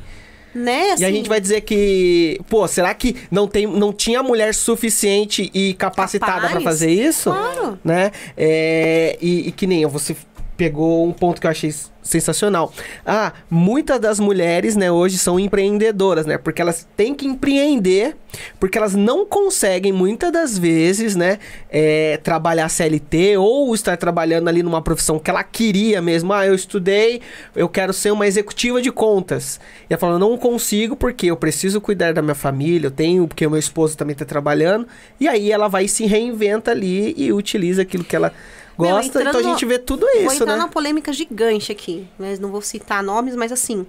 [0.53, 0.87] Né?
[0.87, 4.53] E a assim, gente vai dizer que, pô, será que não, tem, não tinha mulher
[4.53, 6.63] suficiente e capacitada pra Capaz.
[6.63, 7.29] fazer isso?
[7.29, 7.79] Claro.
[7.83, 8.11] Né?
[8.35, 10.15] É, e, e que nem eu, você
[10.57, 12.73] pegou um ponto que eu achei sensacional.
[13.05, 16.37] Ah, muitas das mulheres, né, hoje são empreendedoras, né?
[16.37, 18.15] Porque elas têm que empreender,
[18.59, 21.37] porque elas não conseguem, muitas das vezes, né,
[21.69, 26.33] é, trabalhar CLT ou estar trabalhando ali numa profissão que ela queria mesmo.
[26.33, 27.21] Ah, eu estudei,
[27.55, 29.59] eu quero ser uma executiva de contas.
[29.89, 33.45] E ela falou, não consigo porque eu preciso cuidar da minha família, eu tenho, porque
[33.45, 34.87] o meu esposo também está trabalhando.
[35.19, 38.31] E aí ela vai se reinventa ali e utiliza aquilo que ela
[38.77, 39.21] Meu, gosta.
[39.21, 40.55] então a gente vê tudo Vou isso, entrar né?
[40.57, 43.85] numa polêmica gigante aqui, mas não vou citar nomes, mas assim,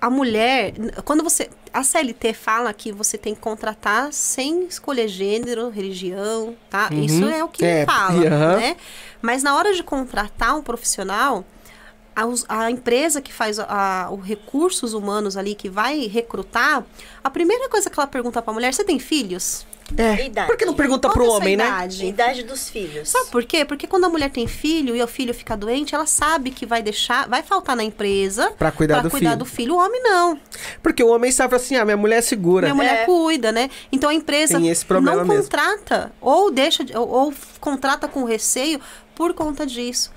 [0.00, 0.72] a mulher,
[1.04, 1.48] quando você.
[1.72, 6.88] A CLT fala que você tem que contratar sem escolher gênero, religião, tá?
[6.90, 7.04] Uhum.
[7.04, 8.56] Isso é o que É, fala, aham.
[8.56, 8.76] né?
[9.20, 11.44] Mas na hora de contratar um profissional,
[12.14, 16.82] a, a empresa que faz a, os recursos humanos ali, que vai recrutar,
[17.22, 19.66] a primeira coisa que ela pergunta pra mulher, você tem filhos?
[19.96, 20.26] É.
[20.26, 20.48] Idade.
[20.48, 21.64] Por que não pergunta Qual pro é homem, né?
[21.66, 22.06] idade?
[22.06, 23.08] Idade dos filhos.
[23.08, 23.64] Sabe por quê?
[23.64, 26.82] Porque quando a mulher tem filho e o filho fica doente, ela sabe que vai
[26.82, 29.38] deixar, vai faltar na empresa Pra cuidar pra do cuidar filho.
[29.38, 29.74] do filho.
[29.74, 30.40] O homem não.
[30.82, 32.66] Porque o homem sabe assim, ah, minha mulher é segura.
[32.66, 33.04] Minha mulher É.
[33.04, 33.70] cuida, né?
[33.92, 35.42] Então a empresa Tem esse problema não mesmo.
[35.44, 38.80] contrata ou deixa de- ou, ou contrata com receio
[39.14, 40.10] por conta disso.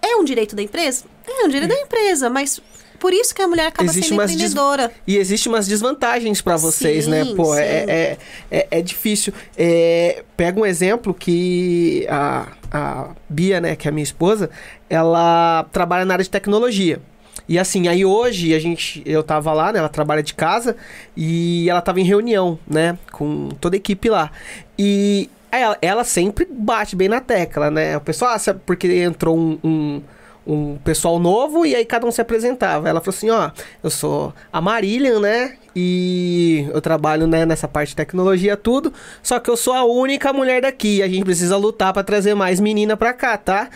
[0.00, 1.04] É um direito da empresa?
[1.24, 2.60] É um direito da empresa, mas
[3.02, 4.92] por isso que a mulher acaba Existe sendo umas des- empreendedora.
[5.04, 7.24] E existe umas desvantagens pra vocês, né?
[7.24, 9.32] Sim, Pô, é, é, é, é difícil.
[9.58, 14.48] É, pega um exemplo que a, a Bia, né, que é a minha esposa,
[14.88, 17.00] ela trabalha na área de tecnologia.
[17.48, 19.80] E assim, aí hoje a gente, eu tava lá, né?
[19.80, 20.76] Ela trabalha de casa
[21.16, 22.96] e ela tava em reunião, né?
[23.10, 24.30] Com toda a equipe lá.
[24.78, 27.96] E ela, ela sempre bate bem na tecla, né?
[27.96, 30.02] O pessoal, ah, porque entrou um, um,
[30.46, 32.88] um pessoal novo e aí cada um se apresentava.
[32.88, 33.50] Ela falou assim, ó,
[33.82, 35.56] eu sou a Marílian, né?
[35.74, 38.92] E eu trabalho né, nessa parte de tecnologia, tudo.
[39.22, 41.02] Só que eu sou a única mulher daqui.
[41.02, 43.70] A gente precisa lutar pra trazer mais menina pra cá, tá?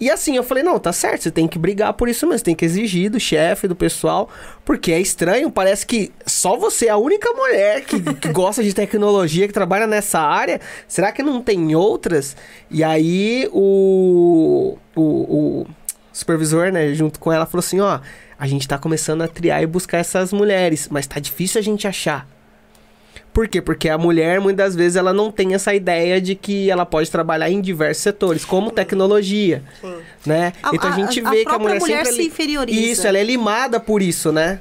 [0.00, 2.54] E assim, eu falei, não, tá certo, você tem que brigar por isso mesmo, tem
[2.54, 4.28] que exigir do chefe, do pessoal,
[4.64, 8.74] porque é estranho, parece que só você é a única mulher que, que gosta de
[8.74, 12.36] tecnologia, que trabalha nessa área, será que não tem outras?
[12.70, 15.66] E aí o, o, o
[16.14, 17.98] supervisor, né, junto com ela, falou assim, ó,
[18.38, 21.86] a gente tá começando a triar e buscar essas mulheres, mas tá difícil a gente
[21.86, 22.26] achar.
[23.32, 23.60] Por quê?
[23.60, 27.50] Porque a mulher, muitas vezes, ela não tem essa ideia de que ela pode trabalhar
[27.50, 29.96] em diversos setores, como tecnologia, Sim.
[30.24, 30.52] né?
[30.62, 32.12] A- então a a- gente a vê que a mulher, mulher sempre...
[32.12, 32.80] se é inferioriza.
[32.80, 34.60] Isso, ela é limada por isso, né?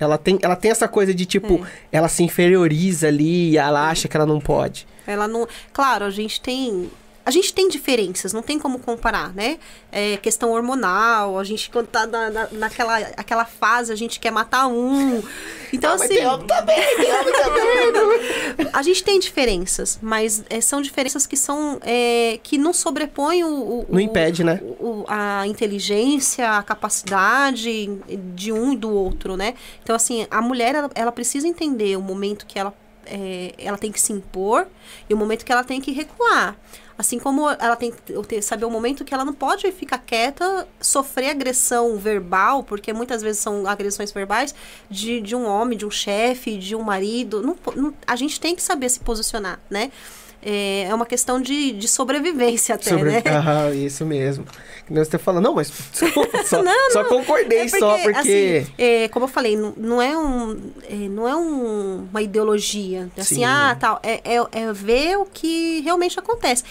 [0.00, 1.96] Ela tem, ela tem essa coisa de, tipo, É.
[1.98, 4.84] ela se inferioriza ali e ela acha que ela não pode.
[5.06, 5.46] Ela não.
[5.72, 6.90] Claro, a gente tem.
[7.28, 9.58] A gente tem diferenças, não tem como comparar, né?
[9.92, 14.30] É questão hormonal, a gente quando tá na, na- naquela aquela fase, a gente quer
[14.30, 15.22] matar um.
[15.70, 16.14] Então, Mas assim.
[16.14, 17.34] tem homem também, tem homem
[18.56, 18.70] também.
[18.72, 21.78] A gente tem diferenças, mas é, são diferenças que são.
[21.82, 23.48] é, que não sobrepõem o.
[23.48, 24.60] o- Não o- impede, né?
[24.80, 27.88] o- a inteligência, a capacidade
[28.34, 29.52] de um e do outro, né?
[29.82, 32.72] Então, assim, a mulher, ela, ela precisa entender o momento que ela,
[33.04, 34.66] é, ela tem que se impor
[35.10, 36.56] e o momento que ela tem que recuar.
[36.98, 41.30] Assim como ela tem que saber o momento que ela não pode ficar quieta, sofrer
[41.30, 44.52] agressão verbal, porque muitas vezes são agressões verbais
[44.90, 47.40] de, de um homem, de um chefe, de um marido.
[47.40, 49.92] Não não- a gente tem que saber se posicionar, né?
[50.40, 53.10] É, é uma questão de, de sobrevivência até, Sobre...
[53.10, 53.22] né?
[53.26, 54.44] Aham, isso mesmo.
[54.88, 56.62] Nem você fala, não, mas desculpa, só,
[56.92, 58.64] só concordei É só porque...
[58.64, 63.08] assim, é, como eu falei, não, não é, um, é, não é um- uma ideologia.
[63.16, 63.44] Assim, Sim.
[63.44, 64.00] ah, tal.
[64.02, 66.62] É, é, é ver o que realmente acontece.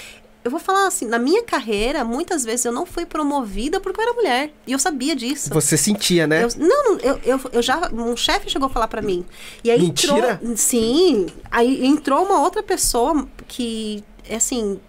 [0.47, 4.03] Eu vou falar assim, na minha carreira, muitas vezes eu não fui promovida porque eu
[4.05, 4.53] era mulher.
[4.65, 5.49] E eu sabia disso.
[5.53, 6.45] Você sentia, né?
[6.45, 7.89] Eu- não, eu, eu, eu já.
[7.91, 9.25] Um chefe chegou a falar pra mim.
[9.61, 10.39] E aí Mentira?
[10.41, 10.55] entrou.
[10.55, 11.25] Sim.
[11.51, 14.79] Aí entrou uma outra pessoa que, é assim.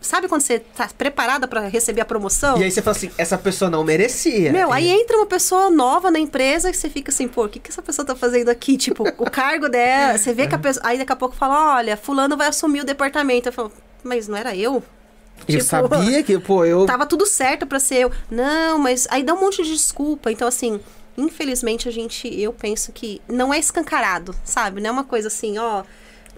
[0.00, 2.58] Sabe quando você tá preparada pra receber a promoção?
[2.58, 4.52] E aí você fala assim, essa pessoa não merecia.
[4.52, 7.58] Meu, aí entra uma pessoa nova na empresa que você fica assim, pô, o que,
[7.58, 8.76] que essa pessoa tá fazendo aqui?
[8.76, 10.86] Tipo, o cargo dela, você vê que a pessoa.
[10.86, 13.48] Aí daqui a pouco fala, olha, fulano vai assumir o departamento.
[13.48, 13.72] Eu falo,
[14.04, 14.82] mas não era eu?
[15.40, 16.86] Eu tipo, sabia que, pô, eu...
[16.86, 18.12] Tava tudo certo pra ser eu.
[18.30, 20.30] Não, mas aí dá um monte de desculpa.
[20.30, 20.80] Então, assim,
[21.16, 24.80] infelizmente a gente, eu penso que não é escancarado, sabe?
[24.80, 25.82] Não é uma coisa assim, ó.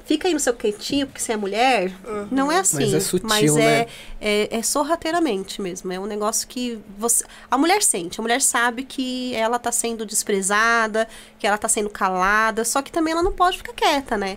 [0.05, 1.93] Fica aí no seu quentinho porque você é mulher.
[2.31, 2.77] Não é assim.
[2.77, 3.87] Mas é sutil, mas é, né?
[4.21, 5.93] é, é sorrateiramente mesmo.
[5.93, 7.25] É um negócio que você.
[7.51, 11.91] A mulher sente, a mulher sabe que ela tá sendo desprezada, que ela tá sendo
[11.91, 14.37] calada, só que também ela não pode ficar quieta, né?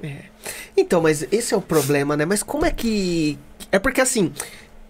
[0.75, 2.25] Então, mas esse é o problema, né?
[2.25, 3.37] Mas como é que.
[3.71, 4.31] É porque assim,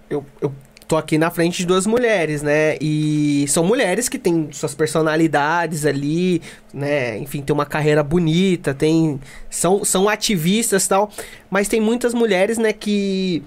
[0.10, 0.54] eu, eu
[0.88, 2.78] tô aqui na frente de duas mulheres, né?
[2.80, 6.42] E são mulheres que têm suas personalidades ali,
[6.74, 7.18] né?
[7.18, 9.20] Enfim, tem uma carreira bonita, tem.
[9.50, 11.10] São, são ativistas tal.
[11.50, 13.44] Mas tem muitas mulheres, né, que.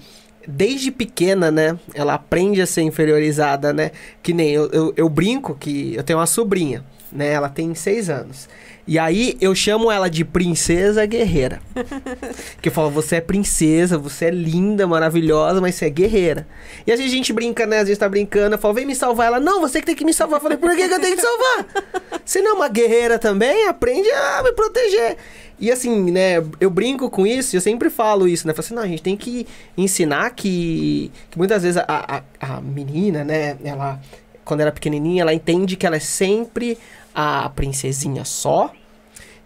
[0.47, 1.77] Desde pequena, né?
[1.93, 3.91] Ela aprende a ser inferiorizada, né?
[4.23, 7.33] Que nem eu, eu, eu brinco que eu tenho uma sobrinha, né?
[7.33, 8.47] Ela tem seis anos.
[8.87, 11.59] E aí eu chamo ela de princesa guerreira.
[12.61, 16.47] Que eu falo, você é princesa, você é linda, maravilhosa, mas você é guerreira.
[16.85, 17.79] E às vezes a gente brinca, né?
[17.79, 19.27] Às vezes tá brincando, eu falo, vem me salvar.
[19.27, 20.37] Ela, não, você que tem que me salvar.
[20.37, 21.65] Eu falei, por que, que eu tenho que salvar?
[22.25, 23.67] Você não é uma guerreira também?
[23.67, 25.17] Aprende a me proteger.
[25.59, 28.53] E assim, né, eu brinco com isso, eu sempre falo isso, né?
[28.53, 32.61] Falo assim, não, a gente tem que ensinar que, que muitas vezes a, a, a
[32.61, 33.99] menina, né, ela,
[34.43, 36.77] quando ela é pequenininha, ela entende que ela é sempre
[37.19, 38.71] a princesinha só.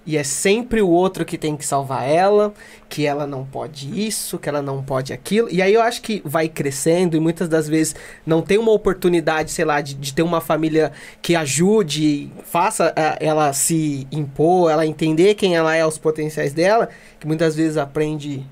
[0.05, 2.53] E é sempre o outro que tem que salvar ela,
[2.89, 5.47] que ela não pode isso, que ela não pode aquilo.
[5.49, 7.95] E aí eu acho que vai crescendo e muitas das vezes
[8.26, 10.91] não tem uma oportunidade, sei lá, de, de ter uma família
[11.22, 17.28] que ajude, faça ela se impor, ela entender quem ela é, os potenciais dela, que
[17.28, 18.43] muitas vezes aprende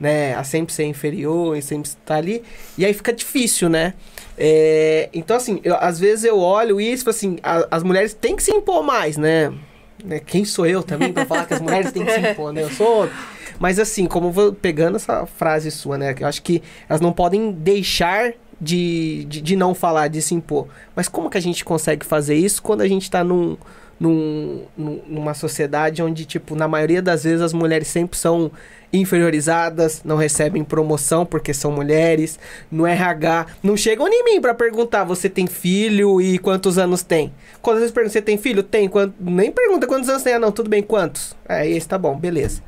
[0.00, 2.42] né, a sempre ser inferior e sempre estar ali.
[2.78, 3.94] E aí fica difícil, né?
[4.36, 8.42] É, então, assim, eu- às vezes eu olho isso assim, a- as mulheres têm que
[8.42, 9.52] se impor mais, né?
[10.04, 12.62] Né, Quem sou eu também pra falar que as mulheres têm que se impor, né?
[12.62, 13.08] Eu sou.
[13.58, 16.14] Mas assim, como vou pegando essa frase sua, né?
[16.18, 20.66] Eu acho que elas não podem deixar de, de, de não falar, de se impor.
[20.94, 23.56] Mas como que a gente consegue fazer isso quando a gente tá num,
[23.98, 28.50] num, num- numa sociedade onde, tipo, na maioria das vezes as mulheres sempre são
[28.92, 32.38] inferiorizadas, não recebem promoção porque são mulheres,
[32.70, 37.32] no RH, não chegam em mim pra perguntar, você tem filho e quantos anos tem?
[37.60, 38.62] Quando vezes perguntam, você tem filho?
[38.62, 38.88] Tem.
[38.88, 39.14] Quanto...
[39.20, 40.34] Nem pergunta quantos anos tem.
[40.34, 41.34] Ah, não, tudo bem, quantos?
[41.48, 42.62] É, esse tá bom, beleza.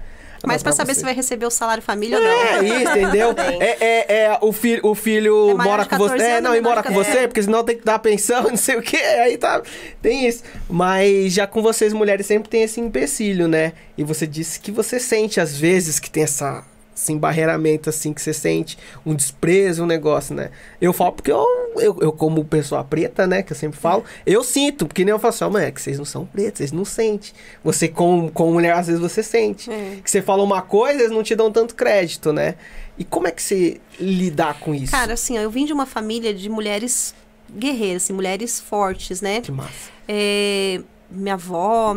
[0.46, 2.30] Mas pra saber você- se vai receber o salário família ou não.
[2.30, 3.34] é isso, entendeu?
[3.60, 6.10] É, é, é, o, filho, o filho É mora com você.
[6.16, 7.10] 14 É, não, e mora com 14.
[7.12, 8.96] você, porque senão tem que dar pensão, não sei o quê.
[8.96, 9.60] Aí tá.
[10.00, 10.42] Tem isso.
[10.68, 13.72] Mas já com vocês, mulheres, sempre tem esse empecilho, né?
[13.98, 16.64] E você disse que você sente, às vezes, que tem essa.
[16.96, 20.50] Esse embarreiramento, assim, que você sente, um desprezo, um negócio, né?
[20.80, 21.44] Eu falo porque eu,
[21.76, 25.18] eu, eu como pessoa preta, né, que eu sempre falo, eu sinto, porque nem eu
[25.18, 27.32] falo assim, ó, mãe, é que vocês não são pretos, vocês não sentem.
[27.62, 29.98] Você, como, como mulher, às vezes você sente É.
[30.02, 32.54] que você fala uma coisa, eles não te dão tanto crédito, né?
[32.96, 34.92] E como é que você lidar com isso?
[34.92, 37.14] Cara, assim, ó, eu vim de uma família de mulheres
[37.58, 39.42] guerreiras, assim, mulheres fortes, né?
[39.42, 39.90] que massa.
[40.08, 40.80] É,
[41.10, 41.94] minha avó,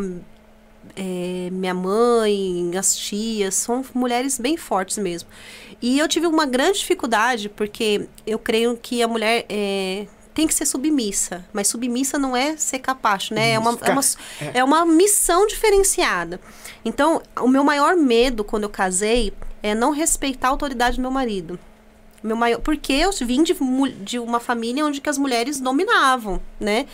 [0.95, 5.29] é, minha mãe, as tias, são mulheres bem fortes mesmo.
[5.81, 10.53] E eu tive uma grande dificuldade, porque eu creio que a mulher é, tem que
[10.53, 11.45] ser submissa.
[11.53, 13.51] Mas submissa não é ser capacho, né?
[13.51, 14.01] É uma, é, uma,
[14.55, 16.39] é uma missão diferenciada.
[16.83, 21.11] Então, o meu maior medo quando eu casei é não respeitar a autoridade do meu
[21.11, 21.59] marido.
[22.21, 23.55] Meu maior, porque eu vim de,
[24.01, 26.85] de uma família onde que as mulheres dominavam, né?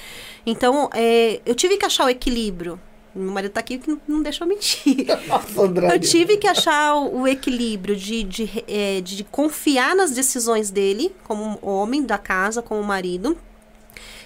[0.46, 2.80] Então, é, eu tive que achar o equilíbrio.
[3.16, 5.08] Meu marido tá aqui que não, não deixa eu mentir.
[5.94, 11.16] Eu tive que achar o, o equilíbrio de, de, é, de confiar nas decisões dele,
[11.24, 13.38] como homem da casa, como marido,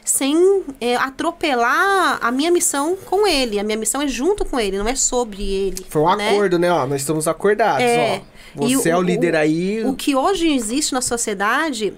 [0.04, 3.60] sem é, atropelar a minha missão com ele.
[3.60, 5.86] A minha missão é junto com ele, não é sobre ele.
[5.88, 6.32] Foi um né?
[6.32, 6.72] acordo, né?
[6.72, 8.22] Ó, nós estamos acordados, É.
[8.56, 8.66] ó.
[8.66, 9.86] E Você é o o- líder aí.
[9.86, 11.94] O que hoje existe na sociedade,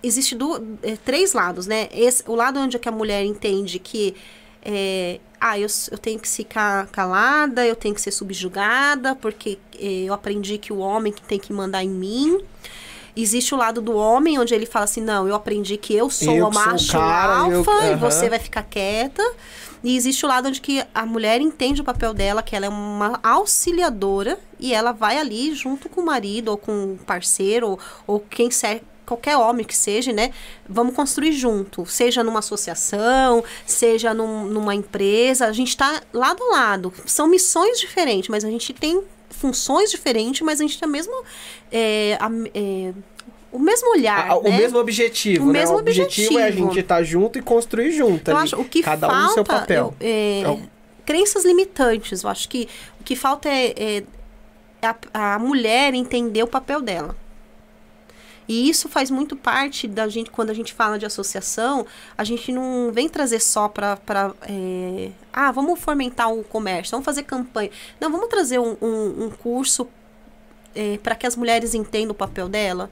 [0.00, 1.88] existe do, é, três lados, né?
[1.92, 4.14] Esse, o lado onde é que a mulher entende que
[4.62, 10.02] é, ah, eu, eu tenho que ficar calada, eu tenho que ser subjugada, porque é,
[10.04, 12.38] eu aprendi que o homem que tem que mandar em mim.
[13.16, 16.32] Existe o lado do homem, onde ele fala assim, não, eu aprendi que eu sou
[16.32, 17.96] Eu o que sou o macho cara, eu- alfa e aham.
[17.96, 19.22] você vai ficar quieta.
[19.82, 22.68] E existe o lado onde que a mulher entende o papel dela, que ela é
[22.68, 27.78] uma auxiliadora e ela vai ali junto com o marido ou com o parceiro ou,
[28.06, 30.32] ou quem ser qualquer homem que seja, né?
[30.68, 36.52] Vamos construir junto, seja numa associação, seja num- numa empresa, a gente tá lado a
[36.52, 36.92] lado.
[37.06, 41.12] São missões diferentes, mas a gente tem funções diferentes, mas a gente tem o mesmo
[41.72, 42.92] é, a- é,
[43.52, 44.56] o mesmo olhar, o né?
[44.58, 45.58] mesmo objetivo, O né?
[45.60, 46.68] mesmo o objetivo, é a objetivo.
[46.68, 48.30] gente estar junto e construir junto.
[48.30, 48.44] Eu ali.
[48.44, 49.94] acho o que Cada falta um no seu papel.
[50.00, 50.60] eu- é, É o-
[51.04, 52.22] crenças limitantes.
[52.22, 52.68] Eu acho que
[53.00, 57.16] o que falta é, é a, a mulher entender o papel dela.
[58.50, 61.86] E isso faz muito parte da gente, quando a gente fala de associação,
[62.18, 63.96] a gente não vem trazer só para.
[64.42, 67.70] É, ah, vamos fomentar o comércio, vamos fazer campanha.
[68.00, 69.86] Não, vamos trazer um, um, um curso
[71.02, 72.90] para que as mulheres entendam o papel dela.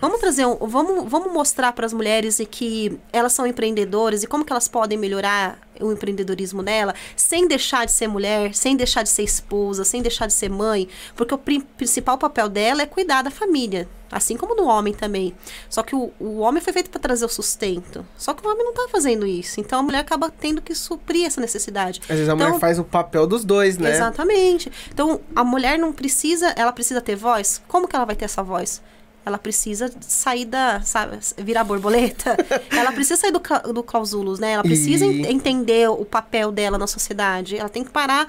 [0.00, 4.44] Vamos trazer um, vamos, vamos mostrar para as mulheres que elas são empreendedoras e como
[4.44, 9.08] que elas podem melhorar o empreendedorismo dela sem deixar de ser mulher, sem deixar de
[9.08, 13.22] ser esposa, sem deixar de ser mãe, porque o pri- principal papel dela é cuidar
[13.22, 15.34] da família, assim como do homem também.
[15.70, 18.04] Só que o, o homem foi feito para trazer o sustento.
[18.18, 19.60] Só que o homem não tá fazendo isso.
[19.60, 22.00] Então a mulher acaba tendo que suprir essa necessidade.
[22.02, 23.90] Às vezes a Então- mulher faz o papel dos dois, né?
[23.94, 24.70] Exatamente.
[24.92, 27.62] Então, a mulher não precisa, ela precisa ter voz.
[27.68, 28.82] Como que ela vai ter essa voz?
[29.24, 32.36] Ela precisa sair da, sabe, virar borboleta.
[32.76, 33.40] ela precisa sair do,
[33.72, 34.52] do clausulos, né?
[34.52, 37.56] Ela precisa E- en- entender o papel dela na sociedade.
[37.56, 38.26] Ela tem que parar.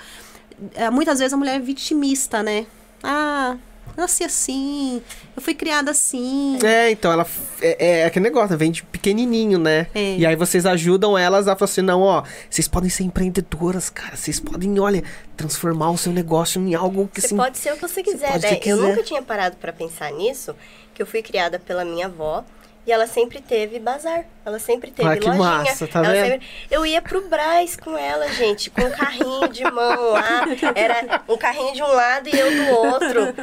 [0.75, 2.65] eh, Muitas vezes a mulher é vitimista, né?
[3.01, 3.57] Ah,
[3.95, 5.01] nasci assim,
[5.35, 6.57] eu fui criada assim.
[6.63, 9.87] É, então ela f- é, é aquele negócio, vem de pequenininho, né?
[9.93, 10.15] É.
[10.17, 14.15] E aí vocês ajudam elas a falar assim, não, ó, vocês podem ser empreendedoras, cara.
[14.15, 15.03] Vocês podem, olha,
[15.37, 17.37] transformar o seu negócio em algo que Você assim.
[17.37, 18.59] pode ser o que você quiser, né?
[18.65, 20.55] Eu nunca tinha parado pra pensar nisso,
[20.93, 22.43] que eu fui criada pela minha avó
[22.85, 24.25] E ela sempre teve bazar.
[24.45, 25.41] Ela sempre teve Ah, que lojinha.
[25.41, 26.31] massa, tá Ela vendo?
[26.31, 30.43] sempre- Eu ia pro Braz com ela, gente, com um carrinho de mão lá.
[30.75, 33.33] Era um carrinho de um lado e eu do outro.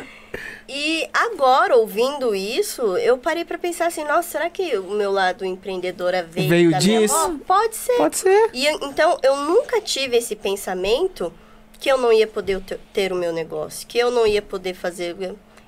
[0.72, 5.44] E agora, ouvindo isso, eu parei pra pensar assim, nossa, será que o meu lado
[5.44, 7.14] empreendedora veio, Veio da minha disso?
[7.16, 7.34] avó?
[7.44, 7.96] Pode ser.
[7.96, 8.50] Pode ser.
[8.54, 11.32] E então eu nunca tive esse pensamento
[11.80, 14.74] que eu não ia poder te- ter o meu negócio, que eu não ia poder
[14.74, 15.16] fazer.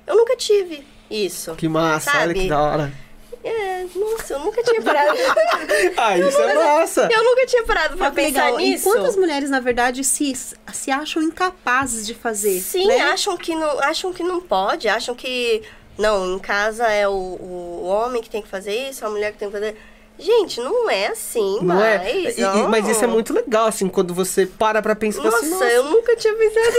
[0.07, 1.53] Eu nunca tive isso.
[1.55, 2.39] Que massa, olha Sabe?
[2.39, 2.93] que da hora.
[3.43, 5.17] É, nossa, eu nunca tinha parado.
[5.97, 7.09] Ah, isso é massa.
[7.11, 8.59] eu nunca tinha parado pra que pensar legal.
[8.59, 8.89] E nisso.
[8.89, 10.33] quantas mulheres, na verdade, se,
[10.73, 12.59] se acham incapazes de fazer?
[12.61, 13.01] Sim, né?
[13.01, 15.61] acham que não, acham que não pode, acham que
[15.97, 19.39] não, em casa é o, o homem que tem que fazer isso, a mulher que
[19.39, 19.75] tem que fazer.
[20.17, 22.15] Gente, não é assim, Não mas, é?
[22.15, 25.49] E- e- mas isso é muito legal, assim, quando você para pra pensar Nossa, assim,
[25.49, 25.65] nossa.
[25.65, 26.75] eu nunca tinha pensado.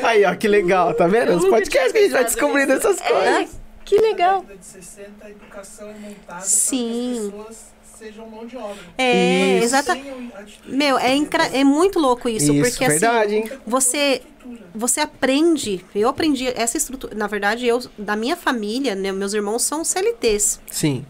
[0.06, 1.30] Aí, ó, que legal, tá vendo?
[1.34, 3.12] Os nunca podcasts que a gente vai descobrindo essas nisso.
[3.12, 3.50] coisas.
[3.58, 3.61] É,
[3.96, 4.34] que legal.
[4.34, 7.30] Na década de 60, a educação é montada Sim.
[7.30, 8.82] para que as pessoas sejam mão de obra.
[8.98, 9.64] É, Isso.
[9.66, 9.92] exata.
[9.92, 10.02] Sem
[10.34, 13.44] a atitude Meu, é, incra- é muito louco isso, Isso, porque verdade, hein?
[13.46, 14.22] assim, você
[14.74, 19.62] você aprende, eu aprendi essa estrutura, na verdade, eu da minha família, né, meus irmãos
[19.62, 20.60] são CLTs.
[20.70, 21.04] Sim.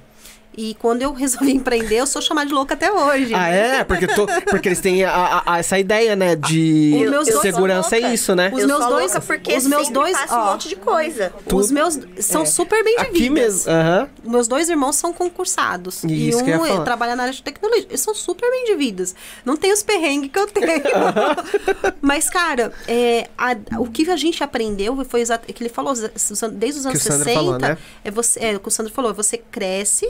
[0.56, 3.34] E quando eu resolvi empreender, eu sou chamada de louca até hoje.
[3.34, 3.84] Ah, é?
[3.84, 6.36] Porque, to- porque eles têm a- a- a- essa ideia, né?
[6.36, 8.50] De dois- segurança é isso, né?
[8.52, 10.42] Os eu meus dois- porque os meus dois- faço ó.
[10.42, 11.32] um monte de coisa.
[11.50, 12.44] Os meus são É.
[12.44, 13.70] super bem de Aqui mesmo.
[13.72, 14.08] Aham.
[14.24, 16.04] Meus dois irmãos são concursados.
[16.04, 16.84] e Isso um que eu ia é- falar.
[16.84, 17.86] trabalha na área de tecnologia.
[17.88, 19.14] Eles são super bem de vidas.
[19.46, 20.66] Não tem os perrengues que eu tenho.
[22.00, 26.80] Mas, cara, é, a- o que a gente aprendeu foi exato, que ele falou desde
[26.80, 27.32] os anos Sandro 60.
[27.32, 27.78] falou, né?
[28.04, 30.08] é, você, é o que o Sandro falou, você cresce,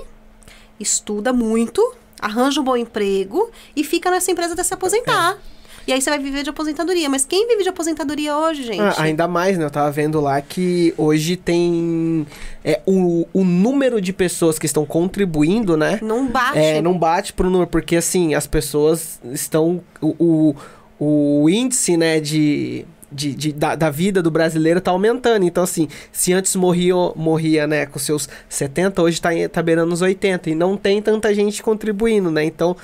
[0.79, 5.39] estuda muito, arranja um bom emprego e fica nessa empresa até se aposentar.
[5.87, 7.09] E aí você vai viver de aposentadoria.
[7.09, 8.81] Mas quem vive de aposentadoria hoje, gente?
[8.81, 9.65] Ah, ainda mais, né?
[9.65, 12.27] Eu tava vendo lá que hoje tem
[12.65, 15.99] é, o, o número de pessoas que estão contribuindo, né?
[16.01, 16.59] Não bate.
[16.59, 19.83] É, não bate pro número, porque assim, as pessoas estão.
[20.01, 20.55] O,
[21.01, 22.85] o, o índice, né, de.
[23.15, 25.45] De, de- da, da vida do brasileiro tá aumentando.
[25.45, 30.03] Então, assim, se antes morria, morria né, com seus 70, hoje tá, tá beirando os
[30.03, 30.51] 80.
[30.51, 32.45] E não tem tanta gente contribuindo, né?
[32.45, 32.77] Então,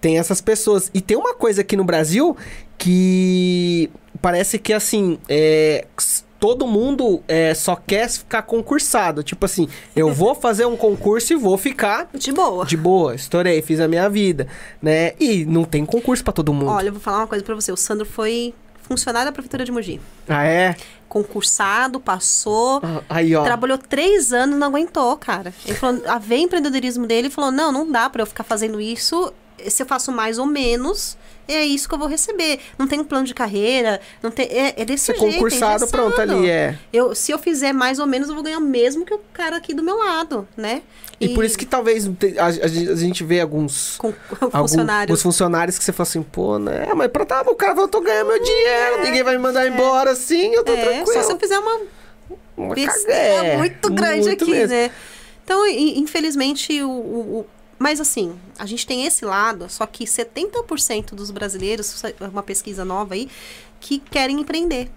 [0.00, 0.90] tem essas pessoas.
[0.94, 2.36] E tem uma coisa aqui no Brasil
[2.78, 3.90] que
[4.20, 5.86] parece que, assim, é,
[6.38, 9.22] todo mundo é, só quer ficar concursado.
[9.22, 12.64] Tipo assim, eu vou fazer um concurso e vou ficar De boa.
[12.64, 14.46] de boa, estourei, fiz a minha vida,
[14.80, 15.12] né?
[15.20, 16.70] E não tem concurso pra todo mundo.
[16.70, 17.70] Olha, eu vou falar uma coisa pra você.
[17.70, 18.54] O Sandro foi
[18.90, 20.00] funcionário da Prefeitura de Mogi.
[20.28, 20.74] Ah, é?
[21.08, 22.80] Concursado, passou.
[22.82, 23.44] Ah, Aí, ó.
[23.44, 25.54] Trabalhou três anos não aguentou, cara.
[25.64, 28.80] Ele falou, a ver empreendedorismo dele e falou: não, não dá pra eu ficar fazendo
[28.80, 29.32] isso.
[29.68, 31.16] Se eu faço mais ou menos,
[31.48, 32.60] é isso que eu vou receber.
[32.78, 34.46] Não tem um plano de carreira, não tem.
[34.46, 35.28] É, é desse Ser jeito.
[35.28, 36.32] é concursado, pronto, engessado.
[36.38, 36.78] ali, é.
[36.92, 39.56] Eu, se eu fizer mais ou menos, eu vou ganhar o mesmo que o cara
[39.56, 40.82] aqui do meu lado, né?
[41.20, 42.06] E, por isso que talvez
[42.38, 43.96] a, a gente- vê alguns.
[43.98, 44.14] Com
[44.50, 45.18] funcionários.
[45.18, 46.86] os funcionários que você fala assim, pô, né?
[46.96, 49.66] Mas pra tá, o cara vai, eu tô ganhando meu dinheiro, ninguém vai me mandar
[49.68, 51.12] embora assim, eu tô É, tranquilo.
[51.12, 51.80] só se eu fizer uma
[52.56, 54.74] Uma besteira muito grande Muito aqui, mesmo.
[54.74, 54.90] né?
[55.44, 57.46] Então, infelizmente, o- o-
[57.80, 62.84] Mas assim, a gente tem esse lado, só que 70% dos brasileiros, é uma pesquisa
[62.84, 63.26] nova aí,
[63.80, 64.90] que querem empreender.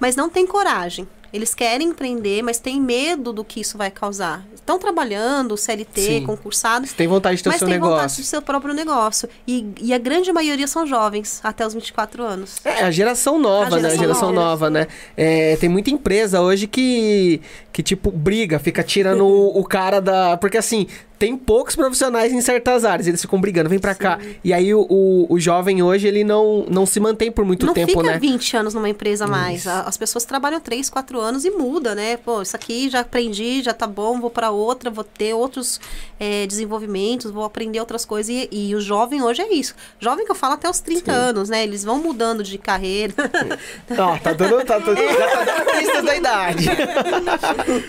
[0.00, 1.06] Mas não tem coragem.
[1.30, 4.46] Eles querem empreender, mas têm medo do que isso vai causar.
[4.54, 6.24] Estão trabalhando, CLT, Sim.
[6.24, 8.22] concursados, tem vontade de ter o mas seu tem vontade negócio.
[8.22, 9.28] do seu próprio negócio.
[9.46, 12.56] E, e a grande maioria são jovens, até os 24 anos.
[12.64, 13.88] É, a geração nova, A né?
[13.88, 14.48] A geração geração nova.
[14.48, 14.86] nova, né?
[15.14, 17.42] É, tem muita empresa hoje que,
[17.74, 20.38] que tipo, briga, fica tirando o, o cara da...
[20.38, 20.86] Porque, assim,
[21.18, 24.18] tem poucos profissionais em certas áreas, eles ficam brigando, vem pra cá.
[24.44, 27.74] E aí, o, o, o jovem hoje, ele não, não se mantém por muito não
[27.74, 28.18] tempo, fica né?
[28.18, 29.66] 20 anos numa empresa mais.
[29.66, 32.16] A- As pessoas trabalham 3, 4 anos e muda, né?
[32.16, 35.80] Pô, isso aqui já aprendi, já tá bom, vou para outra, vou ter outros
[36.20, 38.28] é, desenvolvimentos, vou aprender outras coisas.
[38.34, 39.74] E, e o jovem hoje é isso.
[39.98, 41.62] Jovem que eu falo até os 30 anos, né?
[41.62, 43.14] Eles vão mudando de carreira.
[43.98, 44.64] Ó, tá dando...
[44.64, 46.64] Tá, tá- já tá dando pista da idade.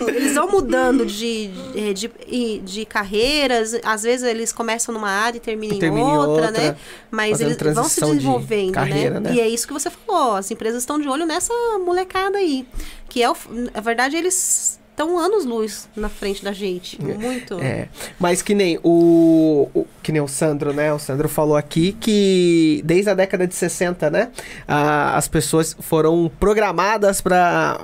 [0.08, 2.84] eles vão mudando de, de, de, e- de
[3.20, 3.74] carreiras.
[3.84, 6.76] Às vezes eles começam numa área e terminam em Termina em outra, outra, né?
[7.10, 9.32] Mas eles vão se transição de desenvolvendo, carreira, né?
[9.34, 10.36] E é isso que você falou.
[10.36, 11.52] As empresas estão de olho nessa
[11.84, 12.66] molecada aí.
[13.08, 13.36] Que é, o,
[13.74, 17.00] na verdade, eles estão anos-luz na frente da gente.
[17.02, 17.58] Muito.
[17.58, 17.88] É,
[18.18, 20.92] mas que nem o, o- que nem o Sandro, né?
[20.92, 24.30] O Sandro falou aqui que desde a década de 60, né,
[24.68, 27.80] a- as pessoas foram programadas para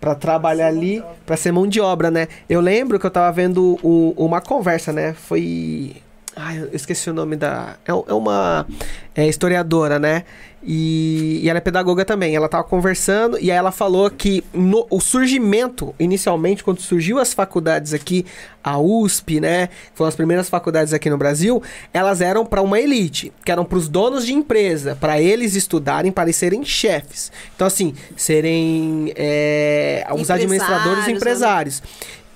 [0.00, 2.26] para trabalhar ali, para ser mão de obra, né?
[2.48, 5.12] Eu lembro que eu tava vendo o- uma conversa, né?
[5.12, 5.96] Foi
[6.36, 7.76] Ai, eu esqueci o nome da.
[7.84, 8.66] É, é uma
[9.14, 10.24] é, historiadora, né?
[10.62, 12.36] E, e ela é pedagoga também.
[12.36, 17.32] Ela tava conversando e aí ela falou que no, o surgimento, inicialmente, quando surgiu as
[17.32, 18.26] faculdades aqui,
[18.62, 19.70] a USP, né?
[19.94, 21.62] Foram as primeiras faculdades aqui no Brasil,
[21.92, 26.12] elas eram para uma elite, que eram para os donos de empresa, para eles estudarem,
[26.12, 27.32] para eles serem chefes.
[27.54, 31.80] Então, assim, serem é, os Empresários, administradores e né?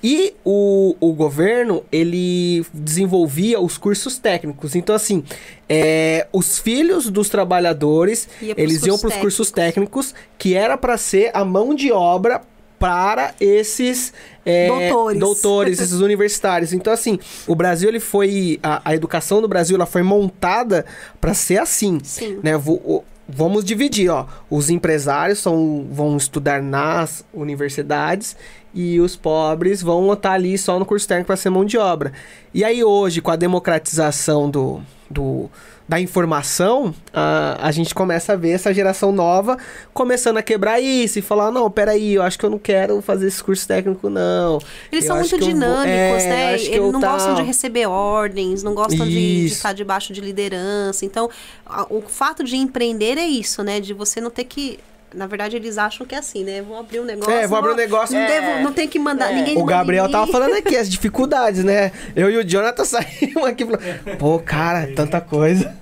[0.07, 4.75] E o, o governo, ele desenvolvia os cursos técnicos.
[4.75, 5.23] Então, assim,
[5.67, 10.95] é, os filhos dos trabalhadores, Ia eles iam para os cursos técnicos, que era para
[10.95, 12.43] ser a mão de obra
[12.77, 14.13] para esses
[14.45, 15.19] é, Doutores.
[15.19, 16.71] doutores, esses universitários.
[16.71, 17.17] Então, assim,
[17.47, 18.59] o Brasil, ele foi...
[18.61, 20.85] A, a educação do Brasil, ela foi montada
[21.19, 22.41] para ser assim Sim.
[22.43, 22.55] né?
[22.55, 24.27] O- vamos dividir, ó.
[24.51, 28.37] Os empresários são, vão estudar nas universidades
[28.75, 32.11] e os pobres vão estar ali só no curso técnico para ser mão de obra.
[32.53, 35.49] E aí hoje, com a democratização do, do
[35.87, 39.55] da informação, a, a gente começa a ver essa geração nova
[39.93, 43.27] começando a quebrar isso e falar, não, peraí, eu acho que eu não quero fazer
[43.27, 44.57] esse curso técnico, não.
[44.91, 46.53] Eles Eu são muito eu vou- dinâmicos, é, né?
[46.59, 51.05] Eles não gostam de receber ordens, não gostam de, de estar debaixo de liderança.
[51.05, 51.29] Então,
[51.63, 53.79] a- o fato de empreender é isso, né?
[53.79, 54.79] De você não ter que.
[55.15, 56.61] Na verdade, eles acham que é assim, né?
[56.61, 57.31] Vou abrir um negócio.
[57.33, 58.15] É, vou abrir um não- negócio.
[58.15, 58.27] Não, É.
[58.41, 59.57] devo, não tem que mandar ninguém.
[59.57, 61.91] O Gabriel tava falando aqui, as dificuldades, né?
[62.15, 65.75] Eu e o Jonathan saímos aqui falando, pô, cara, tanta coisa.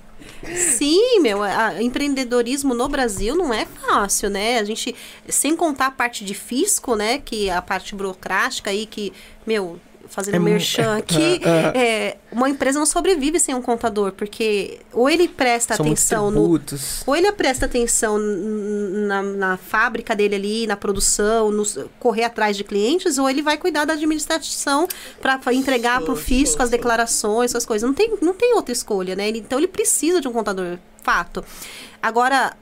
[0.54, 4.58] Sim, meu, a- empreendedorismo no Brasil não é fácil, né?
[4.58, 4.94] A gente,
[5.28, 7.18] sem contar a parte de fisco, né?
[7.24, 9.12] Que a parte burocrática aí que,
[9.46, 9.78] meu,
[10.14, 15.10] fazendo É merchan aqui, Ah, é, uma empresa não sobrevive sem um contador, porque ou
[15.10, 16.60] ele presta atenção no,
[17.06, 21.64] ou ele presta atenção na, na fábrica dele ali, na produção, no,
[21.98, 24.86] correr atrás de clientes, ou ele vai cuidar da administração
[25.20, 27.86] para entregar para o fisco sim, as declarações, essas coisas.
[27.86, 29.28] Não tem, não tem outra escolha, né?
[29.28, 31.44] Ele- então ele precisa de um contador, fato.
[32.00, 32.52] Agora,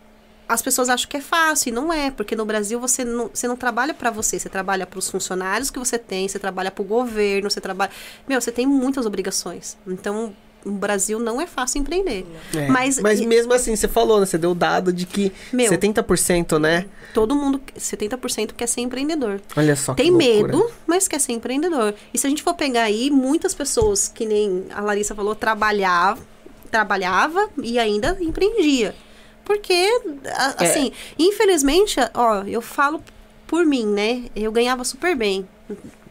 [0.48, 3.48] as pessoas acham que é fácil, e não é, porque no Brasil você não, você
[3.48, 6.82] não trabalha para você, você trabalha para os funcionários que você tem, você trabalha para
[6.82, 7.90] o governo, você trabalha.
[8.28, 9.76] Meu, você tem muitas obrigações.
[9.86, 12.24] Então, no Brasil não é fácil empreender.
[12.54, 14.26] É, Mas, Mas e- mesmo assim, você falou, né?
[14.26, 15.70] Você deu o dado de que Meu.
[15.70, 16.86] 70%, né?
[17.12, 19.40] todo mundo, 70% quer ser empreendedor.
[19.56, 21.94] Olha só que Tem medo, mas quer ser empreendedor.
[22.12, 26.20] E se a gente for pegar aí, muitas pessoas, que nem a Larissa falou, trabalhava,
[26.70, 28.94] trabalhava e ainda empreendia.
[29.44, 30.64] Porque, É.
[30.64, 33.02] assim, infelizmente, ó, eu falo
[33.46, 34.24] por mim, né?
[34.34, 35.46] Eu ganhava super bem.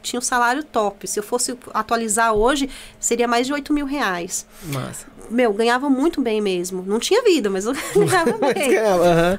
[0.02, 1.08] Tinha um salário top.
[1.08, 4.46] Se eu fosse atualizar hoje, seria mais de 8 mil reais.
[4.64, 5.06] Massa.
[5.32, 6.84] Meu, ganhava muito bem mesmo.
[6.86, 8.72] Não tinha vida, mas eu ganhava bem.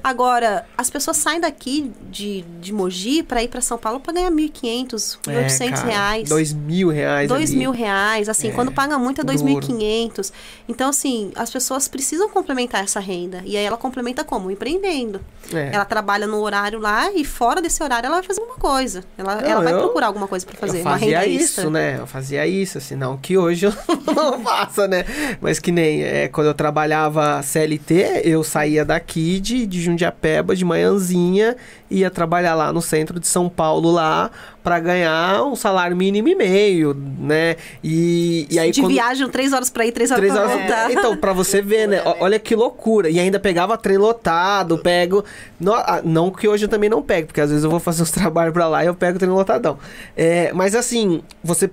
[0.03, 4.31] Agora, as pessoas saem daqui de, de Mogi para ir para São Paulo para ganhar
[4.31, 6.29] 1.500, 1.800 É, cara, reais.
[6.29, 7.59] Dois mil reais Dois ali.
[7.59, 9.39] mil reais, assim, É, quando paga muito é duro.
[9.39, 10.33] 2.500.
[10.69, 13.43] Então, assim, as pessoas precisam complementar essa renda.
[13.45, 14.51] E aí ela complementa como?
[14.51, 15.21] Empreendendo.
[15.53, 15.71] É.
[15.75, 19.05] Ela trabalha no horário lá e fora desse horário ela vai fazer alguma coisa.
[19.19, 21.71] Ela, Não, ela vai eu- procurar alguma coisa para fazer, eu uma fazia renda isso,
[21.71, 21.97] né?
[21.99, 23.73] Eu fazia isso, assim, não que hoje eu
[24.15, 25.05] não faça, né?
[25.41, 30.65] Mas que nem é, quando eu trabalhava CLT, eu saía daqui de, de Jundiapeba de
[30.65, 31.57] manhãzinha,
[31.91, 34.31] ia trabalhar lá no centro de São Paulo lá
[34.63, 37.57] pra ganhar um salário mínimo e meio, né?
[37.83, 38.93] E, e aí de quando...
[38.93, 40.59] viagem, três horas para ir, três horas Três para horas.
[40.59, 40.91] voltar.
[40.93, 42.01] Então, pra você ver, né?
[42.21, 43.11] Olha que loucura.
[43.11, 45.25] E ainda pegava trem lotado, pego.
[45.59, 48.03] Não, ah, não que hoje eu também não pego, porque às vezes eu vou fazer
[48.03, 49.79] os trabalhos pra lá e eu pego o trem lotadão.
[50.17, 51.71] É, mas assim, você.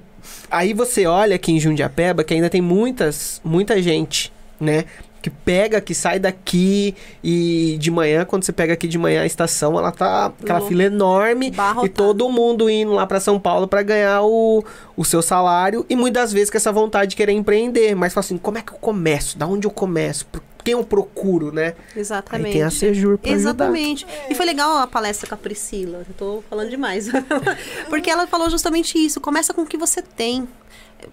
[0.49, 4.85] Aí você olha aqui em Jundiapeba que ainda tem muitas, muita gente, né?
[5.21, 9.26] Que pega, que sai daqui e de manhã, quando você pega aqui de manhã a
[9.26, 11.93] estação, ela tá aquela fila enorme e Barrotado.
[11.93, 14.63] todo mundo indo lá pra São Paulo pra ganhar o,
[14.95, 18.38] o seu salário e muitas vezes com essa vontade de querer empreender, mas fala assim,
[18.38, 19.38] como é que eu começo?
[19.38, 20.26] Da onde eu começo?
[20.64, 21.73] Quem eu procuro, né?
[21.95, 22.53] Aí Exatamente.
[22.53, 23.49] tem a Sejur pra ajudar.
[23.49, 24.06] Exatamente.
[24.30, 26.06] E foi legal a palestra com a Priscila.
[26.07, 27.10] Eu tô falando demais.
[27.90, 29.19] Porque ela falou justamente isso.
[29.22, 30.48] Começa com o que você tem.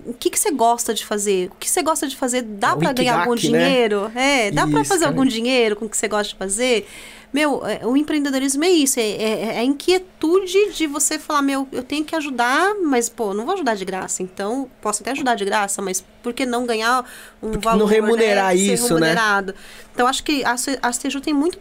[0.04, 1.48] O que, que você gosta de fazer?
[1.52, 2.42] O que você gosta de fazer?
[2.42, 3.36] Dá O pra ganhar algum né?
[3.40, 4.10] dinheiro?
[4.16, 5.12] É, dá pra Isso, fazer cara.
[5.16, 6.88] algum dinheiro com o que você gosta de fazer?
[7.32, 8.98] Meu, é, o empreendedorismo é isso.
[8.98, 13.34] É, é- é a inquietude de você falar, meu, eu tenho que ajudar, mas, pô,
[13.34, 14.22] não vou ajudar de graça.
[14.22, 17.04] Então, posso até ajudar de graça, mas por que não ganhar
[17.42, 18.54] um que valor, não remunerar né?
[18.54, 18.88] Isso, né?
[18.88, 19.54] remunerado?
[19.92, 21.58] Então, acho que a, a tem muito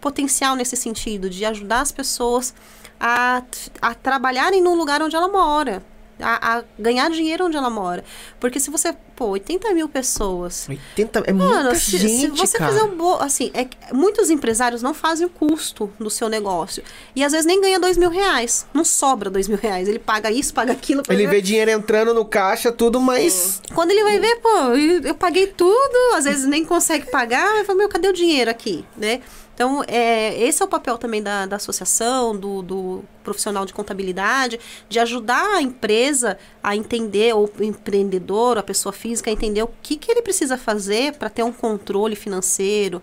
[0.00, 2.54] potencial nesse sentido, de ajudar as pessoas
[3.00, 3.42] a,
[3.82, 5.82] a trabalharem no lugar onde ela mora.
[6.20, 8.04] A, a ganhar dinheiro onde ela mora.
[8.40, 10.66] Porque se você, pô, 80 mil pessoas.
[10.68, 12.72] 80 é Mano, muita se, gente, se você cara.
[12.72, 13.18] fizer um bom.
[13.20, 16.82] Assim, é, muitos empresários não fazem o custo do seu negócio.
[17.14, 18.66] E às vezes nem ganha dois mil reais.
[18.72, 19.88] Não sobra dois mil reais.
[19.88, 21.02] Ele paga isso, paga aquilo.
[21.08, 23.60] Ele paga- vê dinheiro entrando no caixa, tudo, mas...
[23.74, 27.64] Quando ele vai ver, pô, eu, eu paguei tudo, às vezes nem consegue pagar, vai
[27.64, 29.20] falar, meu, cadê o dinheiro aqui, né?
[29.56, 34.60] Então, é, esse é o papel também da, da associação, do, do profissional de contabilidade,
[34.86, 39.70] de ajudar a empresa a entender, ou o empreendedor, a pessoa física, a entender o
[39.82, 43.00] que, que ele precisa fazer para ter um controle financeiro,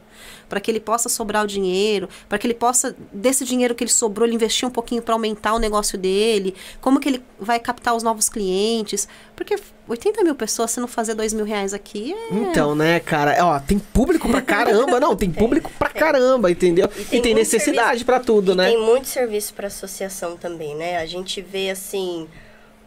[0.48, 3.92] para que ele possa sobrar o dinheiro, para que ele possa, desse dinheiro que ele
[3.92, 7.96] sobrou, ele investir um pouquinho para aumentar o negócio dele, como que ele vai captar
[7.96, 9.08] os novos clientes.
[9.36, 9.58] Porque
[9.94, 12.36] 80 mil pessoas, se não fazer 2 mil reais aqui, é...
[12.36, 13.36] Então, né, cara?
[13.46, 15.00] Ó, tem público pra caramba.
[15.00, 16.90] Não, tem público pra caramba, entendeu?
[16.98, 18.70] E tem, muito necessidade serviço- pra tudo, e né?
[18.70, 20.98] Tem muito serviço para associação também, né?
[20.98, 22.28] A gente vê assim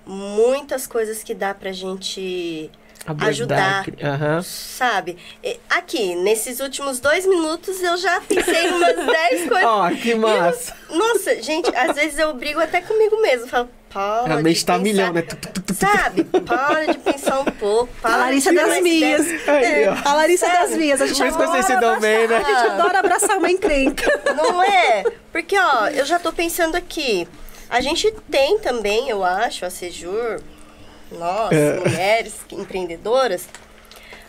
[0.04, 2.70] muitas coisas que dá pra gente
[3.06, 3.86] Abordar, ajudar.
[4.02, 4.42] Aham.
[4.42, 5.16] sabe?
[5.42, 9.64] E Aqui, nesses últimos dois minutos, eu já pensei umas 10 coisas.
[9.64, 10.74] Ó, que massa.
[10.90, 13.46] Nossa, gente, às vezes eu brigo até comigo mesmo.
[13.48, 15.22] Falo, para A de mente tá pensar, milhão, né?
[15.22, 15.74] Tu, tu, tu, tu, tu.
[15.74, 16.24] Sabe?
[16.24, 17.92] Para de pensar um pouco.
[18.02, 19.26] Para A Larissa das minhas.
[20.04, 20.08] ó.
[20.10, 20.58] A Larissa Sabe?
[20.58, 22.36] das minhas, a gente que vocês se adora dão bem, né?
[22.36, 24.34] A gente adora abraçar uma encrenca.
[24.34, 25.04] Não é?
[25.32, 27.26] Porque, ó, eu já tô pensando aqui.
[27.70, 30.40] A gente tem também, eu acho, a Sejur,
[31.10, 31.80] nós, É.
[31.80, 33.48] mulheres empreendedoras,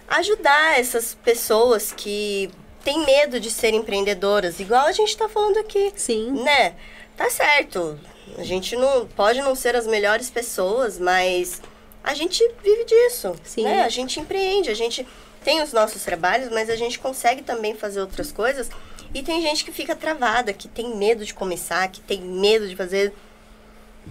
[0.08, 2.50] ajudar essas pessoas que
[2.84, 5.92] têm medo de ser empreendedoras, igual a gente tá falando aqui.
[5.96, 6.32] Sim.
[6.44, 6.74] Né?
[7.16, 8.00] Tá certo.
[8.38, 11.62] A gente não pode não ser as melhores pessoas, mas
[12.04, 13.36] a gente vive disso.
[13.44, 13.64] Sim.
[13.64, 13.84] Né?
[13.84, 15.08] A gente empreende, a gente
[15.44, 18.70] tem os nossos trabalhos, mas a gente consegue também fazer outras coisas.
[19.14, 22.76] E tem gente que fica travada, que tem medo de começar, que tem medo de
[22.76, 23.14] fazer.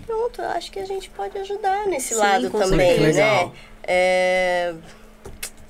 [0.07, 3.19] Pronto, eu acho que a gente pode ajudar nesse Sim, lado também, certeza.
[3.21, 3.51] né?
[3.83, 4.75] É...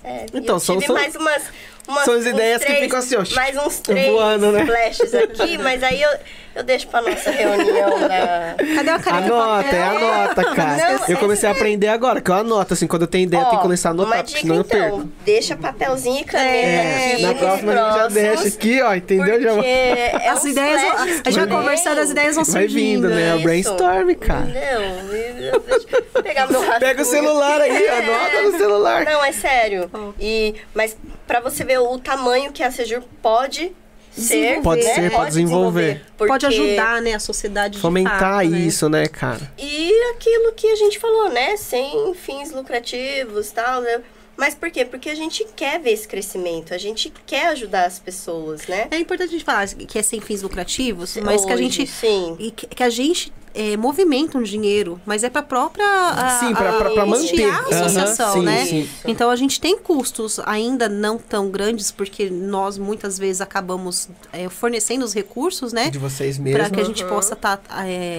[0.02, 1.42] É, Então, eu são- tive são- mais umas,
[1.88, 4.64] umas são as uns ideias que três- ficam assim, ó, Mais uns três voando, né?
[4.64, 6.10] flashes aqui, mas aí eu,
[6.56, 8.54] eu deixo pra nossa reunião da...
[8.74, 9.34] Cadê a caneta?
[9.34, 10.76] Anota, é anota, cara.
[10.98, 13.42] Não, eu é comecei a aprender agora, que eu anoto, assim, quando eu tenho ideia,
[13.42, 15.08] eu tenho que começar a anotar, porque senão eu então, perco.
[15.24, 19.42] deixa papelzinho e caneta É, aqui na próxima a gente já deixa aqui, ó, entendeu?
[19.42, 23.08] Já Porque é As ideias, a gente vai conversando, as ideias vão vai surgindo.
[23.08, 23.28] vindo, né?
[23.30, 24.46] É o brainstorm, cara.
[24.46, 26.80] Deixa eu pegar meu rascunho.
[26.80, 27.98] Pega o celular aí, É.
[27.98, 29.04] anota no celular.
[29.04, 29.90] Não, é sério.
[29.92, 30.12] Oh.
[30.18, 30.96] E, mas
[31.26, 33.74] pra você ver o tamanho que a Sejur pode
[34.22, 34.62] ser.
[34.62, 34.94] Pode né?
[34.94, 36.02] ser, pode desenvolver.
[36.16, 38.58] porque- Pode ajudar, né, a sociedade de Fomentar fato, né?
[38.58, 39.52] isso, né, cara?
[39.58, 41.56] E aquilo que a gente falou, né?
[41.56, 43.80] Sem fins lucrativos tal.
[43.82, 44.00] né?
[44.36, 44.84] Mas por quê?
[44.84, 48.86] Porque a gente quer ver esse crescimento, a gente quer ajudar as pessoas, né?
[48.90, 51.86] É importante a gente falar que é sem fins lucrativos, mas que a Hoje, gente
[51.86, 52.36] Sim.
[52.38, 56.54] e que, que a gente é, movimenta um dinheiro, mas é para própria a, Sim,
[56.54, 57.74] pra- a- pra- pra custear manter.
[57.74, 58.64] a associação, sim, né?
[58.66, 58.88] sim.
[59.06, 64.48] Então a gente tem custos ainda não tão grandes porque nós muitas vezes acabamos é,
[64.48, 65.88] fornecendo os recursos, né?
[65.90, 66.70] De vocês Para mesmos.
[66.70, 67.60] que a gente possa estar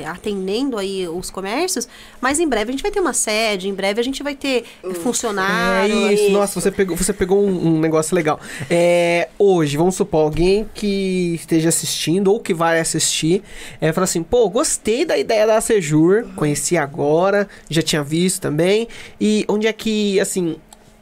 [0.06, 1.88] atendendo aí os comércios,
[2.20, 4.64] mas em breve a gente vai ter uma sede, em breve a gente vai ter
[4.84, 6.12] É funcionário.
[6.12, 8.40] isso, nossa, você pegou, você pegou um, um negócio legal.
[8.70, 13.44] É, hoje, vamos supor, alguém que esteja assistindo ou que vai assistir,
[13.80, 18.88] é, fala assim, pô, gostei da ideia da Sejur, conheci agora, já tinha visto também,
[19.20, 20.58] e onde é que, assim,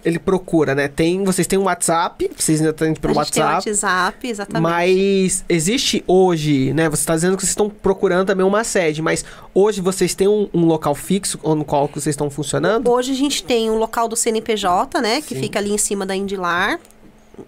[0.05, 0.87] ele procura, né?
[0.87, 4.27] Tem, vocês têm um WhatsApp, vocês ainda têm a pelo gente tem o WhatsApp, WhatsApp,
[4.27, 4.61] exatamente.
[4.61, 6.87] mas existe hoje, né?
[6.87, 10.47] Você está dizendo que vocês estão procurando também uma sede, mas hoje vocês têm um,
[10.53, 12.89] um local fixo no qual que vocês estão funcionando?
[12.91, 15.21] Hoje a gente tem um local do CNPJ, né?
[15.21, 15.41] Que Sim.
[15.41, 16.79] fica ali em cima da Indilar.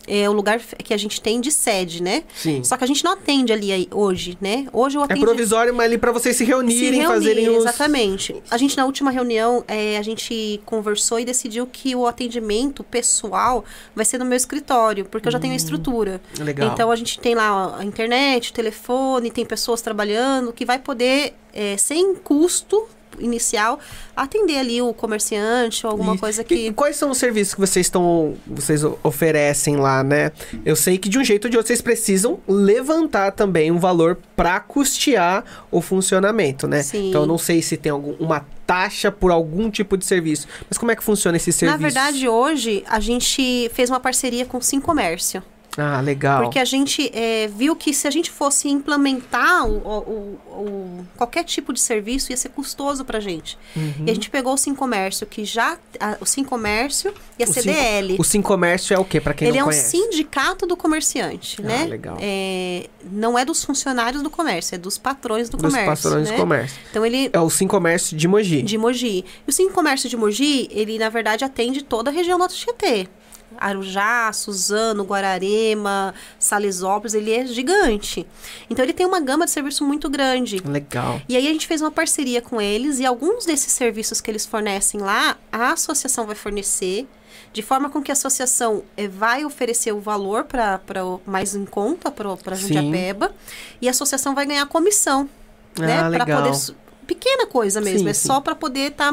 [0.07, 2.23] É o lugar que a gente tem de sede, né?
[2.35, 2.64] Sim.
[2.64, 4.68] Só que a gente não atende ali aí, hoje, né?
[4.73, 5.22] Hoje eu É atendo...
[5.22, 7.57] provisório, mas ali pra vocês se se reunirem, reunir, fazerem os...
[7.57, 8.35] Exatamente.
[8.49, 13.64] A gente, na última reunião, é, a gente conversou e decidiu que o atendimento pessoal
[13.95, 16.22] vai ser no meu escritório, porque eu já tenho a estrutura.
[16.39, 16.72] Hum, Legal.
[16.72, 21.34] Então, a gente tem lá a internet, o telefone, tem pessoas trabalhando, que vai poder,
[21.53, 22.88] é, sem custo
[23.19, 23.80] inicial,
[24.15, 26.22] atender ali o comerciante ou alguma Isso.
[26.22, 26.73] coisa E que...
[26.73, 30.31] quais são os serviços que vocês estão vocês oferecem lá, né?
[30.65, 34.18] Eu sei que de um jeito ou de outro vocês precisam levantar também um valor
[34.35, 36.84] pra custear o funcionamento, né?
[36.84, 37.10] Sim.
[37.10, 40.48] Então eu não sei se tem algum, uma taxa por algum tipo de serviço.
[40.69, 41.77] Mas como é que funciona esse serviço?
[41.80, 45.41] Na verdade, hoje, a gente fez uma parceria com o Sim Comércio.
[45.77, 46.41] Ah, legal.
[46.43, 51.43] Porque a gente é, viu que se a gente fosse implementar o, o- o- qualquer
[51.43, 53.57] tipo de serviço, ia ser custoso pra gente.
[53.75, 54.03] Uhum.
[54.05, 55.77] E a gente pegou o Sim Comércio, que já.
[55.99, 58.15] a- o Sim Comércio e a O Sim- CDL.
[58.19, 59.97] O Sim Comércio é o quê, pra quem Ele não é um conhece?
[59.97, 61.85] sindicato do comerciante, Ah, né?
[61.85, 62.17] legal.
[62.19, 66.03] É, não é dos funcionários do comércio, é dos patrões do Dos comércio.
[66.09, 66.35] patrões né?
[66.35, 66.79] do comércio.
[66.89, 68.61] Então ele É o Sim Comércio de Mogi.
[68.61, 69.23] de Mogi.
[69.47, 73.07] E o Sim Comércio de Mogi, ele na verdade atende toda a região do Tietê.
[73.57, 78.25] Arujá, Suzano, Guararema, Salesópolis, ele é gigante.
[78.69, 80.61] Então ele tem uma gama de serviço muito grande.
[80.65, 81.21] Legal.
[81.27, 84.45] E aí a gente fez uma parceria com eles e alguns desses serviços que eles
[84.45, 87.07] fornecem lá, a associação vai fornecer,
[87.53, 90.79] de forma com que a associação eh, vai oferecer o valor para
[91.25, 92.73] mais em conta para Sim.
[92.73, 93.33] Jundiapeba
[93.81, 95.29] e a associação vai ganhar comissão,
[95.77, 95.99] né?
[95.99, 96.43] Ah, Para legal.
[96.43, 96.55] poder
[97.07, 98.27] pequena coisa mesmo, Sim, é sim.
[98.27, 99.11] só para poder estar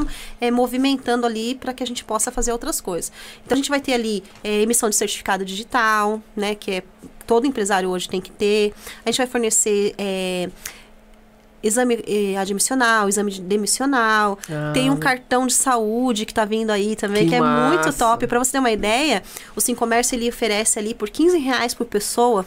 [0.52, 3.10] movimentando ali para que a gente possa fazer outras coisas.
[3.46, 6.54] Então a gente vai ter ali eh, emissão de certificado digital, né?
[6.54, 6.82] Que é
[7.26, 8.74] todo empresário hoje tem que ter.
[9.04, 10.48] A gente vai fornecer eh,
[11.62, 14.38] exame eh, admissional, exame de- demissional.
[14.50, 17.74] Ah, Tem um cartão de saúde que tá vindo aí também, Que que, é massa.
[17.86, 18.26] muito top.
[18.26, 19.22] Para você ter uma ideia,
[19.56, 22.44] o Sim Comércio ele oferece ali por 15 reais por pessoa.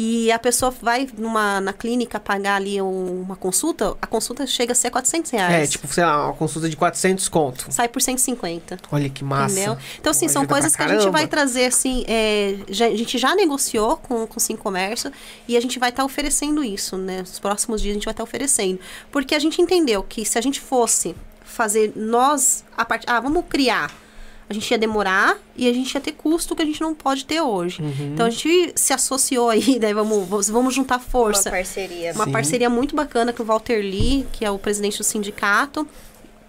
[0.00, 4.70] E a pessoa vai numa, na clínica pagar ali um- uma consulta, a consulta chega
[4.70, 5.52] a ser 400 reais.
[5.54, 7.66] É, tipo, sei lá, uma consulta de 400 conto.
[7.68, 8.78] Sai por 150.
[8.92, 9.54] Olha que massa.
[9.56, 9.76] Entendeu?
[9.98, 13.34] Então, assim, são coisas que a gente vai trazer, assim, é, já- a gente já
[13.34, 15.10] negociou com, com o Sim Comércio
[15.48, 17.18] e a gente vai estar oferecendo isso, né?
[17.18, 18.78] Nos próximos dias a gente vai estar oferecendo.
[19.10, 23.44] Porque a gente entendeu que se a gente fosse fazer nós, a parte, ah, vamos
[23.48, 23.90] criar,
[24.48, 27.24] a gente ia demorar e a gente ia ter custo que a gente não pode
[27.24, 27.82] ter hoje.
[27.82, 28.12] Uhum.
[28.14, 29.92] Então, a gente se associou aí, né?
[29.92, 31.50] Vamos, vamos, vamos juntar Uma força.
[31.50, 32.12] parceria.
[32.14, 32.32] Uma Sim.
[32.32, 35.86] parceria muito bacana com o Walter Lee, que é o presidente do sindicato.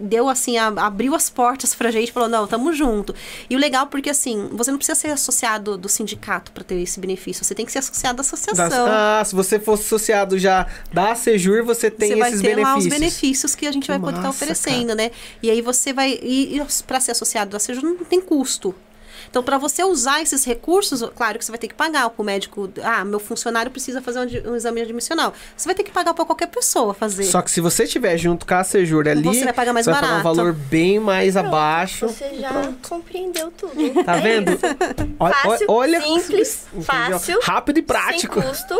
[0.00, 3.14] Deu assim, a- abriu as portas pra gente, falou: não, tamo junto.
[3.48, 6.98] E o legal, porque assim, você não precisa ser associado do sindicato pra ter esse
[6.98, 8.86] benefício, você tem que ser associado da associação.
[8.88, 12.84] Ah, se você fosse associado já da Sejur, você tem você vai esses ter benefícios.
[12.84, 15.10] lá os benefícios que a gente Que vai poder estar massa, oferecendo, né?
[15.42, 16.18] E aí você vai.
[16.22, 18.74] E, e para ser associado da Seja não tem custo.
[19.30, 22.24] Então, para você usar esses recursos, claro que você vai ter que pagar para o
[22.24, 22.68] médico.
[22.82, 25.32] Ah, meu funcionário precisa fazer um, um exame admissional.
[25.56, 27.24] Você vai ter que pagar para qualquer pessoa fazer.
[27.24, 29.92] Só que se você estiver junto com a Sejur ali, Você vai pagar mais você
[29.92, 30.36] vai pagar um barato.
[30.36, 32.08] valor bem mais abaixo.
[32.08, 33.72] Você já compreendeu tudo.
[34.04, 34.58] Tá É vendo?
[35.18, 36.84] Fácil, olha- simples, Entendeu?
[36.84, 38.40] fácil, Rápido e prático.
[38.40, 38.74] sem custo.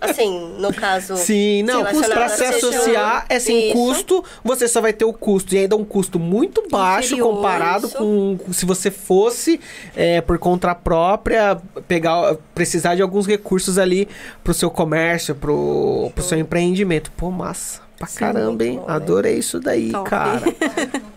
[0.00, 1.16] Assim, no caso...
[1.16, 3.72] Sim, não, à se associar é sem isso.
[3.74, 7.86] custo, você só vai ter o custo, e ainda um custo muito baixo Inferior, comparado
[7.86, 7.96] isso.
[7.96, 9.60] com se você fosse
[9.96, 14.08] é, por conta própria pegar, precisar de alguns recursos ali
[14.42, 17.10] pro seu comércio, pro, pro seu empreendimento.
[17.12, 17.80] Pô, massa.
[17.98, 18.70] Pra Sim, caramba, hein?
[18.72, 18.94] muito bom, né?
[18.96, 20.08] Adorei isso daí, Top.
[20.10, 20.42] cara.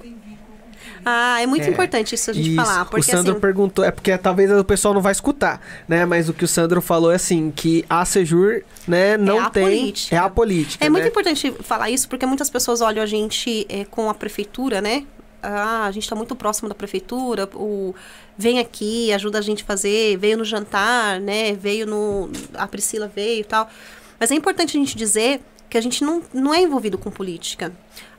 [1.07, 2.55] Ah, é muito É, importante isso a gente Isso.
[2.55, 2.81] falar.
[2.81, 6.03] o Porque Sandro assim, perguntou, é porque talvez o pessoal não vai escutar, né?
[6.03, 9.63] Mas o que o Sandro falou é assim, que a Sejur, né, não a tem...
[9.65, 10.15] política.
[10.15, 11.09] É a política, É muito né?
[11.09, 15.03] importante falar isso porque muitas pessoas olham a gente é, com a prefeitura, né?
[15.41, 17.93] Ah, a gente está muito próximo da prefeitura, o
[18.37, 21.53] vem aqui, ajuda a gente a fazer, veio no jantar, né?
[21.53, 22.29] Veio no.
[22.55, 23.69] A Priscila veio e tal.
[24.19, 27.71] Mas é importante a gente dizer que a gente não, não é envolvido com política.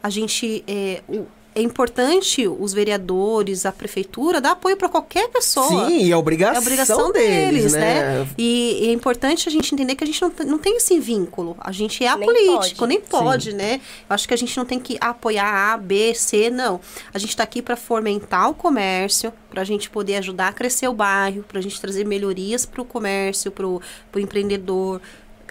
[0.02, 0.62] A gente.
[0.66, 1.26] É, o-
[1.56, 5.88] é importante os vereadores, a prefeitura, dar apoio para qualquer pessoa.
[5.88, 7.80] Sim, e a obrigação, É a obrigação deles, deles, né?
[8.20, 8.28] né?
[8.36, 11.00] E, e é importante a gente entender que a gente não, tem- não tem esse
[11.00, 11.56] vínculo.
[11.58, 12.88] A gente é Nem apolítico, pode.
[12.88, 13.80] nem pode, né?
[14.08, 16.78] Eu acho que a gente não tem que apoiar A, B, C, não.
[17.12, 20.86] A gente está aqui para fomentar o comércio, para a gente poder ajudar a crescer
[20.88, 23.80] o bairro, para a gente trazer melhorias para o comércio, para o
[24.16, 25.00] empreendedor,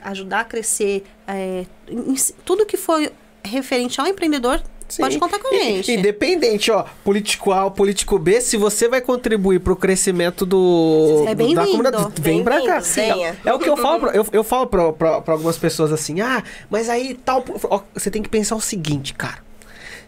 [0.03, 1.03] ajudar a crescer.
[1.27, 2.15] é, em-
[2.45, 3.11] tudo que for
[3.44, 4.61] referente ao empreendedor,
[4.95, 5.03] Sim.
[5.03, 5.91] pode contar com a gente.
[5.91, 11.35] Independente, ó, político A ou político B, se você vai contribuir pro crescimento do, É
[11.35, 11.61] do- bem-vindo.
[11.61, 12.80] da comunidade, vem pra cá.
[12.80, 13.35] Venha.
[13.45, 15.91] É, é o que eu falo, pra, eu, eu falo pra, pra, pra algumas pessoas
[15.91, 17.43] assim, ah, mas aí tal.
[17.65, 19.38] ó, você tem que pensar o seguinte, cara.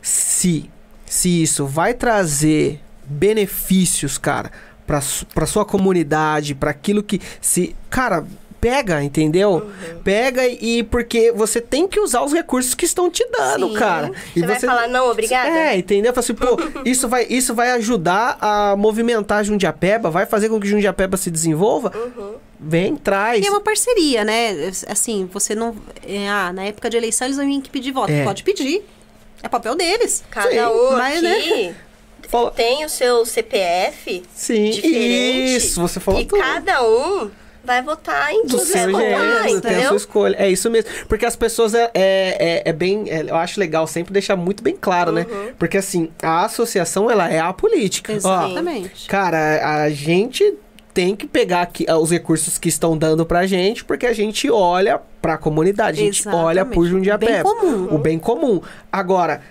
[0.02, 0.70] Se,
[1.06, 4.52] se isso vai trazer benefícios, cara,
[4.86, 5.02] pra,
[5.34, 7.20] pra sua comunidade, pra aquilo que.
[7.42, 8.26] se Cara.
[8.70, 9.52] Pega, entendeu?
[9.54, 10.00] Uhum.
[10.04, 13.74] Pega e porque você tem que usar os recursos que estão te dando, Sim.
[13.76, 14.12] cara.
[14.36, 15.50] E Você vai falar, não, obrigada?
[15.50, 16.12] é, entendeu?
[16.14, 20.68] Fala assim, pô, isso vai, isso vai ajudar a movimentar Jundiapeba, vai fazer com que
[20.68, 21.92] Jundiapeba se desenvolva?
[21.96, 22.36] Uhum.
[22.60, 23.44] Vem, traz.
[23.44, 24.72] E é uma parceria, né?
[24.88, 25.76] Assim, você não.
[26.08, 28.12] é, ah, na época de eleição eles vão vir pedir voto.
[28.12, 28.24] É.
[28.24, 28.84] Pode pedir.
[29.44, 30.24] É papel deles.
[30.32, 31.38] Cada Sim, um mas, né?
[31.38, 31.76] aqui
[32.28, 35.56] Fala- tem o seu CPF Sim, diferente.
[35.56, 36.42] isso, você falou E tudo.
[36.42, 37.30] cada um
[37.68, 39.04] vai votar em quem quer votar,
[39.44, 39.88] jeito, tem a entendeu?
[39.90, 40.36] sua escolha.
[40.40, 40.90] É isso mesmo.
[41.08, 43.06] Porque as pessoas é, é, é- é bem.
[43.10, 45.26] é, eu acho legal sempre deixar muito bem claro, né?
[45.30, 45.52] Uhum.
[45.60, 48.14] Porque assim, a associação ela é a política.
[48.14, 49.08] Ó, Exatamente.
[49.08, 50.56] Cara, a gente
[50.94, 54.50] tem que pegar aqui, ah, os recursos que estão dando pra gente, porque a gente
[54.50, 56.46] olha pra comunidade, a gente Exatamente.
[56.48, 57.26] olha por Jundiapé.
[57.26, 57.88] O bem comum.
[57.94, 58.62] O bem comum.
[58.92, 59.42] Agora,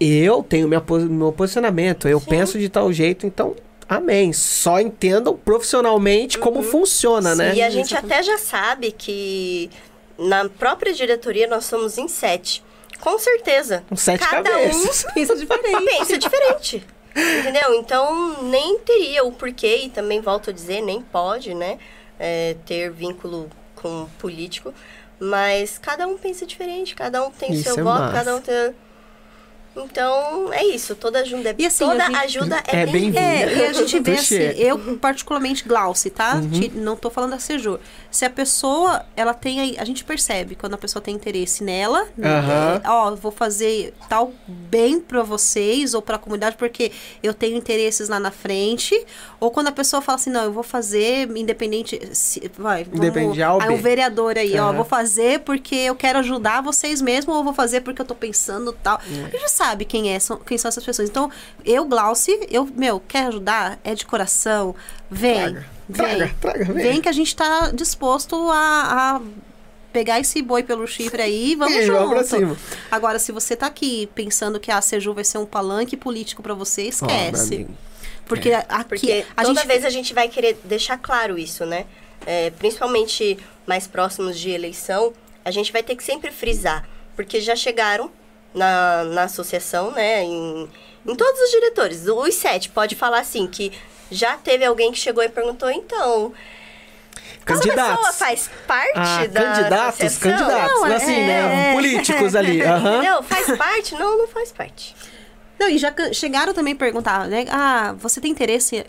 [0.00, 2.26] eu tenho minha, meu posicionamento, eu Sim.
[2.28, 3.54] penso de tal jeito, então,
[3.88, 4.32] amém.
[4.32, 7.54] Só entendam profissionalmente como funciona, né?
[7.54, 9.70] E a gente até já sabe que
[10.18, 12.64] na própria diretoria nós somos em sete.
[13.00, 13.84] Com certeza.
[13.88, 15.04] Com sete Cada cabeças.
[15.14, 15.76] Pensa diferente.
[15.76, 16.86] um pensa diferente.
[17.14, 17.74] Entendeu?
[17.74, 21.78] Então nem teria o porquê, e também volto a dizer, nem pode, né?
[22.18, 24.72] é, ter vínculo com político.
[25.18, 28.12] Mas cada um pensa diferente, cada um tem Isso seu é voto, massa.
[28.12, 28.74] cada um tem.
[29.76, 30.94] Então, é isso.
[30.94, 33.20] Toda ajuda é, E assim, toda a gente- ajuda é, É bem-vinda.
[33.20, 36.36] É, e a gente vê assim, eu particularmente Glauce, tá?
[36.36, 36.70] Uhum.
[36.82, 37.78] Não tô falando da Sejur.
[38.16, 42.06] Se a pessoa, ela tem aí, a gente percebe quando a pessoa tem interesse nela,
[42.16, 42.26] né?
[42.38, 42.80] Aham.
[42.82, 46.90] É, ó, vou fazer tal bem pra vocês ou pra comunidade porque
[47.22, 48.98] eu tenho interesses lá na frente,
[49.38, 53.42] ou quando a pessoa fala assim, não, eu vou fazer independente, se- vai, Independente de
[53.42, 54.76] A ou aí um vereador aí, ó, Aham.
[54.76, 58.72] vou fazer porque eu quero ajudar vocês mesmo ou vou fazer porque eu tô pensando
[58.72, 58.98] tal.
[59.10, 59.24] É.
[59.24, 61.10] A gente já sabe quem é, são, quem são essas pessoas.
[61.10, 61.30] Então,
[61.66, 63.78] eu, Glauce, eu, meu, quer ajudar?
[63.84, 64.74] É de coração?
[65.10, 65.58] Vem.
[65.92, 66.26] Traga.
[66.26, 66.34] Vem.
[66.40, 66.74] Traga, vem.
[66.82, 69.20] vem que a gente tá disposto a, a
[69.92, 71.98] pegar esse boi pelo chifre aí e vamos E junto.
[71.98, 72.56] vamos pra cima.
[72.90, 76.54] Agora, se você tá aqui pensando que a Seju vai ser um palanque político pra
[76.54, 77.54] você, esquece.
[77.54, 77.74] amigo.
[78.26, 81.86] Porque aqui Porque a toda gente vez a gente vai querer deixar claro isso, né?
[82.26, 85.12] É, principalmente mais próximos de eleição,
[85.44, 86.88] a gente vai ter que sempre frisar.
[87.14, 88.10] Porque já chegaram
[88.52, 90.24] na, na associação, né?
[90.24, 90.68] Em,
[91.06, 92.06] em todos os diretores.
[92.08, 93.70] Os sete pode falar assim, que
[94.10, 96.32] já teve alguém que chegou e perguntou, então...
[97.48, 98.16] Essa pessoa Candidatos.
[98.18, 100.30] faz parte Ah, da candidatos, associação?
[100.32, 100.80] candidatos.
[100.80, 101.72] Não, assim, é- né?
[101.74, 102.60] Políticos ali.
[102.60, 102.94] aham.
[102.98, 103.22] Entendeu?
[103.22, 103.94] Faz parte?
[103.94, 104.96] Não, não faz parte.
[105.58, 107.46] Não, e já chegaram também a perguntar, né?
[107.50, 108.84] Ah, você tem interesse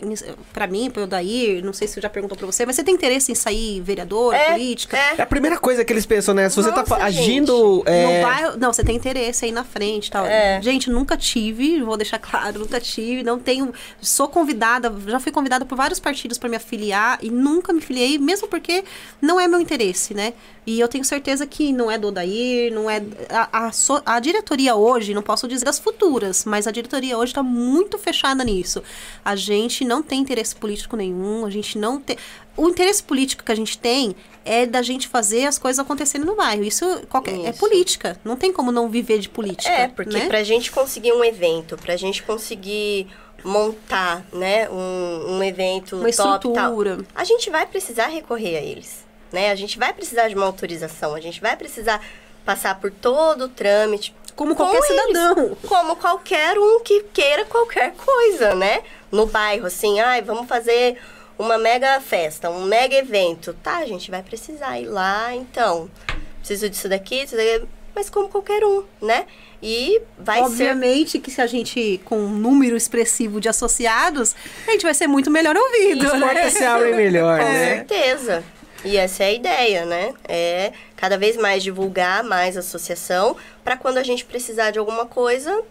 [0.52, 3.32] pra mim, pro Dair, não sei se já perguntou pra você, mas você tem interesse
[3.32, 4.96] em sair vereador, É, política?
[4.96, 5.22] É é.
[5.22, 6.48] a primeira coisa que eles pensam, né?
[6.48, 7.52] Se você tá Nossa, fa- agindo.
[7.78, 8.22] No É...
[8.22, 10.26] bairro, não, você tem interesse aí na frente e tal.
[10.26, 10.60] É.
[10.62, 13.72] Gente, nunca tive, vou deixar claro, nunca tive, não tenho.
[14.00, 18.18] Sou convidada, já fui convidada por vários partidos para me afiliar e nunca me filiei,
[18.18, 18.84] mesmo porque
[19.22, 20.34] não é meu interesse, né?
[20.66, 23.02] E eu tenho certeza que não é do Odair, não é.
[23.30, 23.70] A, a,
[24.16, 28.42] a diretoria hoje, não posso dizer as futuras, mas a diretoria hoje está muito fechada
[28.42, 28.82] nisso.
[29.24, 32.16] A gente não tem interesse político nenhum, a gente não tem.
[32.56, 36.34] O interesse político que a gente tem é da gente fazer as coisas acontecerem no
[36.34, 36.64] bairro.
[36.64, 37.58] Isso, qualquer, é Isso.
[37.58, 38.18] política.
[38.24, 39.70] Não tem como não viver de política.
[39.70, 40.26] É, porque né?
[40.26, 43.06] pra gente conseguir um evento, pra gente conseguir
[43.44, 47.06] montar, né, um, um evento Uma top e tal, estrutura.
[47.14, 49.50] a gente vai precisar recorrer a eles, né?
[49.50, 52.04] A gente vai precisar de uma autorização, a gente vai precisar
[52.44, 54.14] passar por todo o trâmite.
[54.38, 55.56] Como com qualquer eles, cidadão.
[55.66, 58.82] Como qualquer um que queira qualquer coisa, né?
[59.10, 60.96] No bairro, assim, ai, vamos fazer
[61.36, 63.52] uma mega festa, um mega evento.
[63.64, 65.90] Tá, a gente vai precisar ir lá, então.
[66.38, 67.66] Preciso disso daqui, disso daqui,
[67.96, 69.26] mas como qualquer um, né?
[69.60, 74.36] E vai ser Obviamente que se a gente, com um número expressivo de associados,
[74.68, 76.92] a gente vai ser muito melhor ouvido, né?
[76.94, 77.74] melhor, Com né?
[77.74, 78.44] certeza.
[78.84, 80.14] E essa é a ideia, né?
[80.28, 85.04] É cada vez mais divulgar mais a associação para quando a gente precisar de alguma
[85.06, 85.62] coisa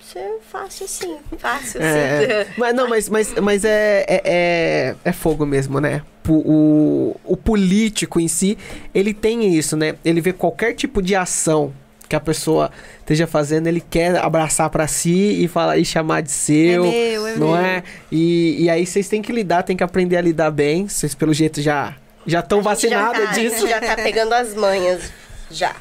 [0.00, 2.50] ser fácil assim, fácil É, assim.
[2.58, 6.02] mas não, mas, mas, mas é, é, é, é fogo mesmo, né?
[6.28, 8.56] O, o, o político em si,
[8.94, 9.94] ele tem isso, né?
[10.04, 11.72] Ele vê qualquer tipo de ação
[12.06, 12.70] que a pessoa
[13.00, 17.26] esteja fazendo, ele quer abraçar pra si e falar e chamar de seu, É meu,
[17.26, 17.56] é não meu.
[17.56, 17.82] é?
[18.12, 20.86] E, e aí vocês têm que lidar, têm que aprender a lidar bem.
[20.86, 23.68] Vocês pelo jeito já já estão A gente já vacinados tá- disso.
[23.68, 25.10] Já tá pegando as manhas
[25.50, 25.74] já.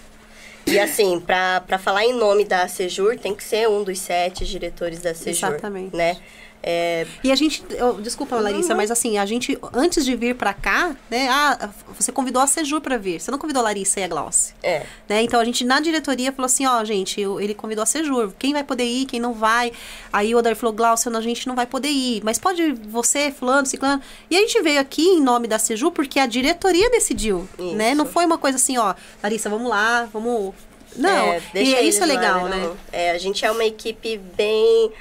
[0.65, 4.45] E assim, pra, pra falar em nome da Sejur, tem que ser um dos sete
[4.45, 5.49] diretores da Sejur.
[5.49, 5.95] Exatamente.
[5.95, 6.17] Né?
[6.65, 7.61] É, E a gente,
[8.01, 8.77] desculpa, Larissa, Uhum.
[8.77, 11.69] mas assim, a gente, antes de vir pra cá, né, ah,
[11.99, 14.53] você convidou a Sejur pra vir, você não convidou a Larissa e a Glauce.
[14.63, 14.85] é.
[15.09, 15.21] Né?
[15.23, 18.53] Então a gente na diretoria falou assim, ó, gente, eu- ele convidou a Sejur, quem
[18.53, 19.73] vai poder ir, quem não vai.
[20.11, 23.65] Aí o Odair falou, Glaucio, a gente não vai poder ir, mas pode você, fulano,
[23.67, 24.01] ciclano.
[24.31, 27.75] E a gente veio aqui em nome da Sejur porque a diretoria decidiu, Isso.
[27.75, 27.93] né?
[27.93, 30.53] Não foi uma coisa assim, ó, Larissa, vamos lá, vamos...
[30.95, 32.57] Não, É, e é isso é lá, legal, né?
[32.57, 32.77] não.
[32.91, 34.91] É, a gente é uma equipe bem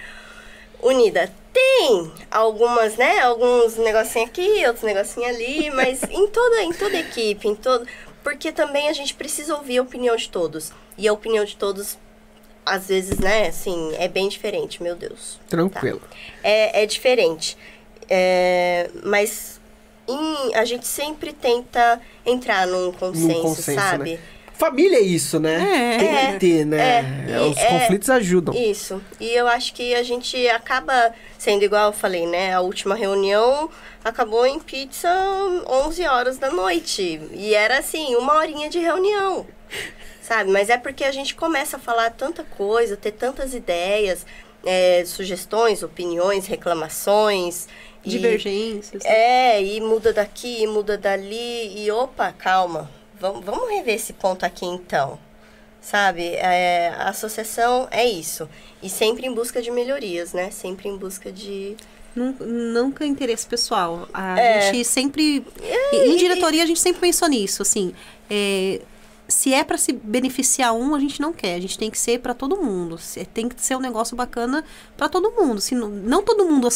[0.82, 1.30] unida.
[1.52, 3.20] Tem algumas, né?
[3.20, 7.86] Alguns negocinhos aqui, outros negocinhos ali, mas em toda, em toda equipe, em todo.
[8.22, 10.72] Porque também a gente precisa ouvir a opinião de todos.
[10.96, 11.98] E a opinião de todos,
[12.64, 15.38] às vezes, né, assim, é bem diferente, meu Deus.
[15.48, 16.00] Tranquilo.
[16.42, 17.56] É, é diferente.
[18.08, 19.60] É, mas
[20.08, 24.12] em- a gente sempre tenta entrar num consenso, consenso, sabe?
[24.14, 24.18] né?
[24.62, 25.54] Família é isso, né?
[25.94, 25.98] É.
[25.98, 26.78] Tem É, que ter, né?
[27.28, 28.54] é, e Os é- conflitos ajudam.
[28.54, 29.02] Isso.
[29.18, 32.54] E eu acho que a gente acaba sendo igual eu falei, né?
[32.54, 33.68] A última reunião
[34.04, 35.08] acabou em pizza
[35.68, 37.20] 11 horas da noite.
[37.32, 39.46] E era assim, uma horinha de reunião.
[40.22, 40.50] Sabe?
[40.52, 44.24] Mas é porque a gente começa a falar tanta coisa, ter tantas ideias,
[44.64, 47.66] é, sugestões, opiniões, reclamações.
[48.04, 49.04] e- Divergências.
[49.04, 52.90] é, e muda daqui, muda dali, e opa, calma,
[53.22, 55.18] vamos, vamos rever esse ponto aqui então.
[55.80, 58.48] Sabe, é, a associação é isso.
[58.82, 60.50] E sempre em busca de melhorias, né?
[60.50, 61.76] Sempre em busca de.
[62.14, 64.06] Nun- Nunca interesse pessoal.
[64.14, 64.72] A É.
[64.72, 65.44] gente sempre.
[65.92, 67.62] em diretoria, a gente sempre pensou nisso.
[67.62, 67.92] Assim,
[68.30, 68.80] é,
[69.26, 71.54] se é para se beneficiar um, a gente não quer.
[71.56, 72.96] A gente tem que ser para todo mundo.
[73.34, 74.64] Tem que ser um negócio bacana
[74.96, 75.60] para todo mundo.
[75.60, 76.74] Se não, não todo mundo às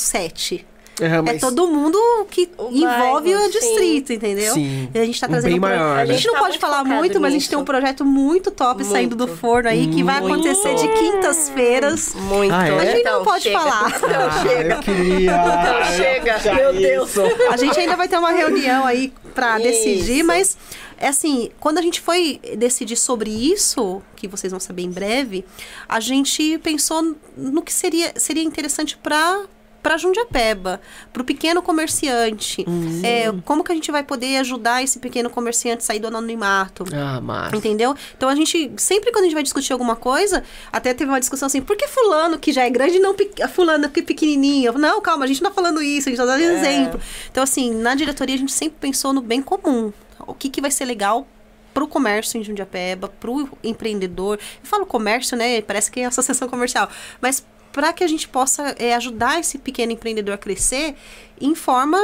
[1.01, 1.99] É, É mas- todo mundo
[2.31, 4.55] que O envolve bairro, o distrito, entendeu?
[4.55, 4.89] Sim.
[4.95, 6.15] E a gente tá Um trazendo bem pro- maior, A né?
[6.15, 7.51] gente não Tá pode muito falar muito, mas a gente nisso.
[7.51, 9.39] tem um projeto muito top saindo do Muito.
[9.41, 10.35] forno aí, que vai Muito.
[10.49, 12.15] acontecer de quintas-feiras.
[12.15, 12.55] Muito.
[12.55, 12.71] Ah, é?
[12.79, 13.59] A gente não Então, pode chega.
[13.61, 13.89] falar.
[13.97, 14.75] Então Ah, chega.
[14.75, 15.33] eu queria.
[15.33, 16.55] Então chega.
[16.55, 17.11] Meu Deus.
[17.51, 20.57] A gente ainda vai ter uma reunião aí pra decidir, mas
[20.99, 25.45] é assim, quando a gente foi decidir sobre isso, que vocês vão saber em breve,
[25.89, 29.43] a gente pensou no que seria, seria interessante para
[29.83, 30.81] para Jundiapeba,
[31.13, 32.65] para o pequeno comerciante.
[33.05, 36.85] É, como que a gente vai poder ajudar esse pequeno comerciante a sair do anonimato?
[36.95, 37.57] Ah, massa.
[37.57, 37.95] Entendeu?
[38.17, 40.43] Então a gente, sempre quando a gente vai discutir alguma coisa,
[40.73, 43.89] até teve uma discussão assim, por que fulano que já é grande não pe- fulano
[43.89, 44.73] que é pequenininho?
[44.73, 47.01] Falo, Não, calma, a gente não tá falando isso, a gente tá dando exemplo.
[47.31, 49.93] Então assim, na diretoria a gente sempre pensou no bem comum.
[50.27, 51.27] O que que vai ser legal
[51.73, 54.39] pro comércio em Jundiapeba, pro empreendedor.
[54.63, 55.61] Eu falo comércio, né?
[55.61, 56.89] Parece que é associação comercial,
[57.21, 57.45] mas
[57.77, 60.95] para que a gente possa é, ajudar esse pequeno empreendedor a crescer
[61.39, 61.99] em forma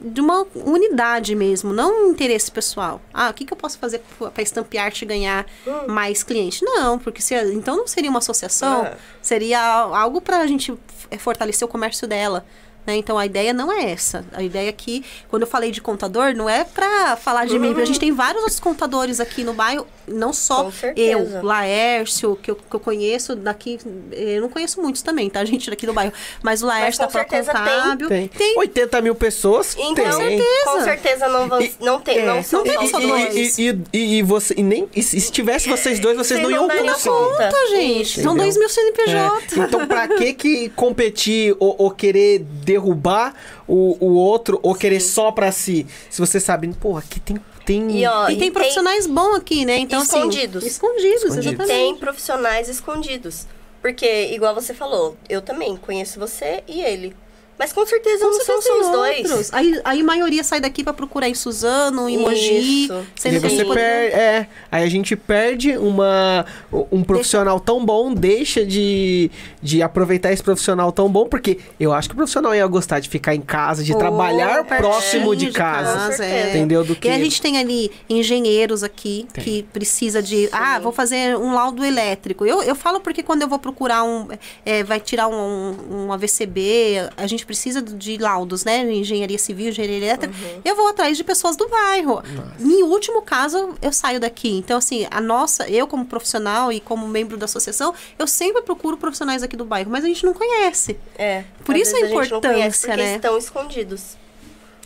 [0.00, 2.98] de uma unidade mesmo, não um interesse pessoal.
[3.12, 4.00] Ah, o que, que eu posso fazer
[4.32, 5.44] para estampear-te e ganhar
[5.86, 6.62] mais clientes?
[6.62, 8.96] Não, porque se, então não seria uma associação, É.
[9.20, 10.72] seria algo para a gente
[11.10, 12.46] é, fortalecer o comércio dela.
[12.86, 12.96] Né?
[12.96, 14.24] Então a ideia não é essa.
[14.32, 17.72] A ideia aqui, quando eu falei de contador, não é para falar de mim.
[17.80, 21.38] A gente tem vários outros contadores aqui no bairro, não só Com certeza.
[21.38, 23.78] eu, Laércio, que eu, que eu conheço daqui.
[24.10, 26.12] Eu não conheço muitos também, tá, gente, daqui do bairro.
[26.42, 28.08] Mas o Laércio com tá para certeza contábil.
[28.08, 28.58] Tem.
[28.58, 29.76] 80 mil pessoas?
[29.78, 30.42] Então, tem.
[30.64, 32.26] com certeza não, vão, não, tem, É.
[32.26, 33.58] não são Não tem só E- dois.
[33.58, 36.50] E, e, e, e você, e nem, e se se tivesse vocês dois, vocês não
[36.50, 37.08] iam conseguir.
[37.08, 37.50] conta.
[37.70, 38.34] Gente, são Entendeu?
[38.42, 39.60] dois mil CNPJ.
[39.60, 39.64] É.
[39.64, 42.40] Então, pra que que competir ou, ou querer
[42.72, 43.34] derrubar
[43.68, 45.86] o, o outro ou querer só pra si?
[46.10, 47.38] Se você sabe, pô, aqui tem.
[47.66, 48.00] tem...
[48.00, 49.78] E, ó, E tem profissionais bons aqui, né?
[49.78, 50.62] Então, Escondidos.
[50.62, 51.46] Assim, escondidos, Escondidos.
[51.46, 51.76] exatamente.
[51.78, 53.46] Tem profissionais escondidos.
[53.80, 57.14] Porque, igual você falou, eu também conheço você e ele.
[57.62, 59.30] Mas com certeza Com não são certeza só os dois.
[59.30, 59.54] outros.
[59.54, 62.84] Aí, aí a maioria sai daqui pra procurar em Suzano, em Mogi.
[62.84, 62.92] Isso.
[63.16, 66.44] E Sendo que a você poderia- perde, é, aí a gente perde uma,
[66.90, 69.30] um profissional tão bom, deixa de,
[69.62, 73.08] de aproveitar esse profissional tão bom, porque eu acho que o profissional ia gostar de
[73.08, 75.92] ficar em casa, de Ou trabalhar pertinho próximo de casa.
[75.92, 76.24] Com certeza.
[76.24, 76.50] é.
[76.50, 76.82] Entendeu?
[76.84, 77.06] Do que.
[77.06, 79.44] E a gente tem ali engenheiros aqui Tem.
[79.44, 80.48] que precisa de.
[80.50, 82.44] Ah, vou fazer um laudo elétrico.
[82.44, 84.26] Eu, eu falo porque quando eu vou procurar um.
[84.66, 88.82] é, vai tirar um, um AVCB, a gente precisa de laudos, né?
[88.90, 90.34] Engenharia civil, engenharia elétrica.
[90.64, 92.22] Eu vou atrás de pessoas do bairro.
[92.58, 94.48] Em último caso, eu saio daqui.
[94.56, 98.96] Então, assim, a nossa, eu como profissional e como membro da associação, eu sempre procuro
[98.96, 100.98] profissionais aqui do bairro, mas a gente não conhece.
[101.18, 101.44] É.
[101.62, 103.16] Por isso a vezes gente não conhece importância, porque né?
[103.16, 104.16] estão escondidos.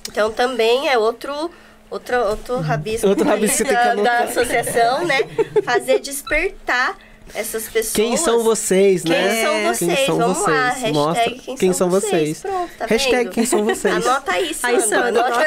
[0.09, 1.51] Então também é outro
[1.88, 5.20] outro, outro rabisco, Outro rabisco da, da associação, né?
[5.64, 6.97] Fazer despertar
[7.34, 7.92] essas pessoas.
[7.94, 9.42] Quem são vocês, Quem né?
[9.42, 10.06] são Quem vocês?
[10.06, 10.56] são Vamos vocês?
[10.56, 11.24] lá, hashtag Mostra
[11.56, 12.40] quem, são, vocês.
[12.40, 13.32] Pronto, tá Hashtag vendo?
[13.32, 13.94] quem são vocês.
[14.06, 15.08] Anota aí, Aí, Sandra.
[15.08, 15.38] Anota.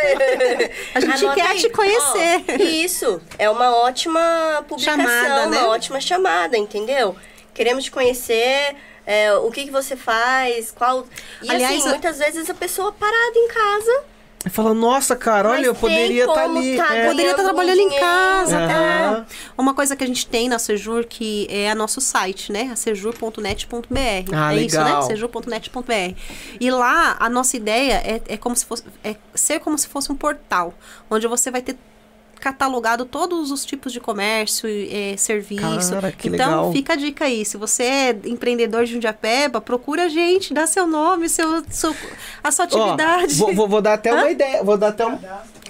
[0.95, 1.59] A gente Anota quer aí.
[1.59, 2.43] te conhecer.
[2.49, 5.57] Ó, isso, é uma ótima publicação, Chamada, né?
[5.57, 7.15] uma ótima chamada, entendeu?
[7.53, 8.75] Queremos te conhecer,
[9.05, 11.05] é, o que, que você faz, qual...
[11.41, 14.03] E Aliás, assim, muitas vezes a pessoa parada em casa...
[14.47, 16.77] Fala, nossa, cara, olha, Mas eu poderia estar como ali.
[16.77, 17.07] tá é.
[17.07, 18.57] Poderia estar um trabalhando em casa.
[18.57, 19.25] É.
[19.57, 22.69] Uma coisa que a gente tem na Sejur que é a nosso site, né?
[22.71, 24.33] A sejur.net.br.
[24.33, 24.83] Ah, é isso, né?
[24.85, 25.01] legal.
[25.01, 26.15] Sejur.net.br.
[26.57, 30.09] E lá a nossa ideia é, é como se fosse é ser como se fosse
[30.09, 30.73] um portal,
[31.09, 31.75] onde você vai ter
[32.39, 35.91] catalogado todos os tipos de comércio e eh, serviço.
[35.93, 36.71] Cara, que então, legal.
[36.71, 37.43] fica a dica aí.
[37.45, 41.95] Se você é empreendedor de Jundiapeba, procura a gente, dá seu nome, seu, seu-
[42.43, 43.35] a sua Ó, atividade.
[43.35, 44.63] vou, vou- vou dar até uma ideia.
[44.63, 45.19] Vou dar até um.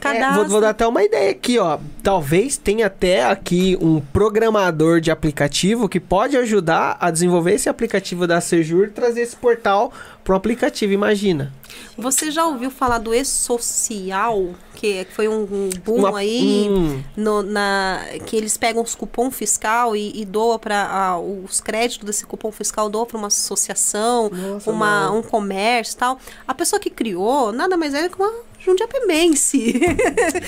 [0.01, 1.77] É, vou, vou dar até uma ideia aqui, ó.
[2.01, 8.25] Talvez tenha até aqui um programador de aplicativo que pode ajudar a desenvolver esse aplicativo
[8.25, 9.91] da Sejur e trazer esse portal
[10.23, 11.51] pro aplicativo, imagina.
[11.97, 14.55] Você já ouviu falar do e-social?
[14.79, 17.03] Que foi um, um boom Uma- aí, Hum.
[17.17, 22.25] no- na, que eles pegam os cupom fiscal e, e doam para os créditos desse
[22.25, 26.17] cupom fiscal doam para uma associação, Nossa, uma, um comércio e tal.
[26.47, 29.79] A pessoa que criou nada mais é que uma jundiapemense.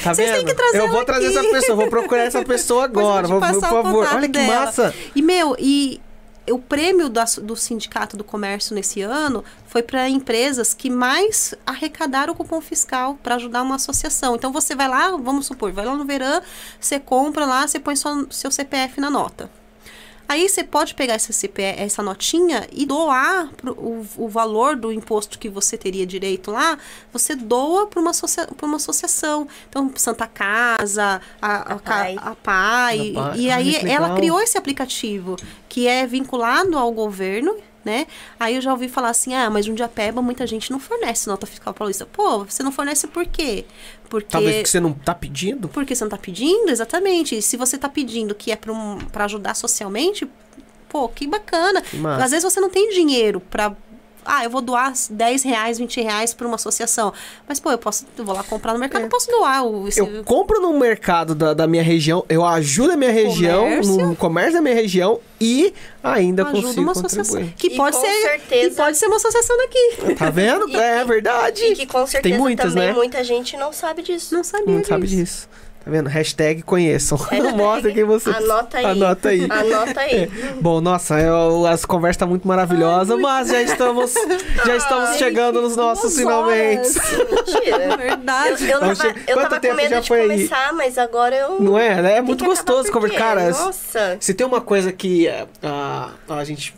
[0.03, 0.45] Tá Vocês têm vendo?
[0.47, 1.37] que trazer eu vou trazer aqui.
[1.37, 4.07] essa pessoa, vou procurar essa pessoa agora, vou por favor.
[4.13, 4.65] Olha que dela.
[4.65, 4.93] massa.
[5.15, 5.99] E, meu, e
[6.51, 12.33] o prêmio da- do Sindicato do Comércio nesse ano foi para empresas que mais arrecadaram
[12.33, 14.35] o cupom fiscal para ajudar uma associação.
[14.35, 16.41] Então você vai lá, vamos supor, vai lá no Verão,
[16.79, 19.49] você compra lá, você põe seu CPF na nota.
[20.31, 24.89] Aí você pode pegar essa, CPF, essa notinha e doar pro, o, o valor do
[24.89, 26.77] imposto que você teria direito lá,
[27.11, 29.45] você doa para uma, associa, uma associação.
[29.67, 32.15] Então, Santa Casa, a, a, Ca- Pai.
[32.17, 33.13] a Pai.
[33.17, 33.39] A Pai.
[33.39, 35.35] E Ai, aí que ela criou esse aplicativo
[35.67, 37.53] que é vinculado ao governo,
[37.83, 38.07] né?
[38.39, 41.73] Aí eu já ouvi falar assim, ah, mas Jundiapeba muita gente não fornece nota fiscal
[41.73, 42.05] paulista.
[42.05, 43.65] Pô, você não fornece por quê?
[44.09, 44.27] Porque...
[44.29, 45.69] Talvez porque você não tá pedindo.
[45.69, 47.37] Porque você não tá pedindo, exatamente.
[47.37, 50.29] E se você tá pedindo que é pra, um, ajudar socialmente,
[50.89, 51.81] pô, que bacana.
[51.93, 52.25] massa.
[52.25, 53.75] Às vezes você não tem dinheiro pra.
[54.25, 57.11] Ah, eu vou doar 10 reais, 20 reais pra uma associação.
[57.47, 58.05] Mas, pô, eu posso.
[58.17, 59.87] Eu vou lá comprar no mercado, eu posso doar o.
[59.87, 60.03] esse- É.
[60.03, 63.97] Eu compro no mercado da, da minha região, eu ajudo a minha região, Comércio.
[64.07, 65.73] no comércio da minha região e
[66.03, 67.35] ainda ajuda consigo uma associação.
[67.37, 67.55] contribuir.
[67.57, 68.21] Que E pode com ser.
[68.21, 70.15] certeza- E pode ser uma associação daqui.
[70.17, 70.69] Tá vendo?
[70.69, 71.63] E- é verdade.
[71.65, 72.93] E que com certeza muitas, também né?
[72.93, 74.33] muita gente não sabe disso.
[74.35, 74.75] Não sabia.
[74.77, 75.49] Não sabe disso.
[75.83, 76.07] Tá vendo?
[76.07, 77.17] Hashtag conheçam.
[77.57, 78.29] Mostra quem você.
[78.29, 78.85] Anota aí.
[78.85, 79.47] Anota aí.
[79.49, 80.27] Anota aí.
[80.61, 84.13] Bom, nossa, eu- as conversas estão muito maravilhosas, mas já estamos,
[84.63, 86.87] já estamos Ai, chegando nos nossos finalmente.
[87.31, 87.77] Mentira.
[87.83, 88.63] É verdade.
[88.65, 90.27] Eu, eu tava, che- eu Quanto tava tempo com medo já de foi aí?
[90.29, 91.59] começar, mas agora eu.
[91.59, 91.99] Não é?
[91.99, 92.17] né?
[92.17, 93.17] É muito gostoso conversar.
[93.17, 94.17] Cara, Nossa.
[94.19, 96.75] se tem uma coisa que a, a, a gente.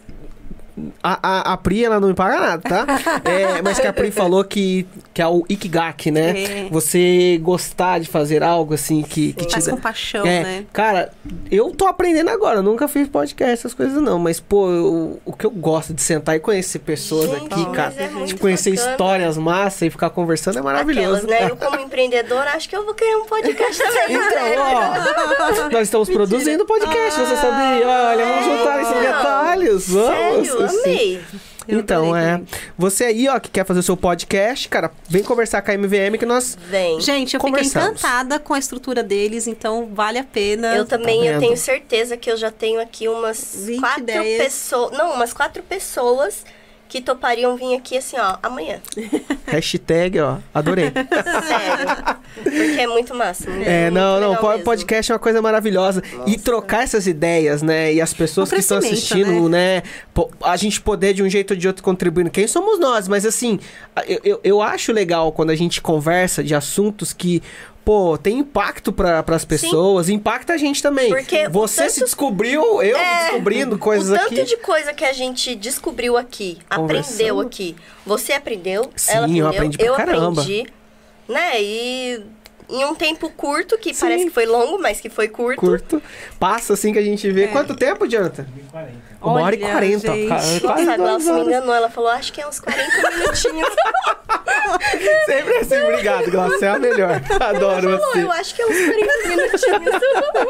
[1.03, 1.19] A,
[1.51, 2.85] a, a Pri, ela não me paga nada, tá?
[3.29, 6.43] É, mas que a Pri falou que, que é o Ikigaki, né?
[6.43, 6.67] É.
[6.71, 10.65] Você gostar de fazer algo assim que, que te Faz com paixão, É, né?
[10.73, 11.11] cara,
[11.51, 15.33] eu tô aprendendo agora, eu nunca fiz podcast, essas coisas não, mas pô, eu- o
[15.33, 18.91] que eu gosto de sentar e conhecer pessoas Gente, aqui, cara, é de conhecer bacana.
[18.91, 21.25] histórias massas e ficar conversando é maravilhoso.
[21.25, 21.49] Aquelas, né?
[21.51, 24.15] Eu, como empreendedora, acho que eu vou querer um podcast também.
[24.15, 27.87] Então, ó, nós estamos produzindo podcast, você sabia?
[27.87, 30.47] Olha, vamos juntar esses detalhes, vamos.
[30.47, 31.21] Sério, amei.
[31.67, 32.41] Eu Então, é.
[32.77, 36.17] Você aí, ó, que quer fazer o seu podcast, cara, vem conversar com a MVM
[36.17, 36.57] que nós.
[36.69, 36.99] Vem.
[36.99, 40.75] Gente, eu fiquei encantada com a estrutura deles, então vale a pena.
[40.75, 44.43] Eu também, Tá eu tenho certeza que eu já tenho aqui umas 20 quatro ideias.
[44.43, 44.91] pessoas.
[44.97, 46.43] Não, umas quatro pessoas
[46.93, 48.79] que topariam vir aqui assim, ó, amanhã.
[49.47, 50.91] Hashtag, ó, adorei.
[50.93, 52.17] Sério.
[52.43, 53.49] Porque é muito massa.
[53.49, 54.63] muito- É, muito não, não, mesmo.
[54.63, 56.03] podcast é uma coisa maravilhosa.
[56.11, 56.39] E Nossa.
[56.43, 57.91] trocar essas ideias, né?
[57.95, 59.81] E as pessoas Um que estão assistindo, né?
[60.13, 62.29] po- A gente poder de um jeito ou de outro contribuindo.
[62.29, 63.07] Quem somos nós?
[63.07, 63.59] Mas assim,
[64.07, 67.41] eu, eu, eu acho legal quando a gente conversa de assuntos que.
[67.85, 71.09] Pô, tem impacto para as pessoas, impacta a gente também.
[71.09, 74.43] Porque Você tanto- se descobriu, eu É, descobrindo coisas o tanto aqui.
[74.45, 77.75] de coisa que a gente descobriu aqui, aprendeu aqui.
[78.05, 80.41] Você aprendeu, Sim, ela aprendeu, eu aprendi pra caramba.
[80.41, 80.65] aprendi.
[81.27, 81.61] Né?
[81.61, 82.21] E
[82.69, 83.99] em um tempo curto, que Sim.
[83.99, 85.59] parece que foi longo, mas que foi curto.
[85.59, 86.01] Curto.
[86.39, 87.47] Passa assim que a gente vê.
[87.47, 88.43] Quanto tempo, Jonathan?
[88.43, 89.02] 2040.
[89.23, 90.15] Uma hora e Olha, quarenta.
[90.15, 91.73] Nossa, a Glaucia me enganou.
[91.73, 93.69] Ela falou, acho que é uns 40 minutinhos.
[95.25, 96.67] Sempre assim, obrigado, Glaucia.
[96.67, 97.21] É a melhor.
[97.39, 98.23] Adoro Falou, você.
[98.23, 100.01] eu acho que é uns 40 minutinhos.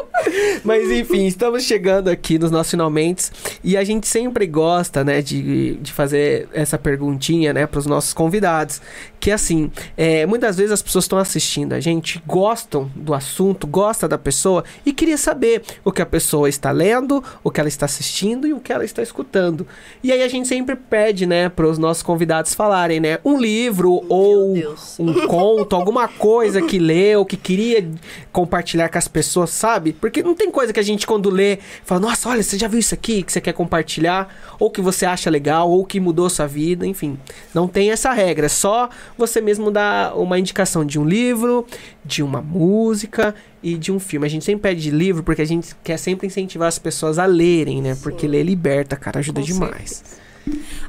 [0.64, 3.30] Mas enfim, estamos chegando aqui nos nossos finalmente
[3.62, 8.12] e a gente sempre gosta, né, de, de fazer essa perguntinha, né, para os nossos
[8.12, 8.80] convidados.
[9.20, 14.08] Que assim, é, muitas vezes as pessoas estão assistindo a gente, gostam do assunto, gostam
[14.08, 17.86] da pessoa e queria saber o que a pessoa está lendo, o que ela está
[17.86, 19.66] assistindo e o que ela está escutando.
[20.02, 24.02] E aí a gente sempre pede, né, para os nossos convidados falarem, né, um livro
[24.08, 24.98] ou Deus.
[24.98, 27.88] um conto, alguma coisa que leu, que queria
[28.32, 29.92] compartilhar com as pessoas, sabe?
[29.92, 32.80] Porque não tem coisa que a gente, quando lê, fala, nossa, olha, você já viu
[32.80, 36.46] isso aqui que você quer compartilhar, ou que você acha legal, ou que mudou sua
[36.46, 37.18] vida, enfim.
[37.52, 41.66] Não tem essa regra, é só você mesmo dar uma indicação de um livro,
[42.04, 44.26] de uma música e de um filme.
[44.26, 47.80] A gente sempre pede livro porque a gente quer sempre incentivar as pessoas a lerem,
[47.80, 47.96] né?
[48.02, 50.02] Porque ler liberta, cara, ajuda Com demais.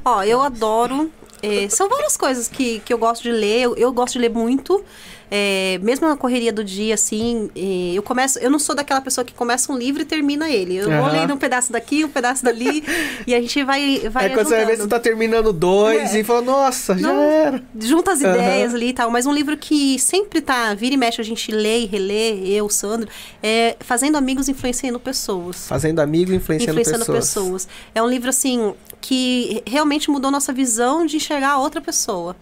[0.04, 1.10] Ó, eu adoro.
[1.42, 3.62] é, são várias coisas que, que eu gosto de ler.
[3.62, 4.82] Eu, eu gosto de ler muito.
[5.30, 8.38] É, mesmo na correria do dia, assim, é, eu começo.
[8.38, 10.76] Eu não sou daquela pessoa que começa um livro e termina ele.
[10.76, 11.12] Eu vou Aham.
[11.12, 12.84] lendo um pedaço daqui, um pedaço dali,
[13.26, 14.84] e a gente vai, vai é quando você vai ver, ajudando.
[14.84, 16.20] você tá terminando dois É.
[16.20, 17.20] e fala, nossa, já Não.
[17.22, 17.62] era.
[17.80, 18.34] junta as Aham.
[18.34, 21.50] ideias ali e tal, mas um livro que sempre tá, vira e mexe, a gente
[21.50, 23.08] lê e relê, eu, Sandro,
[23.42, 25.66] é Fazendo Amigos Influenciando Pessoas.
[25.66, 27.64] Fazendo amigo, influenciando, Influenciando pessoas.
[27.64, 27.68] pessoas.
[27.94, 32.34] É um livro, assim, que realmente mudou nossa visão de enxergar a outra pessoa.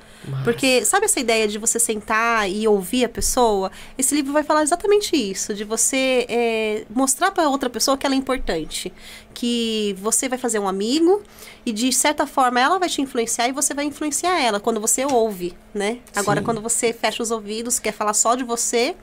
[0.42, 3.70] Porque, sabe essa ideia de você sentar e ouvir a pessoa?
[3.98, 8.14] Esse livro vai falar exatamente isso, de você é, mostrar para outra pessoa que ela
[8.14, 8.92] é importante.
[9.34, 11.22] Que você vai fazer um amigo
[11.66, 15.04] e, de certa forma, ela vai te influenciar e você vai influenciar ela quando você
[15.04, 15.98] ouve, né?
[16.16, 16.44] Agora, Sim.
[16.44, 18.96] quando você fecha os ouvidos, quer falar só de você,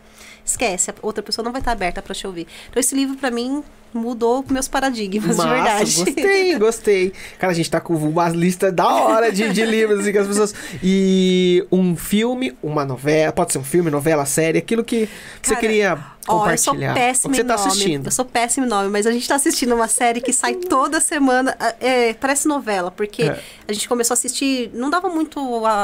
[0.44, 2.48] esquece, a outra pessoa não vai estar aberta para te ouvir.
[2.70, 3.64] Então, esse livro, para mim,
[3.94, 5.96] mudou meus paradigmas, de verdade.
[6.04, 7.14] gostei, gostei.
[7.40, 10.28] Cara, a gente tá com uma lista da hora de, de livros, assim, que as
[10.28, 10.54] pessoas...
[10.84, 15.08] E um filme, uma novela, pode ser um filme, novela, série, aquilo que
[15.42, 15.94] você Cara, queria
[16.28, 16.94] Ó, eu sou compartilhar.
[16.94, 17.68] péssima o que você tá nome.
[17.68, 18.06] assistindo.
[18.08, 21.00] Eu sou péssima em nome, mas a gente tá assistindo uma série que sai toda
[21.00, 21.56] semana.
[21.80, 23.40] é, parece novela, porque É.
[23.68, 25.40] a gente começou a assistir, não dava muito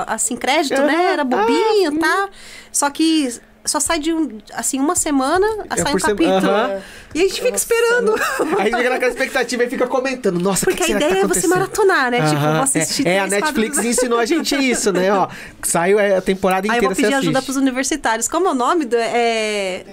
[0.07, 1.11] assim crédito, Aham, né?
[1.13, 2.29] Era bobinho, ah, tá?
[2.71, 3.33] Só que
[3.67, 6.35] só sai de um, assim uma semana, É sai um capítulo.
[6.51, 6.81] Aham.
[7.15, 8.13] E a gente fica esperando.
[8.59, 10.39] Aí fica naquela expectativa e fica comentando.
[10.39, 11.49] Nossa, Porque que a ideia que é tá você acontecendo?
[11.51, 12.17] maratonar, né?
[12.21, 15.11] Tipo, Aham, vou assistir é, é, a Netflix ensinou a gente isso, né?
[15.13, 15.27] Ó,
[15.63, 18.27] saiu a temporada Aí eu inteira, vou você pedir ajuda pros universitários.
[18.27, 18.85] Como é o nome?
[18.85, 19.83] Do, é,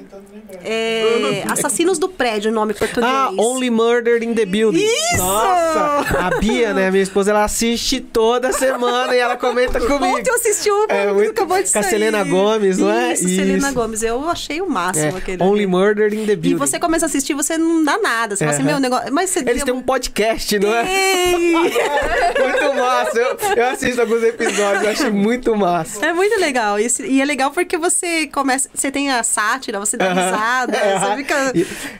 [0.62, 3.04] é, Assassinos do Prédio, o nome português.
[3.04, 4.84] Ah, Only Murder in the Building.
[4.84, 5.16] Isso!
[5.16, 6.04] Nossa!
[6.18, 10.04] A Bia, né, minha esposa, ela assiste toda semana e ela comenta comigo.
[10.18, 11.90] Ontem eu assisti um É, muito- acabou de com a sair.
[11.90, 13.12] Selena Gomes, não é?
[13.14, 13.74] Isso, Selena Isso.
[13.74, 14.02] Gomes.
[14.02, 15.42] Eu achei o máximo É, aquele.
[15.42, 15.66] Only.
[15.66, 16.50] Murder in the Building.
[16.50, 18.36] E você começa a assistir, você não dá nada.
[18.36, 19.12] Você fala assim, meu negócio.
[19.12, 20.84] Mas você Eles têm um podcast, não é?
[21.34, 23.18] Muito massa.
[23.18, 26.04] Eu, eu assisto alguns episódios, eu achei muito massa.
[26.04, 26.78] É muito legal.
[26.78, 28.68] E, e é legal porque você começa.
[28.74, 31.52] Você tem a sátira, você dá risada, É, você fica.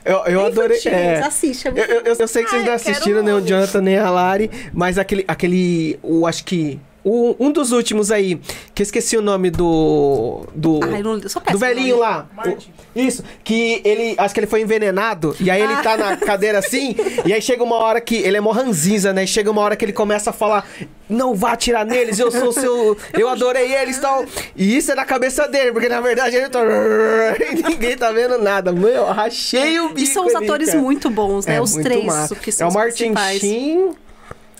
[0.03, 0.77] Eu, eu É adorei.
[0.77, 1.19] infantil, é.
[1.25, 3.33] Assiste, é Eu, muito eu, eu- eu sei que vocês Ah, não eu assistiram, nem
[3.33, 8.11] o Jonathan, nem a Lari, mas aquele, aquele o, acho que, o- um dos últimos
[8.11, 8.35] aí,
[8.73, 12.27] que eu esqueci o nome do, do, Ai, não- do velhinho no lá.
[12.35, 12.73] Martin.
[12.95, 16.95] Isso, que ele, acho que ele foi envenenado, e aí ele tá na cadeira assim,
[17.25, 19.83] e aí chega uma hora que, ele é mó ranzinza, né, chega uma hora que
[19.85, 20.65] ele começa a falar,
[21.09, 24.25] não vá atirar neles, eu sou seu, eu adorei eles e tal,
[24.55, 28.37] e isso é na cabeça dele, porque na verdade ele tá, e ninguém tá vendo
[28.39, 30.81] nada, mano, eu rachei o bico E são os ali, atores cara.
[30.81, 31.55] muito bons, né?
[31.57, 32.05] É, os três
[32.41, 33.39] que são É o os Martin principais.
[33.41, 33.91] Sheen,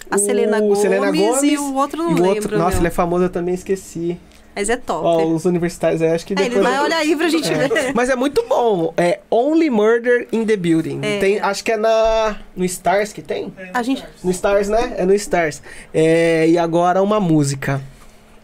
[0.10, 2.30] A Selena o Gomes, Selena Gomes e o outro não e o lembro.
[2.30, 2.80] outro, nossa, meu.
[2.82, 4.18] ele é famoso, eu também esqueci.
[4.56, 5.06] Mas é top.
[5.06, 6.54] Ó, os universitários aí, acho que É, depois...
[6.56, 7.68] ele vai olhar aí pra gente É.
[7.68, 7.92] ver.
[7.94, 8.94] Mas é muito bom.
[8.96, 11.00] É Only Murder in the Building.
[11.02, 11.20] É.
[11.20, 13.54] Tem, acho que é na no Stars que tem.
[13.74, 14.06] A gente.
[14.24, 14.94] No Stars, né?
[14.98, 15.62] É no Stars.
[15.94, 17.82] É, e agora uma música.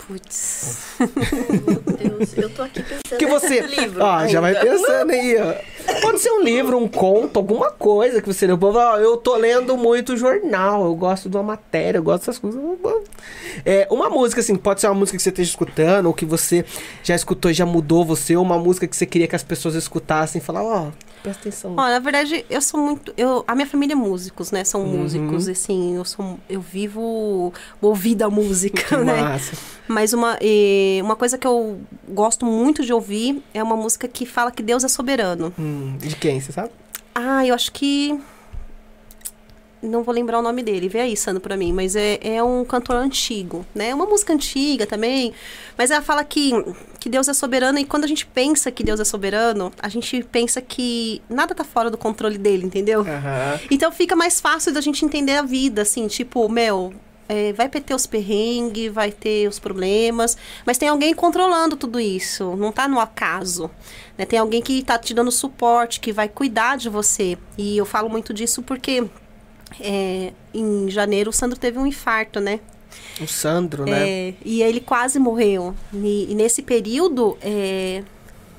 [0.06, 0.96] Putz.
[1.00, 1.80] Meu
[2.18, 4.04] Deus, eu tô aqui pensando Que você, nesse livro.
[4.04, 4.70] ó, já vai ainda.
[4.70, 5.54] pensando aí, ó.
[6.02, 8.58] Pode ser um livro, um conto, alguma coisa que você leu.
[8.62, 12.62] Ó, eu tô lendo muito jornal, eu gosto de uma matéria, eu gosto dessas coisas.
[13.66, 16.64] É, uma música, assim, pode ser uma música que você esteja escutando, ou que você
[17.04, 19.76] já escutou e já mudou você, ou uma música que você queria que as pessoas
[19.76, 20.88] escutassem e falar, ó,
[21.24, 21.72] presta atenção.
[21.74, 23.14] Ó, na verdade, eu sou muito.
[23.18, 24.64] Eu, a minha família é músicos, né?
[24.64, 25.00] São Uhum.
[25.04, 26.40] músicos, e assim, eu sou.
[26.50, 29.22] Eu vivo ouvida a música, Que né?
[29.22, 29.56] massa.
[29.88, 34.26] Mas uma, eh, uma coisa que eu gosto muito de ouvir é uma música que
[34.26, 35.54] fala que Deus é soberano.
[35.60, 36.72] Hum, de quem, você sabe?
[37.14, 38.20] Ah, eu acho que.
[39.82, 41.74] Não vou lembrar o nome dele, vê aí, Sandro, pra mim.
[41.74, 43.90] Mas é, é um cantor antigo, né?
[43.90, 45.34] É uma música antiga também.
[45.76, 46.52] Mas ela fala que,
[47.00, 50.24] que Deus é soberano e quando a gente pensa que Deus é soberano, a gente
[50.32, 53.02] pensa que nada tá fora do controle dele, entendeu?
[53.02, 53.60] Aham.
[53.72, 56.94] Então fica mais fácil da gente entender a vida, assim, tipo, meu,
[57.32, 62.58] é, vai ter os perrengues, vai ter os problemas, mas tem alguém controlando tudo isso,
[62.58, 63.72] não tá no acaso.
[64.22, 64.26] Né?
[64.26, 67.38] Tem alguém que tá te dando suporte, que vai cuidar de você.
[67.58, 69.04] E eu falo muito disso porque
[69.80, 72.60] é, em janeiro o Sandro teve um infarto, né?
[73.20, 74.10] O Sandro, né?
[74.10, 75.74] É, e ele quase morreu.
[75.94, 78.04] E, e nesse período, é,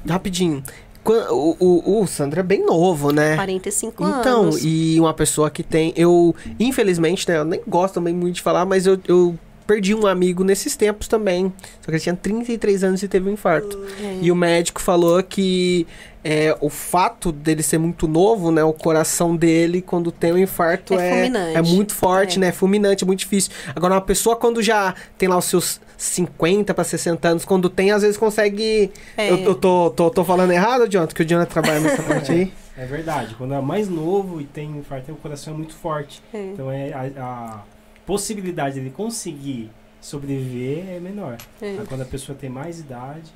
[0.08, 0.64] Rapidinho.
[1.04, 3.34] O, o, o Sandro é bem novo, né?
[3.36, 4.64] 45 Então, anos.
[4.64, 5.92] e uma pessoa que tem.
[5.96, 7.38] Eu, infelizmente, né?
[7.38, 9.36] Eu nem gosto também muito de falar, mas eu, eu
[9.66, 11.52] perdi um amigo nesses tempos também.
[11.80, 13.78] Só que ele tinha 33 anos e teve um infarto.
[14.00, 14.18] É.
[14.22, 15.86] E o médico falou que
[16.24, 18.62] é, o fato dele ser muito novo, né?
[18.62, 22.40] O coração dele, quando tem um infarto, É é, é muito forte, É.
[22.40, 22.46] né?
[22.48, 23.50] É fulminante, é muito difícil.
[23.74, 27.90] Agora, uma pessoa, quando já tem lá os seus 50 para 60 anos, quando tem,
[27.90, 28.90] às vezes consegue.
[29.16, 29.30] É.
[29.30, 31.14] Eu, eu tô, tô, tô falando errado, Jonathan?
[31.14, 32.52] Que o Jonathan trabalha nessa parte aí.
[32.74, 33.34] É verdade.
[33.36, 36.22] Quando é mais novo e tem infarto, o coração é muito forte.
[36.32, 36.38] É.
[36.42, 37.60] Então é a, a
[38.06, 39.70] possibilidade de conseguir
[40.00, 41.36] sobreviver é menor.
[41.60, 41.78] É.
[41.88, 43.30] Quando a pessoa tem mais idade,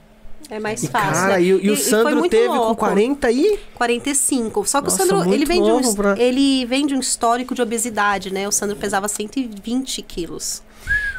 [0.50, 1.12] É mais E, fácil.
[1.14, 1.42] cara, né?
[1.42, 2.76] e, e o Sandro teve com louco.
[2.76, 3.58] 40 aí?
[3.74, 4.66] 45.
[4.68, 7.54] Só que Nossa, o Sandro, ele vem, de um, pra- ele vem de um histórico
[7.54, 8.46] de obesidade, né?
[8.46, 10.62] O Sandro pesava 120 quilos.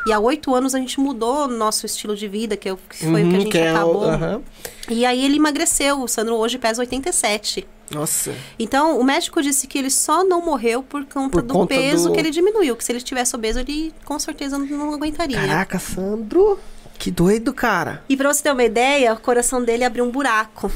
[0.06, 2.78] E há oito anos a gente mudou o nosso estilo de vida, que, é o-
[2.78, 4.04] que foi o que a Uhum, gente é o- acabou.
[4.04, 4.42] aham.
[4.88, 6.02] E aí ele emagreceu.
[6.02, 7.68] O Sandro hoje pesa 87.
[7.92, 8.34] Nossa.
[8.60, 12.10] Então, o médico disse que ele só não morreu por conta Por do conta peso
[12.10, 12.76] do- que ele diminuiu.
[12.76, 15.38] Que se ele tivesse obeso, ele com certeza não, aguentaria.
[15.40, 16.60] Caraca, Sandro.
[17.00, 18.04] Que doido, cara.
[18.10, 20.72] E pra você ter uma ideia, o coração dele abriu um buraco.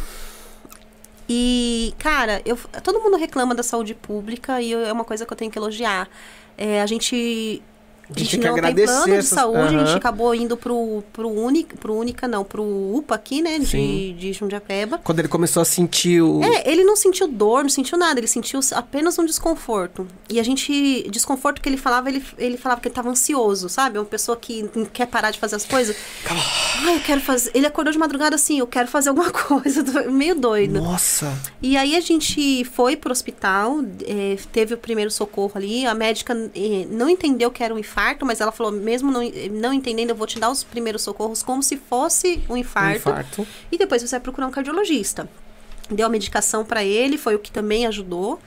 [1.27, 5.31] E, cara, eu, todo mundo reclama da saúde pública e eu- é uma coisa que
[5.31, 6.09] eu tenho que elogiar.
[6.57, 7.61] É, a gente.
[8.11, 9.85] A A gente gente tem que não tem agradecer plano de saúde, a Aham.
[9.85, 14.15] gente acabou indo pro, pro, Única, pro Única, não, pro UPA aqui, né, de, Sim.
[14.17, 14.99] de Jundiapeba.
[15.03, 16.43] Quando ele começou a sentir o.
[16.43, 20.07] É, ele não sentiu dor, não sentiu nada, ele sentiu apenas um desconforto.
[20.29, 23.97] E a gente, desconforto que ele falava, ele, ele falava que ele estava ansioso, sabe?
[23.97, 25.95] Uma pessoa que não quer parar de fazer as coisas.
[26.29, 27.51] Ai, eu quero fazer.
[27.53, 30.81] Ele acordou de madrugada assim, eu quero fazer alguma coisa, meio doido.
[30.81, 31.33] Nossa.
[31.61, 35.85] E aí a gente foi pro hospital, eh, teve o primeiro socorro ali.
[35.85, 39.22] A médica eh, não entendeu que era um infarto, mas ela falou, mesmo não,
[39.52, 42.98] não entendendo, eu vou te dar os primeiros socorros como se fosse um Um infarto.
[43.10, 43.48] infarto.
[43.72, 45.30] E depois você vai procurar um cardiologista.
[45.90, 48.40] Deu a medicação pra ele, foi o que também ajudou.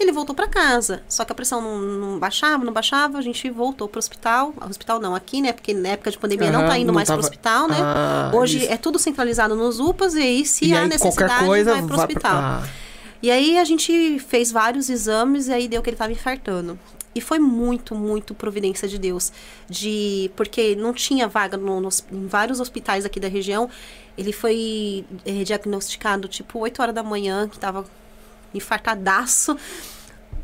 [0.00, 1.02] Ele voltou pra casa.
[1.08, 3.18] Só que a pressão não, não baixava, não baixava.
[3.18, 4.52] A gente voltou pro hospital.
[4.68, 5.52] Hospital não, aqui, né?
[5.52, 7.76] Porque na época de pandemia não Aham, tá indo não mais tava- pro hospital, né?
[7.78, 8.72] Ah, Hoje isso.
[8.72, 11.96] é tudo centralizado nos UPAs e aí, se E há aí, necessidade, coisa vai pro
[11.96, 12.32] vai hospital.
[12.32, 12.62] pra...
[12.64, 12.68] Ah,
[13.22, 16.76] E aí a gente fez vários exames e aí deu que ele estava infartando.
[17.14, 19.32] E foi muito, muito providência de Deus.
[19.68, 23.68] De, porque não tinha vaga no- nos- em vários hospitais aqui da região.
[24.16, 27.84] Ele foi eh, diagnosticado tipo 8 horas da manhã, que estava
[28.54, 29.56] infartadaço.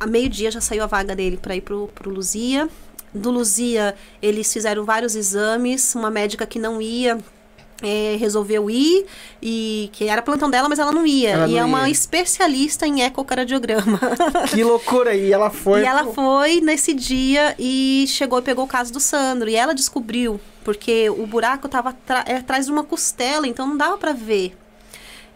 [0.01, 2.69] A meio-dia já saiu a vaga dele para ir pro, pro Luzia.
[3.15, 5.95] Do Luzia, eles fizeram vários exames.
[5.95, 7.19] Uma médica que não ia
[7.82, 9.06] eh, resolveu ir
[9.42, 11.30] e que era plantão dela, mas ela não ia.
[11.30, 11.92] Ela e não é uma ia.
[11.92, 14.00] especialista em ecocardiograma.
[14.50, 15.14] Que loucura.
[15.14, 15.82] E ela foi.
[15.82, 19.48] e ela foi nesse dia e chegou e pegou o caso do Sandro.
[19.48, 21.94] E ela descobriu, porque o buraco estava
[22.36, 24.56] atrás de uma costela, então não dava pra ver.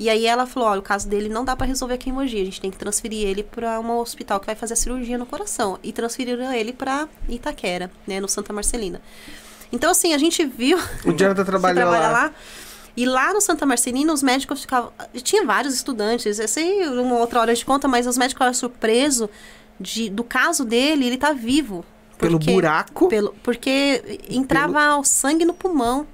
[0.01, 2.40] E aí ela falou, olha, o caso dele não dá pra resolver aqui em Mogi,
[2.40, 5.27] a gente tem que transferir ele para um hospital que vai fazer a cirurgia no
[5.27, 5.78] coração.
[5.82, 9.01] E transferiram ele pra Itaquera, né, no Santa Marcelina.
[9.73, 10.78] Então, assim, a gente viu...
[11.05, 12.32] O Jonathan Você trabalhou trabalha lá.
[12.97, 14.93] E lá no Santa Marcelina, os médicos ficavam.
[15.23, 18.55] Tinha vários estudantes, eu sei, uma outra hora a gente conta, mas os médicos ficaram
[18.55, 19.28] surpresos
[19.81, 21.85] de, do caso dele, ele tá vivo.
[22.19, 23.09] Pelo Porque- buraco?
[23.09, 26.07] Pelo, porque entrava o sangue no pulmão.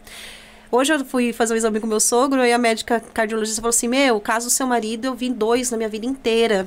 [0.70, 3.88] Hoje eu fui fazer um exame com meu sogro e a médica cardiologista falou assim:
[3.88, 6.66] Meu, o caso do seu marido, eu vi dois na minha vida inteira.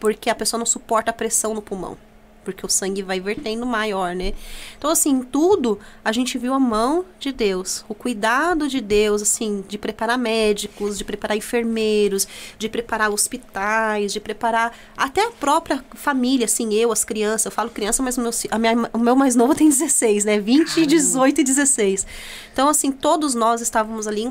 [0.00, 1.96] Porque a pessoa não suporta a pressão no pulmão.
[2.44, 4.32] Porque o sangue vai vertendo maior, né?
[4.76, 7.84] Então, assim, em tudo, a gente viu a mão de Deus.
[7.88, 12.26] O cuidado de Deus, assim, de preparar médicos, de preparar enfermeiros,
[12.58, 17.46] de preparar hospitais, de preparar até a própria família, assim, eu, as crianças.
[17.46, 20.40] Eu falo criança, mas o meu, minha- o meu mais novo tem 16, né?
[20.40, 22.04] 20, 18 e 16.
[22.52, 24.30] Então, assim, todos nós estávamos ali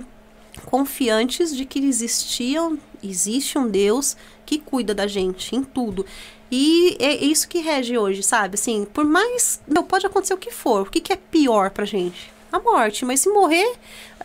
[0.66, 4.16] confiantes de que existiam, existe um Deus
[4.46, 6.06] que cuida da gente em tudo.
[6.52, 8.56] E é isso que rege hoje, sabe?
[8.56, 9.62] Assim, por mais.
[9.68, 10.82] Não, pode acontecer o que for.
[10.82, 12.32] O que, que é pior pra gente?
[12.52, 13.06] A morte.
[13.06, 13.74] Mas se morrer,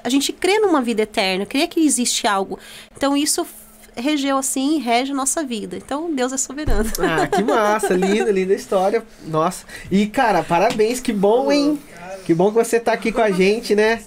[0.02, 2.58] a gente crê numa vida eterna, crê que existe algo.
[2.96, 3.46] Então isso
[3.94, 5.76] regeu assim, rege a nossa vida.
[5.76, 6.90] Então Deus é soberano.
[6.98, 9.04] Ah, que massa, linda, linda história.
[9.24, 9.64] Nossa.
[9.90, 11.78] E, cara, parabéns, que bom, hein?
[12.24, 13.86] Que bom que você tá aqui com a gente, né?
[13.86, 14.02] Né?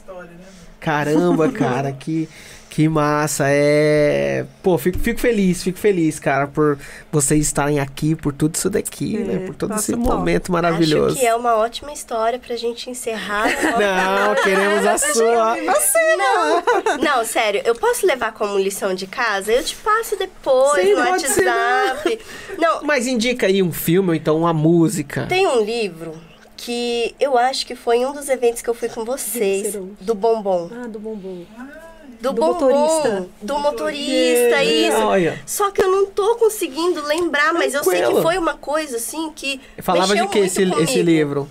[0.79, 2.27] Caramba, cara, que,
[2.79, 3.43] que massa.
[3.49, 4.45] É.
[4.63, 6.79] Pô, fico, fico feliz, fico feliz, cara, por
[7.11, 9.45] vocês estarem aqui, por tudo isso daqui, É, né?
[9.45, 10.01] Por todo esse top.
[10.01, 11.07] momento maravilhoso.
[11.07, 13.47] Acho que é uma ótima história pra gente encerrar.
[13.77, 15.57] Não, queremos a sua.
[15.57, 19.51] Não, não, sério, eu posso levar como lição de casa?
[19.51, 22.19] Eu te passo depois Sim, no pode ser, WhatsApp.
[22.57, 25.25] Não, Mas indica aí um filme ou então uma música.
[25.27, 26.15] tem um livro
[26.55, 30.15] que eu acho que foi em um dos eventos que eu fui com vocês, do
[30.15, 30.69] Bombom.
[30.73, 31.43] Ah, do bombom.
[32.19, 33.27] Do, Do Bombom, motorista.
[33.41, 34.97] Do motorista, isso.
[34.97, 35.41] Olha.
[35.45, 38.17] Só que eu não tô conseguindo lembrar, mas eu sei Tranquilo.
[38.17, 39.61] que foi uma coisa assim que.
[39.81, 41.47] Falava de que esse, esse livro?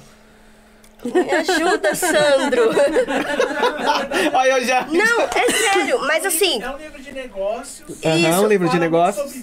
[1.05, 2.71] Me ajuda, Sandro.
[4.35, 4.87] Olha, eu já.
[4.87, 8.05] Não, é sério, mas assim, É um livro de negócios.
[8.05, 9.35] Aham, isso, um livro de negócios.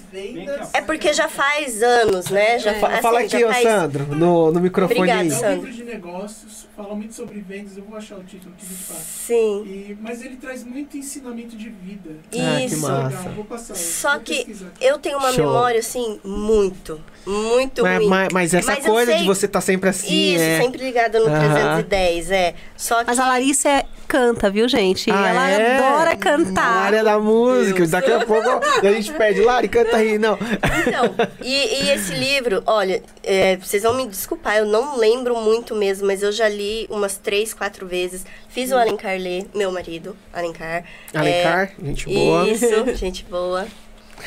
[0.72, 2.58] É porque já faz anos, né?
[2.58, 5.28] Já Fa- fa- Fala assim, aqui, já faz- Sandro, no, no microfone Obrigada, aí.
[5.30, 5.66] É um Sandro.
[5.66, 9.02] livro de negócios, fala muito sobre vendas, eu vou achar o título que a gente.
[9.04, 9.64] Sim.
[9.66, 12.10] E, mas ele traz muito ensinamento de vida.
[12.26, 12.28] Ah,
[12.60, 12.80] que Isso.
[12.82, 13.18] massa.
[13.18, 13.74] Legal, vou passar.
[13.76, 14.66] Só vou que pesquisar.
[14.80, 15.46] eu tenho uma Show.
[15.46, 18.08] memória, assim, muito, muito Mas, ruim.
[18.08, 20.60] mas- mas essa Mas coisa sei- de você estar sempre assim, Isso, é.
[20.60, 21.45] sempre ligada no Aham.
[21.48, 22.54] 310, é.
[22.76, 25.10] Só que Mas a Larissa é- canta, viu, gente?
[25.10, 25.76] Ah, Ela é?
[25.78, 26.62] adora Na cantar.
[26.86, 27.86] área da música.
[27.88, 30.16] Daqui a pouco a gente pede, Lari, canta aí.
[30.18, 30.38] Não.
[30.86, 35.74] Então, e, e esse livro, olha, é, vocês vão me desculpar, eu não lembro muito
[35.74, 38.24] mesmo, mas eu já li umas três, quatro vezes.
[38.48, 40.84] Fiz o Alencar ler, meu marido, Alencar.
[41.12, 42.48] Alencar, É, gente boa.
[42.48, 43.66] Isso, gente boa.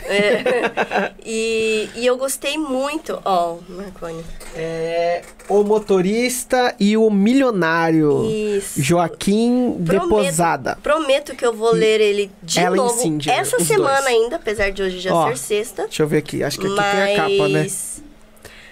[0.06, 4.24] É, e, e eu gostei muito, ó, Marconi.
[4.56, 8.26] É, o motorista e o milionário.
[8.30, 8.82] Isso.
[8.82, 10.78] Joaquim Prometo- Deposada.
[10.82, 14.08] Prometo que eu vou ler ele de novo essa semana dois.
[14.08, 15.84] ainda, apesar de hoje já Ó, ser sexta.
[15.84, 16.44] Deixa eu ver aqui.
[16.44, 17.68] Acho que aqui mas, tem a capa, né?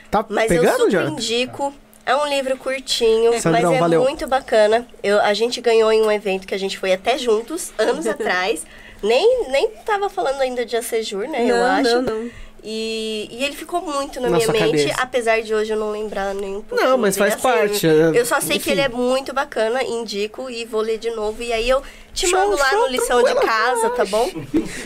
[0.09, 1.13] Tá Mas eu pegando, super Jonathan?
[1.13, 1.73] indico.
[2.05, 4.01] É um livro curtinho, Sandrão, mas é valeu.
[4.01, 4.87] muito bacana.
[5.03, 8.65] Eu, a gente ganhou em um evento que a gente foi até juntos, anos atrás.
[9.03, 11.43] Nem, nem tava falando ainda de Acejur, né?
[11.49, 11.83] eu Não, acho.
[11.95, 12.31] não, não.
[12.63, 14.95] E, e ele ficou muito na, Na minha mente, cabeça.
[15.01, 16.83] apesar de hoje eu não lembrar nem um pouco.
[16.83, 18.65] Não, mas faz parte, é, Eu só sei enfim.
[18.65, 21.41] que ele é muito bacana, indico e vou ler de novo.
[21.41, 21.81] E aí eu
[22.17, 24.27] te Show, mando lá show, no lição de casa, tá bom?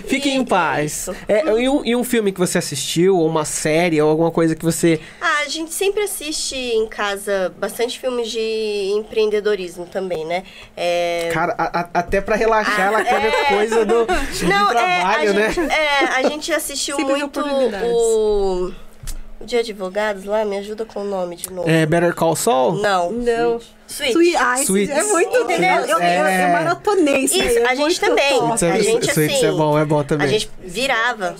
[0.05, 1.07] Fiquem E- em paz.
[1.27, 4.53] É, e, um, e um filme que você assistiu, ou uma série, ou alguma coisa
[4.55, 4.99] que você.
[5.21, 10.43] Ah, a gente sempre assiste em casa bastante filmes de empreendedorismo também, né?
[10.75, 11.29] É...
[11.33, 13.43] Cara, a- a- até pra relaxar, Ah, ela quer ver é.
[13.45, 15.51] coisa do, do Não, trabalho, é, a né?
[15.51, 18.73] gente, é, a gente assistiu muito o,
[19.41, 21.69] o Dia de Advogados lá, me ajuda com o nome de novo.
[21.69, 22.73] É Better Call Saul?
[22.81, 23.11] Não.
[23.11, 23.59] Não.
[23.87, 24.11] Sweet.
[24.13, 24.35] Sweet.
[24.37, 24.95] Ai, Suítes.
[24.97, 25.69] é muito Entendeu?
[25.69, 26.45] Eu, eu, eu, É.
[26.45, 27.41] eu maratonei isso.
[27.41, 28.39] aí, Isso, é a gente também.
[28.39, 28.65] top.
[28.65, 30.27] É- A gente, isso assim, é bom, é bom também.
[30.27, 31.35] A gente virava.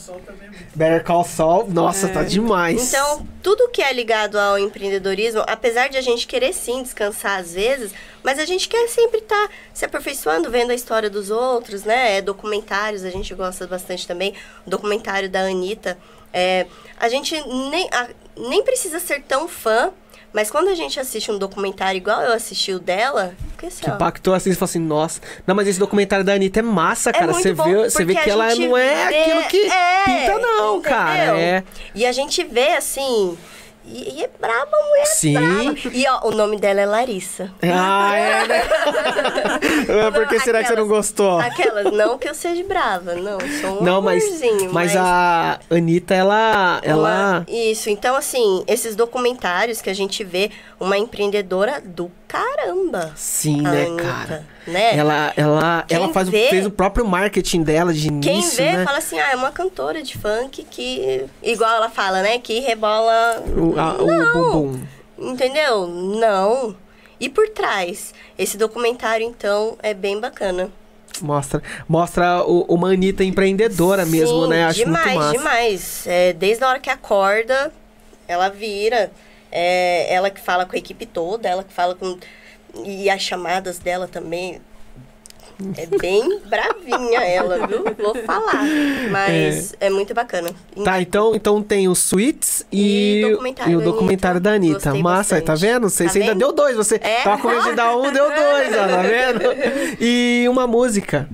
[0.75, 2.89] Better Call Saul, nossa, tá demais.
[2.89, 7.53] Então, tudo que é ligado ao empreendedorismo, apesar de a gente querer sim descansar às
[7.53, 7.91] vezes,
[8.23, 12.17] mas a gente quer sempre estar se aperfeiçoando, vendo a história dos outros, né?
[12.17, 14.33] É, documentários, a gente gosta bastante também.
[14.65, 15.97] O documentário da Anitta.
[16.33, 16.65] É,
[17.01, 17.33] a gente
[17.69, 18.07] nem, a-
[18.37, 19.91] nem precisa ser tão fã,
[20.31, 23.91] mas quando a gente assiste um documentário igual eu assisti o dela, porque assim, que
[23.91, 25.19] ó, impactou assim, você fala assim, nossa.
[25.45, 27.25] Não, mas esse documentário da Anitta é massa, cara.
[27.33, 30.39] muito Você bom, vê, você vê que ela não é vê- aquilo que é, pinta,
[30.39, 30.81] não, entendeu?
[30.81, 31.37] cara.
[31.39, 31.63] É.
[31.93, 33.37] E a gente vê assim.
[33.83, 35.01] E, e é braba, a mulher.
[35.01, 35.33] é Sim.
[35.33, 35.79] braba.
[35.93, 37.51] E ó, o nome dela é Larissa.
[37.63, 38.61] Ah, é, né?
[40.13, 41.39] Por que será que você não gostou?
[41.39, 43.39] Aquelas, não que eu seja brava, não.
[43.59, 46.79] Sou um Não, mas, amorzinho, mas a Anitta, ela.
[46.83, 46.99] ela...
[47.39, 53.11] Uma- Isso, então assim, esses documentários que a gente vê, uma empreendedora do caramba.
[53.15, 54.45] Sim, né, Anitta, cara?
[54.67, 54.95] Né?
[54.95, 58.71] Ela, ela, Quem ela faz, vê- fez o próprio marketing dela de Quem início, vê
[58.73, 58.85] né?
[58.85, 63.43] fala assim, ah, é uma cantora de funk que, igual ela fala, né, que rebola
[63.57, 64.79] O, a- o bumbum.
[65.17, 65.87] Entendeu?
[65.87, 66.75] Não.
[67.19, 68.13] E por trás?
[68.37, 70.69] Esse documentário, então, é bem bacana.
[71.21, 74.63] Mostra, mostra o, uma Anitta empreendedora mesmo, Sim, né?
[74.65, 75.37] Acho demais, muito massa.
[75.37, 76.07] demais.
[76.07, 77.71] É, desde a hora que acorda,
[78.27, 79.11] ela vira.
[79.51, 82.17] É, ela que fala com a equipe toda, ela que fala com.
[82.85, 84.59] E as chamadas dela também.
[85.77, 87.83] É bem bravinha ela, viu?
[87.99, 88.63] Vou falar.
[89.11, 90.49] Mas é, muito bacana.
[90.83, 94.85] Tá, então, então tem os suítes e, E documentário e o documentário da Anitta.
[94.85, 95.71] Gostei Massa, tá bastante.
[95.71, 95.87] vendo?
[95.89, 96.75] Você, Tá você ainda deu dois.
[96.75, 97.21] Você É.
[97.21, 99.41] tava com medo de dar um, deu dois, ó, tá vendo?
[100.01, 101.29] E uma música.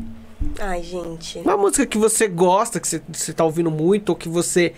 [0.60, 1.40] Ai, gente.
[1.40, 4.74] Uma música que você gosta, que você, você tá ouvindo muito, ou que você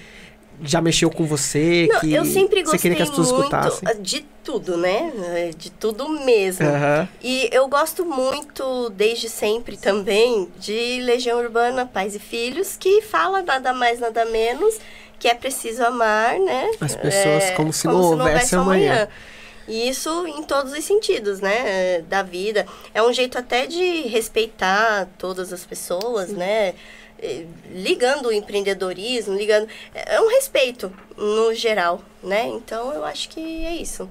[0.62, 3.44] já mexeu com você, Não, que eu sempre você gostei queria que as pessoas muito
[3.56, 4.02] escutassem.
[4.02, 5.52] de tudo, né?
[5.58, 6.66] De tudo mesmo.
[6.68, 7.08] Aham.
[7.22, 13.42] E eu gosto muito, desde sempre também, de Legião Urbana, Pais e Filhos, que fala
[13.42, 14.76] nada mais, nada menos,
[15.20, 16.72] que é preciso amar, né?
[16.82, 19.08] As pessoas É, como se não houvesse amanhã.
[19.68, 22.02] E isso em todos os sentidos, né?
[22.10, 22.66] Da vida.
[22.92, 26.74] É um jeito até de respeitar todas as pessoas, né?
[27.22, 29.68] Eh, Ligando o empreendedorismo, ligando.
[29.94, 32.48] É um respeito no geral, né?
[32.48, 34.10] Então eu acho que é isso.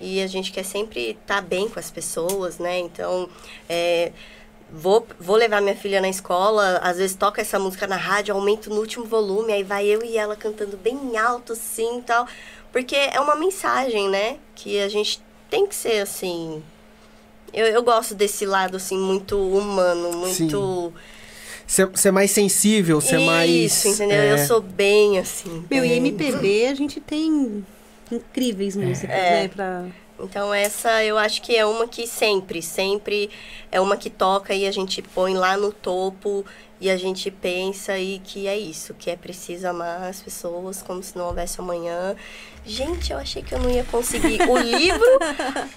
[0.00, 2.78] E a gente quer sempre estar bem com as pessoas, né?
[2.78, 3.28] Então,
[3.68, 4.12] é,
[4.72, 8.70] vou, vou levar minha filha na escola, às vezes toca essa música na rádio, aumento
[8.70, 12.26] no último volume, aí vai eu e ela cantando bem alto assim e tal.
[12.72, 14.38] Porque é uma mensagem, né?
[14.54, 15.20] Que a gente
[15.50, 16.62] tem que ser assim.
[17.52, 20.92] Eu, eu gosto desse lado, assim, muito humano, muito.
[21.70, 23.48] Ser, ser mais sensível, ser mais.
[23.48, 24.16] Isso, entendeu?
[24.16, 25.64] é, Eu sou bem assim.
[25.70, 27.64] Meu, e bem- MPB a gente tem
[28.10, 29.42] incríveis músicas, É.
[29.42, 29.48] né?
[29.54, 29.84] Pra...
[30.18, 33.30] Então essa eu acho que é uma que sempre, sempre
[33.70, 36.44] é uma que toca e a gente põe lá no topo
[36.80, 41.02] e a gente pensa e que é isso, que é preciso amar as pessoas como
[41.02, 42.14] se não houvesse amanhã.
[42.64, 45.04] Gente, eu achei que eu não ia conseguir o livro,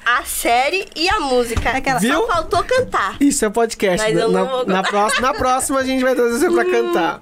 [0.05, 1.69] a série e a música.
[1.71, 2.21] Aquela- Viu?
[2.21, 3.17] Só faltou cantar.
[3.19, 4.05] Isso é podcast.
[4.05, 6.65] Mas eu na, não vou- na, próxima, na próxima a gente vai trazer você pra
[6.65, 7.21] cantar.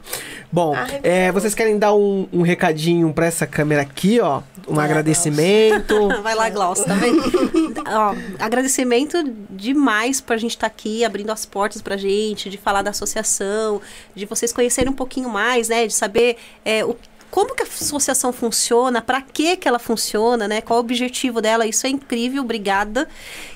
[0.52, 4.41] Bom, Ai, é, vocês querem dar um, um recadinho pra essa câmera aqui, ó?
[4.68, 6.08] um agradecimento.
[6.22, 7.22] Vai lá, Glaucio, tá vendo?
[7.88, 9.18] Ó, agradecimento
[9.49, 13.70] demais pra gente estar aqui, abrindo as portas pra gente, de falar da associação,
[14.15, 15.85] de vocês conhecerem um pouquinho mais, né?
[15.85, 16.95] De saber é, o
[17.31, 20.60] como que a associação funciona, para que que ela funciona, né?
[20.60, 21.65] Qual o objetivo dela?
[21.65, 23.07] Isso é incrível, obrigada.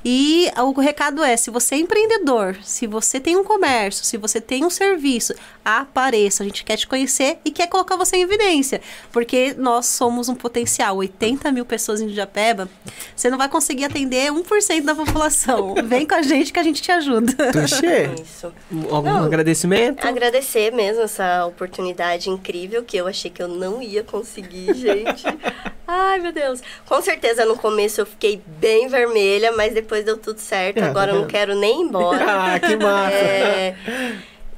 [0.03, 4.39] E o recado é, se você é empreendedor, se você tem um comércio, se você
[4.39, 5.35] tem um serviço,
[5.65, 6.43] apareça.
[6.43, 8.79] A gente quer te conhecer e quer colocar você em evidência,
[9.11, 10.97] porque nós somos um potencial.
[10.97, 12.69] 80 mil pessoas em Japeba,
[13.15, 15.73] você não vai conseguir atender 1% da população.
[15.83, 17.33] Vem com a gente que a gente te ajuda.
[17.51, 18.53] Tuxê, Isso.
[18.91, 19.23] algum Não.
[19.25, 20.05] agradecimento?
[20.05, 25.23] Agradecer mesmo essa oportunidade incrível que eu achei que eu não ia conseguir, gente.
[25.87, 26.61] Ai, meu Deus.
[26.87, 30.77] Com certeza no começo eu fiquei bem vermelha, mas depois deu tudo certo.
[30.77, 31.31] É, tá Agora eu não vendo?
[31.31, 32.25] quero nem ir embora.
[32.55, 33.13] ah, que massa.
[33.15, 33.75] É,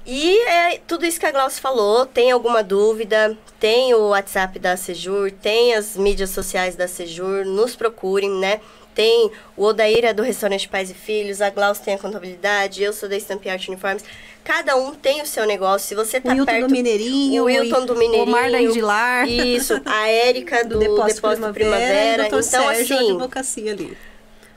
[0.08, 2.06] e é tudo isso que a Glaucia falou.
[2.06, 3.38] Tem alguma dúvida?
[3.60, 7.46] Tem o WhatsApp da Sejur, tem as mídias sociais da Sejur.
[7.46, 8.62] Nos procurem, né?
[8.96, 12.92] Tem o Odair é do restaurante Pais e Filhos, a Glaucia tem a contabilidade, eu
[12.92, 14.04] sou da Stamp Art Uniformes.
[14.44, 15.88] Cada um tem o seu negócio.
[15.88, 18.60] Se você O tá Wilton perto do Mineirinho, o Wilton do Mineirinho, o Mar da
[18.60, 21.22] Indilar, Isso, a Érica do, Depósito,
[21.54, 22.24] Primavera.
[22.24, 22.38] e o Dr.
[22.38, 23.98] Então, Sérgio, assim, advocacia ali.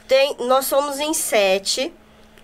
[0.08, 1.92] tem, nós somos em sete,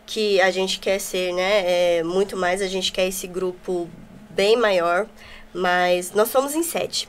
[0.06, 1.98] que a gente quer ser, né?
[1.98, 3.90] É, muito mais, a gente quer esse grupo
[4.30, 5.06] bem maior,
[5.52, 7.08] mas nós somos em sete.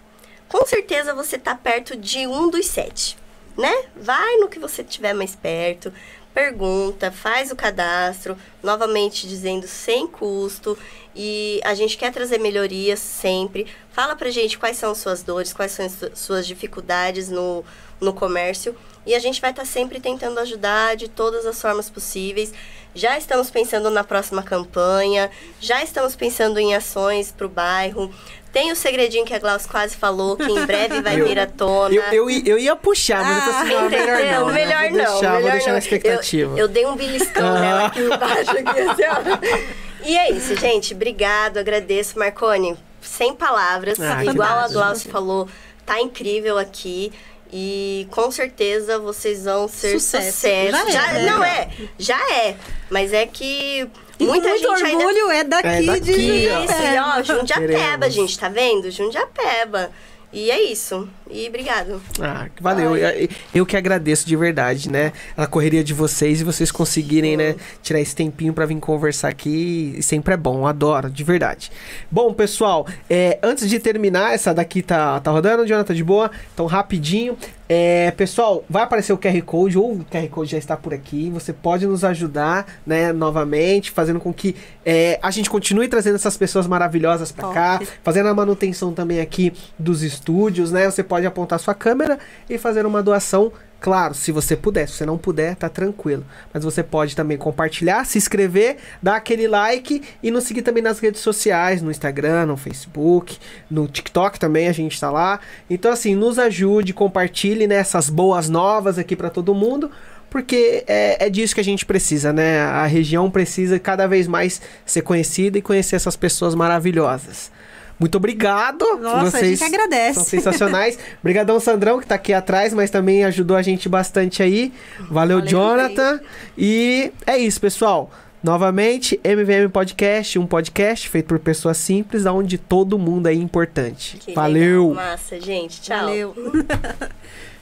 [0.49, 3.17] Com certeza você tá perto de um dos sete,
[3.57, 3.71] né?
[3.95, 5.93] Vai no que você tiver mais perto,
[6.33, 10.77] pergunta, faz o cadastro, novamente dizendo sem custo.
[11.15, 13.65] E a gente quer trazer melhorias sempre.
[13.91, 17.65] Fala pra gente quais são as suas dores, quais são as su- suas dificuldades no,
[17.99, 18.75] no comércio.
[19.07, 22.53] E a gente vai estar sempre tentando ajudar de todas as formas possíveis.
[22.93, 25.31] Já estamos pensando na próxima campanha,
[25.61, 28.13] já estamos pensando em ações para o bairro.
[28.51, 31.45] Tem o segredinho que a Glaucia quase falou, que em breve vai Eu- vir à
[31.45, 31.93] tona.
[31.93, 34.47] Eu, eu, eu ia puxar, mas eu tô assim, não, melhor não.
[34.47, 34.53] né?
[34.65, 34.97] Melhor vou não.
[34.97, 35.73] deixar, melhor vou deixar não.
[35.73, 36.57] na expectativa.
[36.59, 37.59] Eu, dei um beliscão Ah.
[37.59, 38.51] nela aqui embaixo.
[38.57, 40.07] Aqui, assim, ó.
[40.07, 40.93] E é isso, gente.
[40.93, 42.17] Obrigado, agradeço.
[42.17, 43.99] Marconi, sem palavras.
[43.99, 44.73] Ah, Igual a massa.
[44.73, 45.47] Glaucia falou,
[45.85, 47.11] tá incrível aqui.
[47.51, 50.31] E com certeza vocês vão ser Sucesso.
[50.31, 50.91] sucesso.
[50.91, 51.31] Já é, né?
[51.31, 52.55] Não é, já é.
[52.89, 56.63] Mas é que E muita muito gente ainda orgulho é daqui, É daqui, de ó.
[56.65, 58.13] isso, e ó, Jundiapeba, Queremos.
[58.13, 58.91] gente, tá vendo?
[58.91, 59.91] Jundiapeba.
[60.33, 61.07] E é isso.
[61.31, 62.01] E obrigado.
[62.21, 62.95] Ah, valeu.
[62.95, 65.11] Eu, eu que agradeço de verdade, né?
[65.35, 69.95] A correria de vocês e vocês conseguirem, né, tirar esse tempinho pra vir conversar aqui.
[69.97, 71.71] e Sempre é bom, adoro, de verdade.
[72.09, 76.31] Bom, pessoal, é, antes de terminar, essa daqui tá, tá rodando, Jonathan, de boa?
[76.53, 77.37] Então, rapidinho.
[77.69, 81.29] É, pessoal, vai aparecer o QR Code, ou o QR Code já está por aqui.
[81.31, 84.55] Você pode nos ajudar, né, novamente, fazendo com que
[84.85, 87.53] é, a gente continue trazendo essas pessoas maravilhosas pra Top.
[87.53, 90.89] cá, fazendo a manutenção também aqui dos estúdios, né?
[90.89, 92.19] Você pode apontar sua câmera
[92.49, 93.51] e fazer uma doação.
[93.79, 96.25] Claro, se você puder, se você não puder, tá tranquilo.
[96.51, 100.99] Mas você pode também compartilhar, se inscrever, dar aquele like e nos seguir também nas
[100.99, 103.37] redes sociais, no Instagram, no Facebook,
[103.69, 105.39] no TikTok também a gente tá lá.
[105.69, 109.91] Então assim, nos ajude, compartilhe né, essas boas novas aqui pra todo mundo.
[110.29, 112.59] Porque é, é disso que a gente precisa, né?
[112.59, 117.49] A região precisa cada vez mais ser conhecida e conhecer essas pessoas maravilhosas.
[117.99, 118.85] Muito obrigado.
[119.01, 120.13] Nossa, vocês a gente agradece.
[120.15, 120.99] São sensacionais.
[121.19, 124.71] Obrigadão, Sandrão, que tá aqui atrás, mas também ajudou a gente bastante aí.
[125.09, 126.19] Valeu, Valeu Jonathan.
[126.57, 128.11] E é isso, pessoal.
[128.43, 134.17] Novamente, MVM Podcast, um podcast feito por pessoas simples, onde todo mundo é importante.
[134.17, 134.89] Que Valeu!
[134.89, 135.81] Legal, massa, gente.
[135.81, 135.97] Tchau.
[135.99, 136.35] Valeu.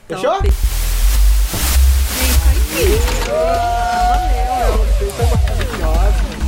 [0.08, 0.40] Então, Fechou?
[0.40, 0.56] Gente, tá
[3.24, 3.40] foi.
[5.80, 6.45] Valeu.